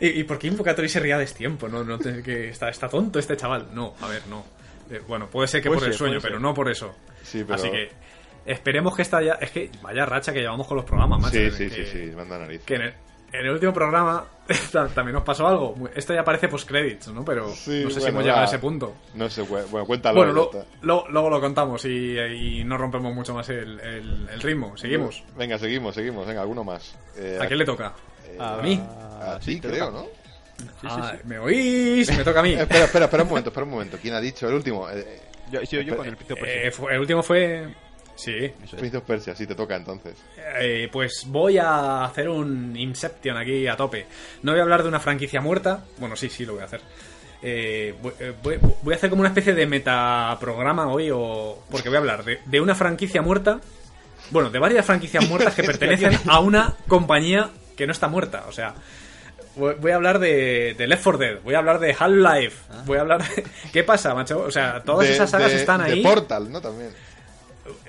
[0.00, 1.68] ¿Y, y por qué Invocatori se ría a destiempo?
[1.68, 3.66] No, no que está, está tonto este chaval.
[3.74, 4.44] No, a ver, no.
[4.90, 6.30] Eh, bueno, puede ser que Puede por el sueño, ser.
[6.30, 6.94] pero no por eso.
[7.22, 7.90] Sí, pero- Así que
[8.46, 9.34] esperemos que esta ya.
[9.34, 11.34] Es que vaya racha que llevamos con los programas, macho.
[11.36, 12.62] Sí, que- sí, que- sí, sí, manda nariz.
[12.64, 12.94] Que en el,
[13.32, 14.24] en el último programa
[14.94, 15.74] también nos pasó algo.
[15.94, 17.24] Esto ya parece post-credits, ¿no?
[17.24, 18.94] Pero Sí, no sé si hemos llegado a ese punto.
[19.14, 20.16] No sé, bueno, cuéntalo.
[20.18, 20.50] Bueno,
[20.82, 24.76] lo- luego lo contamos y, y no rompemos mucho más el, el- el ritmo.
[24.76, 25.24] Seguimos.
[25.36, 26.24] Venga, seguimos, seguimos.
[26.26, 26.94] Venga, alguno más.
[27.16, 27.92] Eh, ¿A quién le toca?
[28.28, 28.80] eh, ¿A mí?
[29.20, 29.98] A sí, ti, te creo, toca.
[29.98, 30.06] ¿no?
[30.58, 31.20] Sí, sí, Ah, sí.
[31.28, 32.16] ¿Me oís?
[32.16, 32.50] Me toca a mí.
[32.54, 33.98] Eh, espera, espera, espera un momento, espera un momento.
[34.00, 34.48] ¿Quién ha dicho?
[34.48, 34.88] El último.
[34.90, 36.62] Eh, Yo, sí, yo con el Príncipe Persia.
[36.64, 37.68] Eh, fue- el último fue...
[38.14, 38.32] Sí.
[38.34, 38.80] Eso es.
[38.80, 40.14] Prince of Persia, sí, te toca entonces.
[40.58, 44.06] Eh, pues voy a hacer un Inception aquí a tope.
[44.42, 45.84] No voy a hablar de una franquicia muerta.
[45.98, 46.80] Bueno, sí, sí, lo voy a hacer.
[47.42, 51.90] Eh, voy, eh, voy- voy a hacer como una especie de metaprograma hoy, o porque
[51.90, 53.60] voy a hablar de, de una franquicia muerta.
[54.30, 58.46] Bueno, de varias franquicias muertas que pertenecen a una compañía que no está muerta.
[58.48, 58.74] O sea,
[59.56, 62.98] voy voy a hablar de, de Left 4 Dead, voy a hablar de Half-Life, voy
[62.98, 63.44] a hablar de...
[63.72, 64.40] ¿Qué pasa, macho?
[64.40, 66.02] O sea, todas De- esas sagas de- están ahí.
[66.02, 66.60] De Portal, ¿no?
[66.60, 66.90] También.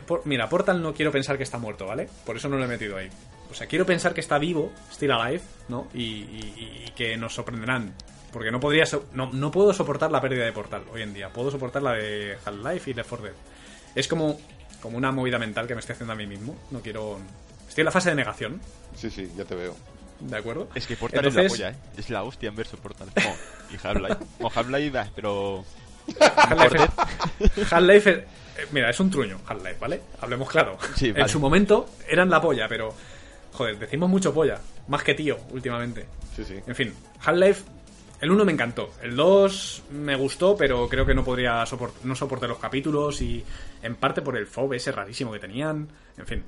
[0.06, 2.10] Por- mira, Portal no quiero pensar que está muerto, ¿vale?
[2.26, 3.10] Por eso no lo he metido ahí.
[3.52, 5.88] O sea, quiero pensar que está vivo, still alive, ¿no?
[5.94, 7.94] Y, y- y que nos sorprenderán.
[8.32, 11.30] Porque no podría so- no, no puedo soportar la pérdida de Portal hoy en día.
[11.30, 13.36] Puedo soportar la de Half-Life y Left 4 Dead.
[13.96, 14.40] Es como,
[14.82, 16.58] como una movida mental que me estoy haciendo a mí mismo.
[16.72, 17.20] No quiero...
[17.68, 18.60] Estoy en la fase de negación,
[18.96, 19.76] Sí, sí, ya te veo.
[20.20, 20.70] ¿De acuerdo?
[20.76, 21.76] Es que Portal es la polla, ¿eh?
[21.98, 23.10] Es la hostia en verso Portal.
[23.18, 23.36] Oh,
[23.74, 24.18] y Half-Life.
[24.42, 25.66] O Half-Life, pero...
[26.20, 26.90] Half-Life
[27.70, 30.02] Half-Life es- eh, mira, es un truño, Half-Life, ¿vale?
[30.22, 30.78] Hablemos claro.
[30.96, 32.94] Sí, En su momento eran la polla, pero...
[33.54, 34.60] Joder, decimos mucho polla.
[34.88, 36.06] Más que tío, últimamente.
[36.36, 36.56] Sí, sí.
[36.66, 36.94] En fin,
[37.24, 37.64] Half-Life,
[38.22, 38.92] el 1 me encantó.
[39.02, 43.44] El 2 me gustó, pero creo que no podría soportar, no soporté los capítulos y
[43.82, 45.88] en parte por el FOB ese rarísimo que tenían.
[46.18, 46.44] En fin.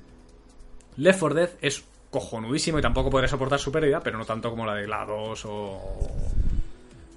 [0.97, 4.65] Left 4 Dead es cojonudísimo y tampoco podría soportar su pérdida, pero no tanto como
[4.65, 6.11] la de GLaDOS o,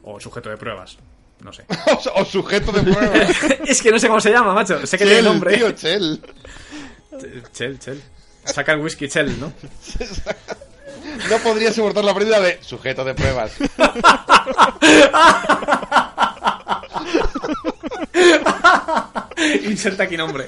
[0.05, 0.99] o sujeto de pruebas.
[1.43, 1.65] No sé.
[2.15, 3.15] O, sujeto de prueba.
[3.67, 4.87] es que no sé cómo se llama, macho.
[4.87, 5.57] Sé que tiene nombre.
[5.57, 6.21] tío, Chel.
[7.53, 8.03] Chel, Chel.
[8.45, 9.53] Saca el whisky Chel, ¿no?
[11.29, 13.53] No podría soportar la pérdida de sujeto de pruebas.
[19.65, 20.47] Inserta aquí nombre.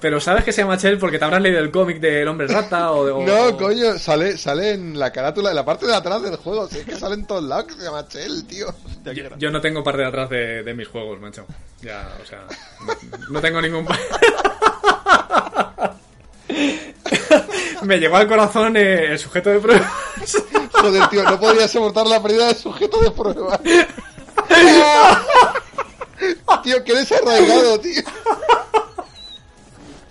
[0.00, 2.92] Pero sabes que se llama Chell porque te habrás leído el cómic del hombre rata
[2.92, 3.12] o de.
[3.12, 6.66] o- No, coño, sale, sale en la carátula, en la parte de atrás del juego.
[6.68, 8.66] Sí, es que sale en todos lados que se llama Chel, tío.
[9.38, 11.44] Yo, no tengo parte de atrás de, de mis juegos, macho.
[11.82, 12.44] Ya, o sea.
[12.86, 12.94] No,
[13.30, 13.86] no tengo ningún.
[17.82, 19.90] Me llegó al corazón eh, el sujeto de pruebas.
[20.72, 23.58] Joder, tío, no podría soportar la pérdida de sujeto de pruebas.
[26.62, 28.02] tío, que desarraigado, tío.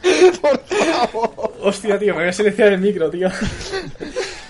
[0.42, 1.54] Por favor.
[1.62, 3.30] Hostia, tío, me voy a silenciar el micro, tío.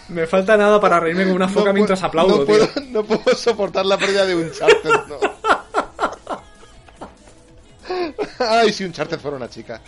[0.09, 2.45] Me falta nada para reírme como una foca No mientras aplaudo, no tío.
[2.45, 5.17] puedo, no puedo soportar la pérdida de un charter, no.
[8.39, 9.81] Ay, si un charter fuera una chica.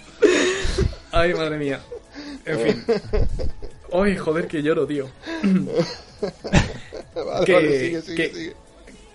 [1.12, 1.80] Ay, madre mía.
[2.46, 2.86] En fin.
[3.94, 5.10] Ay, joder, que lloro, tío.
[7.16, 8.56] Vale, Que- vale, sigue, sigue, que- sigue.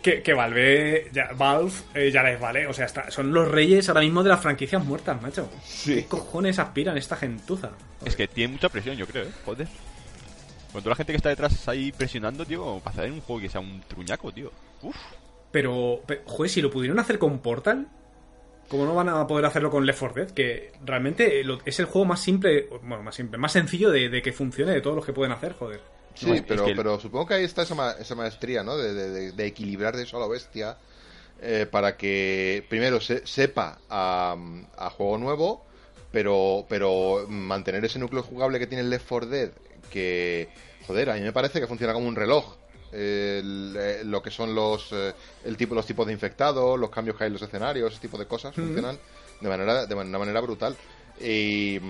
[0.07, 2.69] Que, que Valve, ya, Valve eh, ya les vale.
[2.69, 5.51] O sea, está- son los reyes ahora mismo de las franquicias muertas, macho.
[5.65, 5.97] Sí.
[5.97, 7.73] ¿Qué cojones aspiran esta gentuza?
[8.05, 9.31] Es que tiene mucha presión, yo creo, ¿eh?
[9.45, 9.67] Joder.
[10.73, 13.49] Con toda la gente que está detrás ahí presionando, tío, para hacer un juego que
[13.49, 14.53] sea un truñaco, tío.
[14.83, 14.95] Uf.
[15.51, 17.89] Pero, pe- joder, si lo pudieron hacer con Portal,
[18.69, 20.31] ¿cómo no van a poder hacerlo con Left 4 Dead?
[20.35, 24.33] Que realmente es el juego más simple, bueno, más simple, más sencillo de, de que
[24.33, 25.81] funcione de todos los que pueden hacer, joder.
[26.17, 28.77] Sí, es pero, pero supongo que ahí está esa, ma- esa maestría, ¿no?
[28.77, 30.77] De, de- de- equilibrar de eso a la bestia
[31.43, 34.37] eh, para que primero se, sepa a,
[34.77, 35.65] a juego nuevo,
[36.11, 39.51] pero, pero mantener ese núcleo jugable que tiene el Left 4 Dead,
[39.91, 40.49] que,
[40.87, 42.57] joder, a mí me parece que funciona como un reloj.
[42.93, 45.13] El- eh, lo que son los eh,
[45.45, 48.17] el tipo los tipos de infectados los cambios que hay en los escenarios ese tipo
[48.17, 48.97] de cosas funcionan
[49.41, 50.77] de manera de una manera brutal
[51.21, 51.81] Y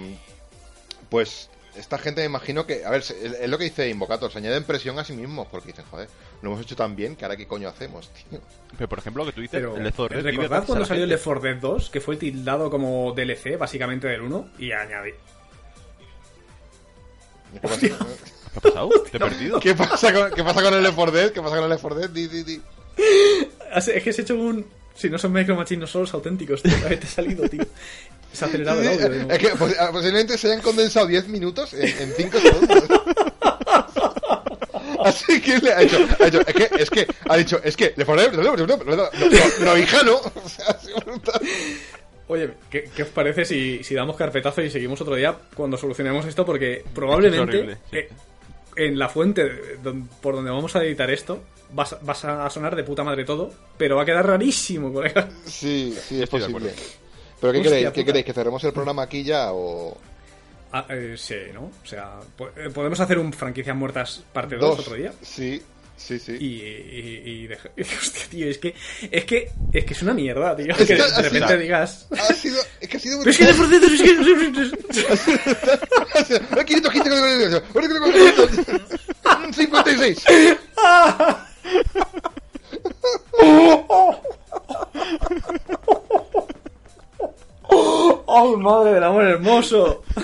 [1.10, 4.38] pues esta gente me imagino que, a ver, es es lo que dice Invocator, se
[4.38, 6.08] añaden presión a sí mismos porque dicen, joder,
[6.42, 8.40] lo hemos hecho tan bien que ahora qué coño hacemos, tío.
[8.76, 11.04] Pero por ejemplo, lo que tú dices, Pero, el Left 4 Dead ¿recordad cuando salió
[11.04, 11.10] el.
[11.10, 11.90] Left 4 Dead 2?
[11.90, 15.12] Que fue tildado como DLC, básicamente, del 1, y añadí.
[17.52, 18.88] ¿Qué pasa, ¿Qué ha pasado?
[19.10, 19.60] Te he perdido.
[19.60, 21.30] ¿Qué pasa con, qué pasa con el Left 4 Dead?
[21.30, 22.10] ¿Qué pasa con el Left 4 Dead?
[22.10, 22.62] Di, di, di.
[23.76, 24.66] Es que has hecho un.
[24.94, 26.72] Si no son Micro Machines, no son los auténticos, tío.
[26.88, 27.62] Te ha salido, tío.
[28.36, 29.30] Se ha acelerado el audio.
[29.30, 29.48] Es que
[29.80, 32.84] ah, posiblemente se hayan condensado 10 minutos en 5 segundos.
[35.04, 37.92] Así que le ha hecho, ha hecho- es que, es que, ha dicho, es que,
[37.96, 40.16] le pone, no, no, no, hija, no.
[40.44, 40.76] O sea.
[42.28, 46.26] Oye, ¿qué, qué os parece si, si damos carpetazo y seguimos otro día cuando solucionemos
[46.26, 46.44] esto?
[46.44, 47.96] Porque probablemente horrible, sí.
[47.98, 48.08] eh,
[48.76, 49.48] en la fuente
[50.20, 51.40] por donde vamos a editar esto
[51.72, 55.28] vas, a- vas a sonar de puta madre todo, pero va a quedar rarísimo, colega.
[55.46, 56.72] Sí, sí, es Estoy de posible.
[57.40, 57.90] Pero ¿qué Hostia queréis?
[57.92, 58.24] ¿Qué queréis?
[58.24, 59.96] ¿Que cerremos el programa aquí ya o...?
[60.72, 61.70] Ah, eh, sí, ¿no?
[61.82, 65.12] O sea, po- eh, podemos hacer un franquicias muertas parte 2 otro día.
[65.22, 65.62] Sí,
[65.96, 66.32] sí, sí.
[66.38, 68.74] Y, y, y deja- Hostia, tío, es que,
[69.10, 70.72] es que es que es una mierda, tío.
[70.72, 72.06] Es que que de repente sido- digas.
[72.10, 73.56] Ha sido, es que ha sido es que es que.
[76.50, 76.92] Ah, 500,
[87.68, 88.16] 500, 56.
[88.28, 90.02] ¡Ay, madre del amor hermoso!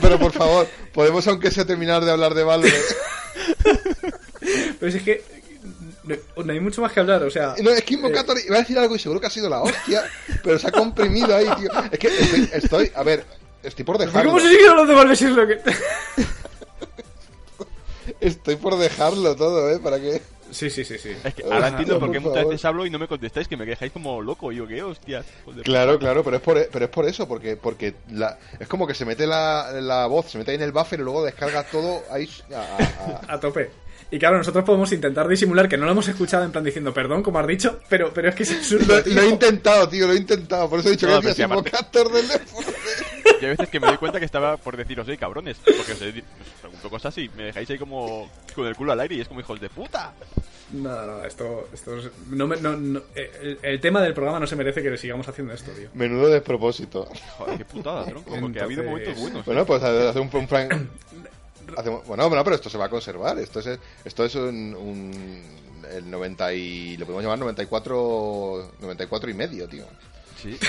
[0.00, 2.72] Pero por favor, podemos aunque sea terminar de hablar de Valve.
[4.80, 5.24] Pero si es que.
[6.04, 7.54] No, no hay mucho más que hablar, o sea.
[7.62, 10.02] No, es que Invocator iba a decir algo y seguro que ha sido la hostia,
[10.42, 11.70] pero se ha comprimido ahí, tío.
[11.90, 13.24] Es que estoy, estoy- a ver,
[13.62, 14.30] estoy por dejarlo.
[14.30, 15.58] ¿Cómo se sigue hablando de Valve si es lo que.?
[18.20, 19.78] Estoy por dejarlo todo, ¿eh?
[19.78, 20.20] Para que...
[20.54, 21.10] Sí, sí, sí, sí.
[21.24, 23.56] Es que ahora Ah, entiendo no, por muchas veces hablo y no me contestáis, que
[23.56, 24.52] me dejáis como loco.
[24.52, 25.26] Y yo, ¿qué hostias?
[25.44, 25.62] Joder.
[25.64, 28.94] Claro, claro, pero es por, pero es por eso, porque, porque la, es como que
[28.94, 32.02] se mete la, la voz, se mete ahí en el buffer y luego descarga todo
[32.10, 33.70] ahí a- a- a- A tope.
[34.10, 37.22] Y claro, nosotros podemos intentar disimular que no lo hemos escuchado en plan diciendo perdón,
[37.22, 39.00] como has dicho, pero, pero es que es absurdo.
[39.06, 40.68] Lo, lo he intentado, tío, lo he intentado.
[40.70, 43.36] Por eso he dicho No, que pero decías si aparte- Invocator del Left 4 Dead.
[43.40, 45.56] Y hay veces que me doy cuenta que estaba por deciros, hey, cabrones.
[45.64, 49.00] Porque os, he os pregunto cosas y me dejáis ahí como con el culo al
[49.00, 50.12] aire y es como hijos de puta.
[50.72, 54.46] No, no, esto, esto es- no me- no- no- el, el tema del programa no
[54.46, 55.88] se merece que sigamos haciendo esto, tío.
[55.94, 57.08] Menudo despropósito.
[57.38, 58.36] Joder, qué putada, tronco.
[58.40, 59.44] Porque ha habido Entonces- momentos buenos.
[59.46, 60.72] Bueno, pues hacer un, un Frank.
[61.76, 63.38] hacemos- bueno, bueno, pero esto se va a conservar.
[63.38, 65.42] Esto es, esto es un, un-
[65.92, 69.84] el 90 y lo podemos llamar 94, 94 y medio, tío.
[70.42, 70.58] Sí.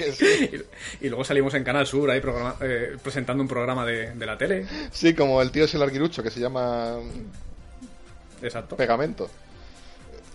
[0.00, 4.24] Y, y luego salimos en Canal Sur ahí programa- eh, presentando un programa de, de
[4.26, 4.66] la tele.
[4.90, 6.96] sí, como el tío es el arguirucho que se llama
[8.40, 8.76] Exacto.
[8.76, 9.28] Pegamento.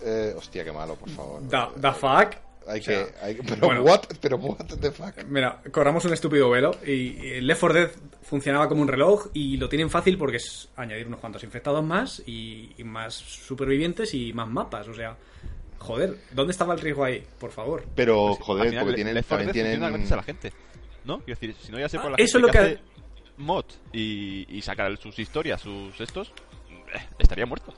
[0.04, 1.48] Eh, hostia, qué malo, por favor.
[1.48, 2.36] Da, da fuck.
[2.68, 3.82] Hay O sea, que, hay- pero bueno.
[3.82, 5.24] what, pero what the fuck.
[5.28, 7.90] Mira, corramos un estúpido velo y y Left 4 Dead
[8.22, 12.22] funcionaba como un reloj y lo tienen fácil porque es añadir unos cuantos infectados más
[12.26, 15.16] y, y más supervivientes y más mapas, o sea,
[15.78, 17.22] joder, ¿dónde estaba el riesgo ahí?
[17.38, 17.84] Por favor.
[17.94, 19.90] Pero, Al joder, final, porque tienen, Left 4 también Dead tienen...
[19.92, 20.52] gracias a la gente.
[21.04, 21.18] ¿No?
[21.20, 22.80] Quiero decir, si no ya sé por Ah, la eso gente es lo que- hace
[23.38, 26.32] mod y, y sacar sus historias, sus estos,
[26.92, 27.72] eh, estaría muerto.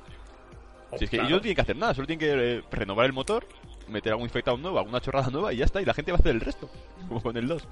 [0.96, 1.28] Si es que Claro.
[1.28, 3.44] ellos no tienen que hacer nada, solo tienen que eh, renovar el motor,
[3.88, 6.20] meter algún infectado nuevo, alguna chorrada nueva y ya está, y la gente va a
[6.20, 6.68] hacer el resto,
[7.08, 7.62] como con el 2.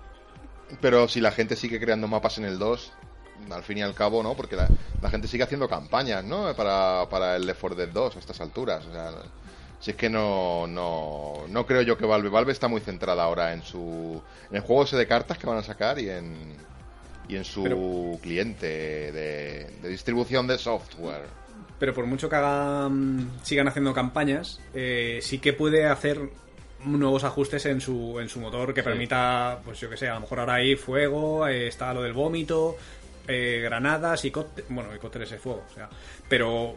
[0.80, 2.92] Pero si la gente sigue creando mapas en el 2,
[3.50, 4.34] al fin y al cabo, ¿no?
[4.34, 4.68] Porque la,
[5.00, 6.52] la gente sigue haciendo campañas, ¿no?
[6.56, 8.84] Para, para el Left 4 Dead 2 a estas alturas.
[8.86, 9.12] O sea,
[9.78, 12.30] si es que no, no, no creo yo que Valve.
[12.30, 14.20] Valve está muy centrada ahora en su
[14.50, 16.34] en el juego ese de cartas que van a sacar y en
[17.28, 21.26] y en su Pero- cliente de, de distribución de software.
[21.78, 26.20] Pero por mucho que hagan, sigan haciendo campañas, eh, sí que puede hacer
[26.84, 28.84] nuevos ajustes en su, en su motor que Sí.
[28.84, 32.12] permita, pues yo que sé, a lo mejor ahora hay fuego, eh, está lo del
[32.12, 32.76] vómito,
[33.28, 35.88] eh, granadas y cócteles, bueno, y cócteles de fuego, o sea,
[36.28, 36.76] pero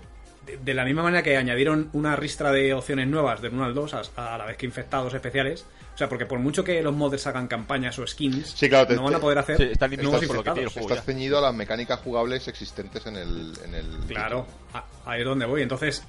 [0.52, 3.74] de, de la misma manera que añadieron una ristra de opciones nuevas del 1 al
[3.74, 6.94] 2 a, a la vez que infectados especiales, o sea, porque por mucho que los
[6.96, 9.92] modders hagan campañas o skins, Sí, claro, te- no van a poder hacer Sí, están
[9.92, 10.74] nuevos por lo que tiene el infectados.
[10.74, 10.90] juego.
[10.90, 15.26] Estás ceñido a las mecánicas jugables existentes en el, en el Claro, a- ahí es
[15.26, 16.04] donde voy, entonces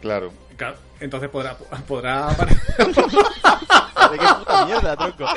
[0.00, 0.32] Claro.
[0.56, 1.54] Claro, entonces podrá,
[1.86, 2.86] podrá aparecer.
[2.86, 2.92] ¿De
[4.18, 5.26] qué puta mierda, tronco?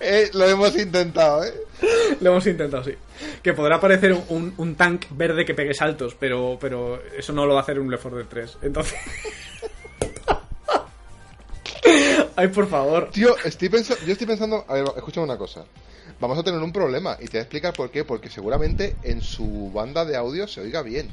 [0.00, 1.52] Eh, lo hemos intentado, ¿eh?
[2.20, 2.92] Lo hemos intentado, sí.
[3.42, 7.46] Que podrá aparecer un, un, un tank verde que pegue saltos, pero, pero eso no
[7.46, 8.58] lo va a hacer un Left 4 Dead 3.
[8.62, 8.94] Entonces.
[12.36, 13.10] Ay, por favor.
[13.10, 15.64] Tío, estoy pensando, yo estoy pensando, a ver, escúchame una cosa.
[16.20, 18.04] Vamos a tener un problema y te voy a explicar por qué.
[18.04, 21.10] Porque seguramente en su banda de audio se oiga bien.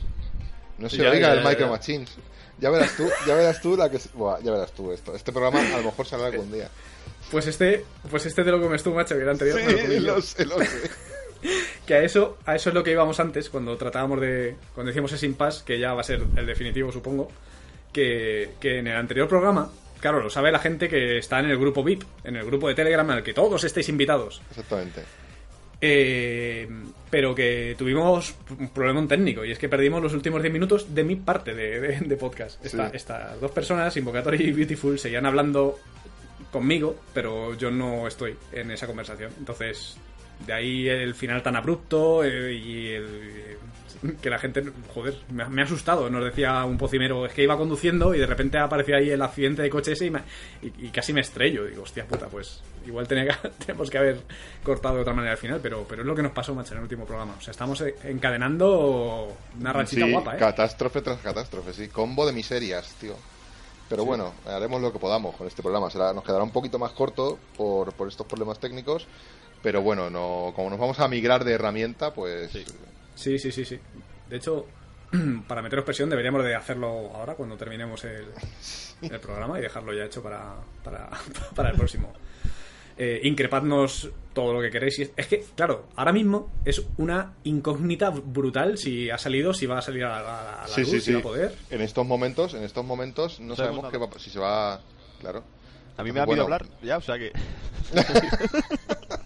[0.78, 1.72] No se Ya, oiga ya, el ya, Micro ya.
[1.72, 2.12] Machines.
[2.60, 4.00] Ya verás tú, ya verás tú la que...
[4.14, 5.16] Buah, ya verás tú esto.
[5.16, 6.70] Este programa a lo mejor saldrá algún día.
[7.32, 10.00] Pues este, pues este te lo comes tú, macho, que el anterior me lo Sí,
[10.00, 10.90] lo sé, lo sé.
[11.88, 14.56] Que a eso, a eso es lo que íbamos antes, cuando tratábamos de.
[14.76, 17.32] Cuando decíamos ese impasse, que ya va a ser el definitivo, supongo.
[17.92, 21.58] Que, que en el anterior programa, claro, lo sabe la gente que está en el
[21.58, 24.42] grupo VIP, en el grupo de Telegram al que todos estáis invitados.
[24.52, 25.02] Exactamente.
[25.84, 26.70] Eh,
[27.10, 31.04] pero que tuvimos un problema técnico y es que perdimos los últimos 10 minutos de
[31.04, 32.64] mi parte de, de- de podcast.
[32.64, 32.96] Esta- Sí.
[32.98, 35.80] Estas dos personas, Invocatory y Beautiful, seguían hablando
[36.52, 39.32] conmigo, pero yo no estoy en esa conversación.
[39.40, 39.98] Entonces,
[40.46, 43.58] de ahí el final tan abrupto eh, y el-
[44.20, 44.64] que la gente,
[44.96, 46.10] joder, me ha, me ha asustado.
[46.10, 49.62] Nos decía un pocimero, es que iba conduciendo y de repente apareció ahí el accidente
[49.62, 50.24] de coche ese y, me-
[50.64, 51.66] y- y casi me estrello.
[51.66, 54.22] Digo, hostia puta, pues igual tenía que- tenemos que haber
[54.64, 56.78] cortado de otra manera al final, pero, pero es lo que nos pasó, macho, en
[56.80, 57.36] el último programa.
[57.38, 60.40] O sea, estamos eh, encadenando una rachita Sí, guapa, ¿eh?
[60.40, 61.88] catástrofe tras catástrofe, sí.
[61.90, 63.16] Combo de miserias, tío.
[63.92, 65.92] Pero bueno, haremos lo que podamos con este programa.
[65.92, 69.06] Será, nos quedará un poquito más corto por, por estos problemas técnicos.
[69.62, 72.52] Pero bueno, no, como nos vamos a migrar de herramienta, pues...
[73.16, 73.80] Sí, sí, sí, sí.
[74.30, 74.66] De hecho,
[75.48, 78.28] para meteros presión deberíamos de hacerlo ahora cuando terminemos el,
[79.02, 81.10] el programa y dejarlo ya hecho para, para,
[81.56, 82.14] para el próximo.
[83.04, 85.00] Eh, increpadnos todo lo que queréis.
[85.00, 89.66] Y es- Es que, claro, ahora mismo es una incógnita brutal si ha salido, si
[89.66, 91.14] va a salir a la, a la Sí, luz, sí, si sí.
[91.14, 91.56] va a poder.
[91.72, 94.80] En estos momentos, en estos momentos no sabemos qué va, si se va...
[95.20, 95.44] Claro.
[95.98, 97.32] A mí me ha Bueno, habido hablar ya, o sea que.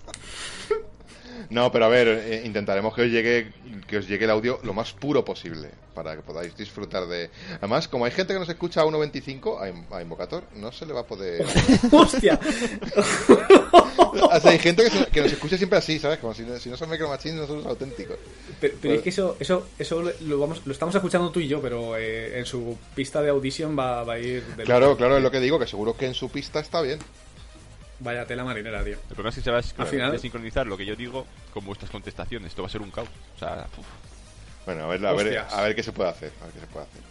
[1.50, 3.52] No, pero a ver, eh, intentaremos que os llegue
[3.88, 7.30] que os llegue el audio lo más puro posible para que podáis disfrutar de.
[7.60, 10.86] Además, como hay gente que nos escucha a 1.25 a, In- a Invocator, no se
[10.86, 11.46] le va a poder.
[11.92, 12.40] ¡Hostia!
[14.12, 16.20] o sea, hay gente que, se- que nos escucha siempre así, ¿sabes?
[16.20, 18.18] Como si, no- si no son Micro Machines, no somos auténticos.
[18.60, 21.62] Pero, pero es que eso, eso, eso lo, vamos, lo estamos escuchando tú y yo,
[21.62, 24.44] pero eh, en su pista de audición va, va a ir...
[24.56, 27.00] del- Claro, claro, es lo que digo, que seguro que en su pista está bien.
[28.00, 28.94] Vaya tela marinera, tío.
[28.94, 31.66] El problema es que se va a Al final- sincronizar lo que yo digo con
[31.66, 32.50] vuestras contestaciones.
[32.50, 33.08] Esto va a ser un caos.
[33.36, 33.86] O sea, uf.
[34.66, 35.54] Bueno, a ver, a ver, Hostias.
[35.54, 36.32] a ver qué se puede hacer.
[36.42, 37.02] A ver qué se puede hacer.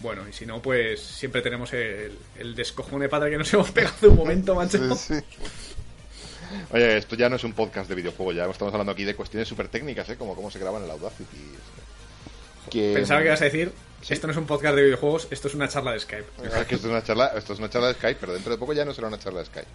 [0.00, 3.94] Bueno, y si no, pues siempre tenemos el, el descojone padre que nos hemos pegado
[4.00, 4.78] de un momento, macho.
[4.96, 5.20] Sí, sí.
[6.72, 9.48] Oye, esto ya no es un podcast de videojuegos, ya estamos hablando aquí de cuestiones
[9.48, 10.16] súper técnicas, ¿eh?
[10.16, 11.38] Como cómo se graban en el Audacity.
[12.70, 13.72] Que, Pensaba que ibas a decir,
[14.08, 16.24] esto no es un podcast de videojuegos, esto es una charla de Skype.
[16.66, 18.72] Que esto es una charla, esto es una charla de Skype, pero dentro de poco
[18.72, 19.68] ya no será una charla de Skype.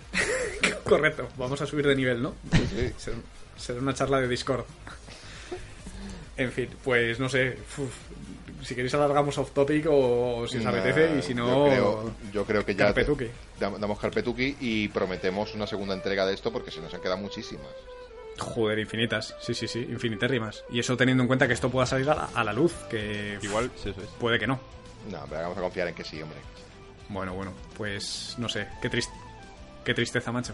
[0.84, 2.36] Correcto, vamos a subir de nivel, ¿no?
[2.52, 2.92] Sí.
[2.98, 3.18] Será,
[3.58, 4.66] será una charla de Discord.
[6.38, 7.58] En fin, pues no sé.
[7.80, 7.92] uf,
[8.64, 11.66] si queréis alargamos off topic o, si os Nah, apetece y si no...
[11.66, 13.26] yo creo, yo creo que ya Carpetuki.
[13.60, 17.18] dam- damos carpetuki y prometemos una segunda entrega de esto porque se nos han quedado
[17.18, 17.66] muchísimas.
[18.40, 19.36] Joder, infinitas.
[19.42, 20.64] Sí, sí, sí, infinitérrimas.
[20.70, 23.38] Y eso teniendo en cuenta que esto pueda salir a la, a la luz, que
[23.42, 24.60] igual sí, puede que no.
[25.12, 26.40] No, pero vamos a confiar en que sí, hombre.
[27.10, 29.10] Bueno, bueno, pues no sé, qué, tris-
[29.86, 30.54] qué tristeza, macho.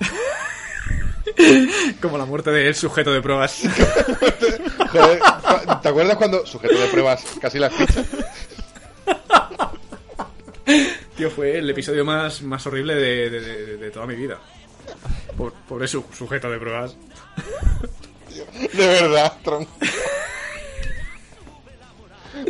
[2.02, 3.62] Como la muerte del sujeto de pruebas.
[4.90, 5.20] Joder,
[5.82, 8.06] ¿te acuerdas cuando sujeto de pruebas casi las fichas?
[11.16, 14.38] Tío, fue el episodio más, más horrible de, de- de- de toda mi vida.
[15.36, 16.96] Por, por eso, sujeto de pruebas.
[18.74, 19.70] De verdad, tronco.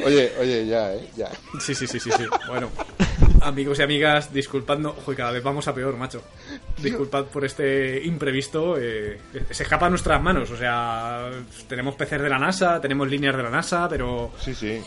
[0.05, 1.31] Oye, oye, ya, eh, ya.
[1.59, 2.25] Sí, sí, sí, sí, sí.
[2.49, 2.71] Bueno,
[3.41, 4.95] amigos y amigas, disculpadnos.
[4.99, 6.23] Ojo, cada vez vamos a peor, macho.
[6.79, 8.77] Disculpad por este imprevisto.
[8.79, 9.21] eh,
[9.51, 10.51] se escapa a nuestras manos.
[10.51, 11.31] O sea,
[11.69, 14.81] tenemos PCs de la NASA, tenemos líneas de la NASA, pero Sí, sí.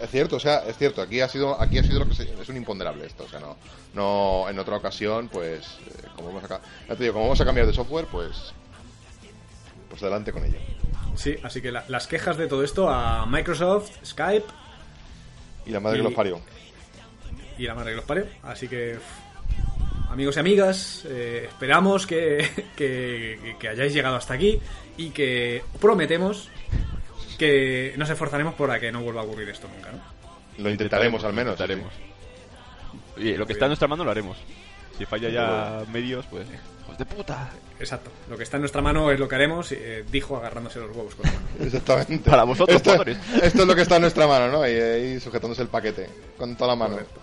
[0.00, 1.02] Es cierto, o sea, es cierto.
[1.02, 3.40] Aquí ha sido, aquí ha sido lo que se- es un imponderable esto, o sea,
[3.40, 3.56] no,
[3.94, 7.44] no en otra ocasión, pues, eh, como vamos a, ya te digo, como vamos a
[7.44, 8.52] cambiar de software, pues,
[9.88, 10.58] pues adelante con ello.
[11.16, 11.36] sí.
[11.42, 14.46] Así que la- las quejas de todo esto a Microsoft, Skype
[15.66, 16.40] Y la madre Y- que los parió.
[17.58, 18.26] y la madre que los parió.
[18.42, 18.98] Así que,
[20.10, 24.60] amigos y amigas, eh, esperamos que, que, que hayáis llegado hasta aquí
[24.96, 26.48] y que prometemos
[27.38, 29.98] que nos esforzaremos para que no vuelva a ocurrir esto nunca, ¿no?
[30.62, 31.52] Lo intentaremos al menos.
[31.52, 31.92] Intentaremos.
[33.16, 34.36] Oye, lo que está en nuestra mano lo haremos.
[34.96, 36.46] Si falla ya medios, pues.
[36.82, 37.50] ¡Hijos de puta!
[37.78, 38.10] Exacto.
[38.28, 41.14] Lo que está en nuestra mano es lo que haremos, eh, dijo agarrándose los huevos
[41.14, 41.46] con la mano.
[41.60, 42.18] Exactamente.
[42.30, 44.66] Para vosotros, esto, esto es lo que está en nuestra mano, ¿no?
[44.66, 46.94] Y ahí sujetándose el paquete con toda la mano.
[46.94, 47.20] Correcto.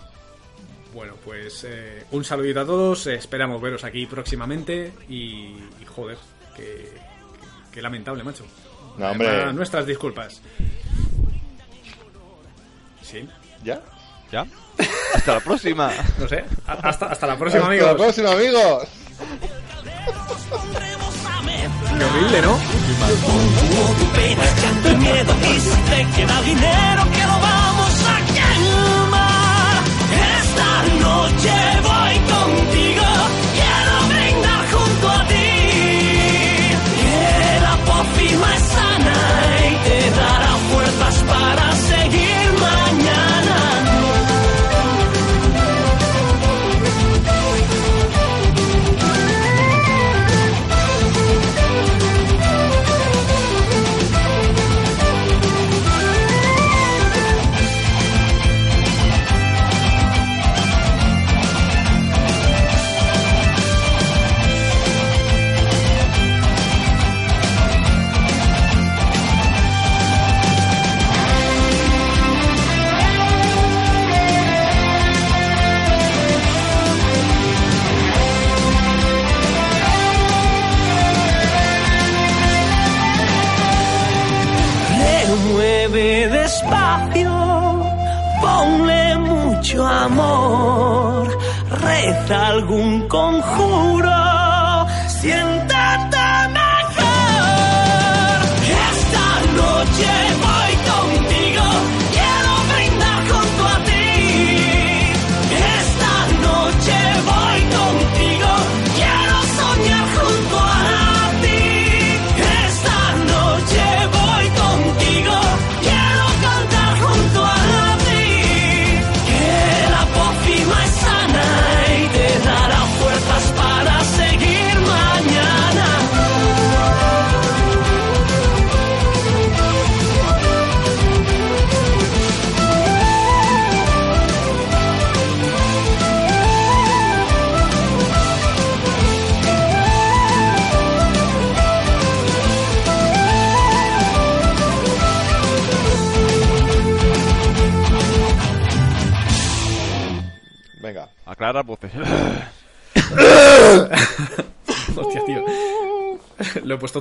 [0.94, 6.16] Bueno, pues eh, un saludito a todos, esperamos veros aquí próximamente y, y joder,
[6.56, 7.06] que, que-
[7.72, 8.46] que lamentable, macho.
[9.52, 10.40] Nuestras disculpas.
[13.02, 13.28] ¿Sí?
[13.62, 13.80] ¿Ya?
[14.32, 14.46] ¿Ya?
[15.14, 15.90] Hasta la próxima.
[16.18, 16.44] No sé.
[16.66, 17.88] Hasta, hasta la próxima, amigos.
[17.88, 18.88] Hasta la próxima, amigos.
[21.98, 22.52] Qué horrible, ¿no?
[22.54, 24.06] Hubo tu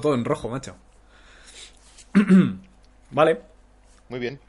[0.06, 0.76] todo en rojo, macho.
[3.10, 3.42] vale.
[4.08, 4.40] Muy bien.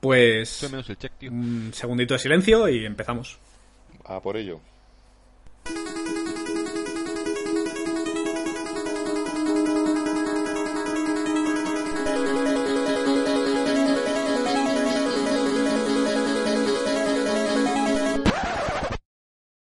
[0.00, 0.68] Pues.
[0.70, 1.12] Menos el check.
[1.30, 3.38] Un segundito de silencio y empezamos.
[4.04, 4.60] Ah, por ello.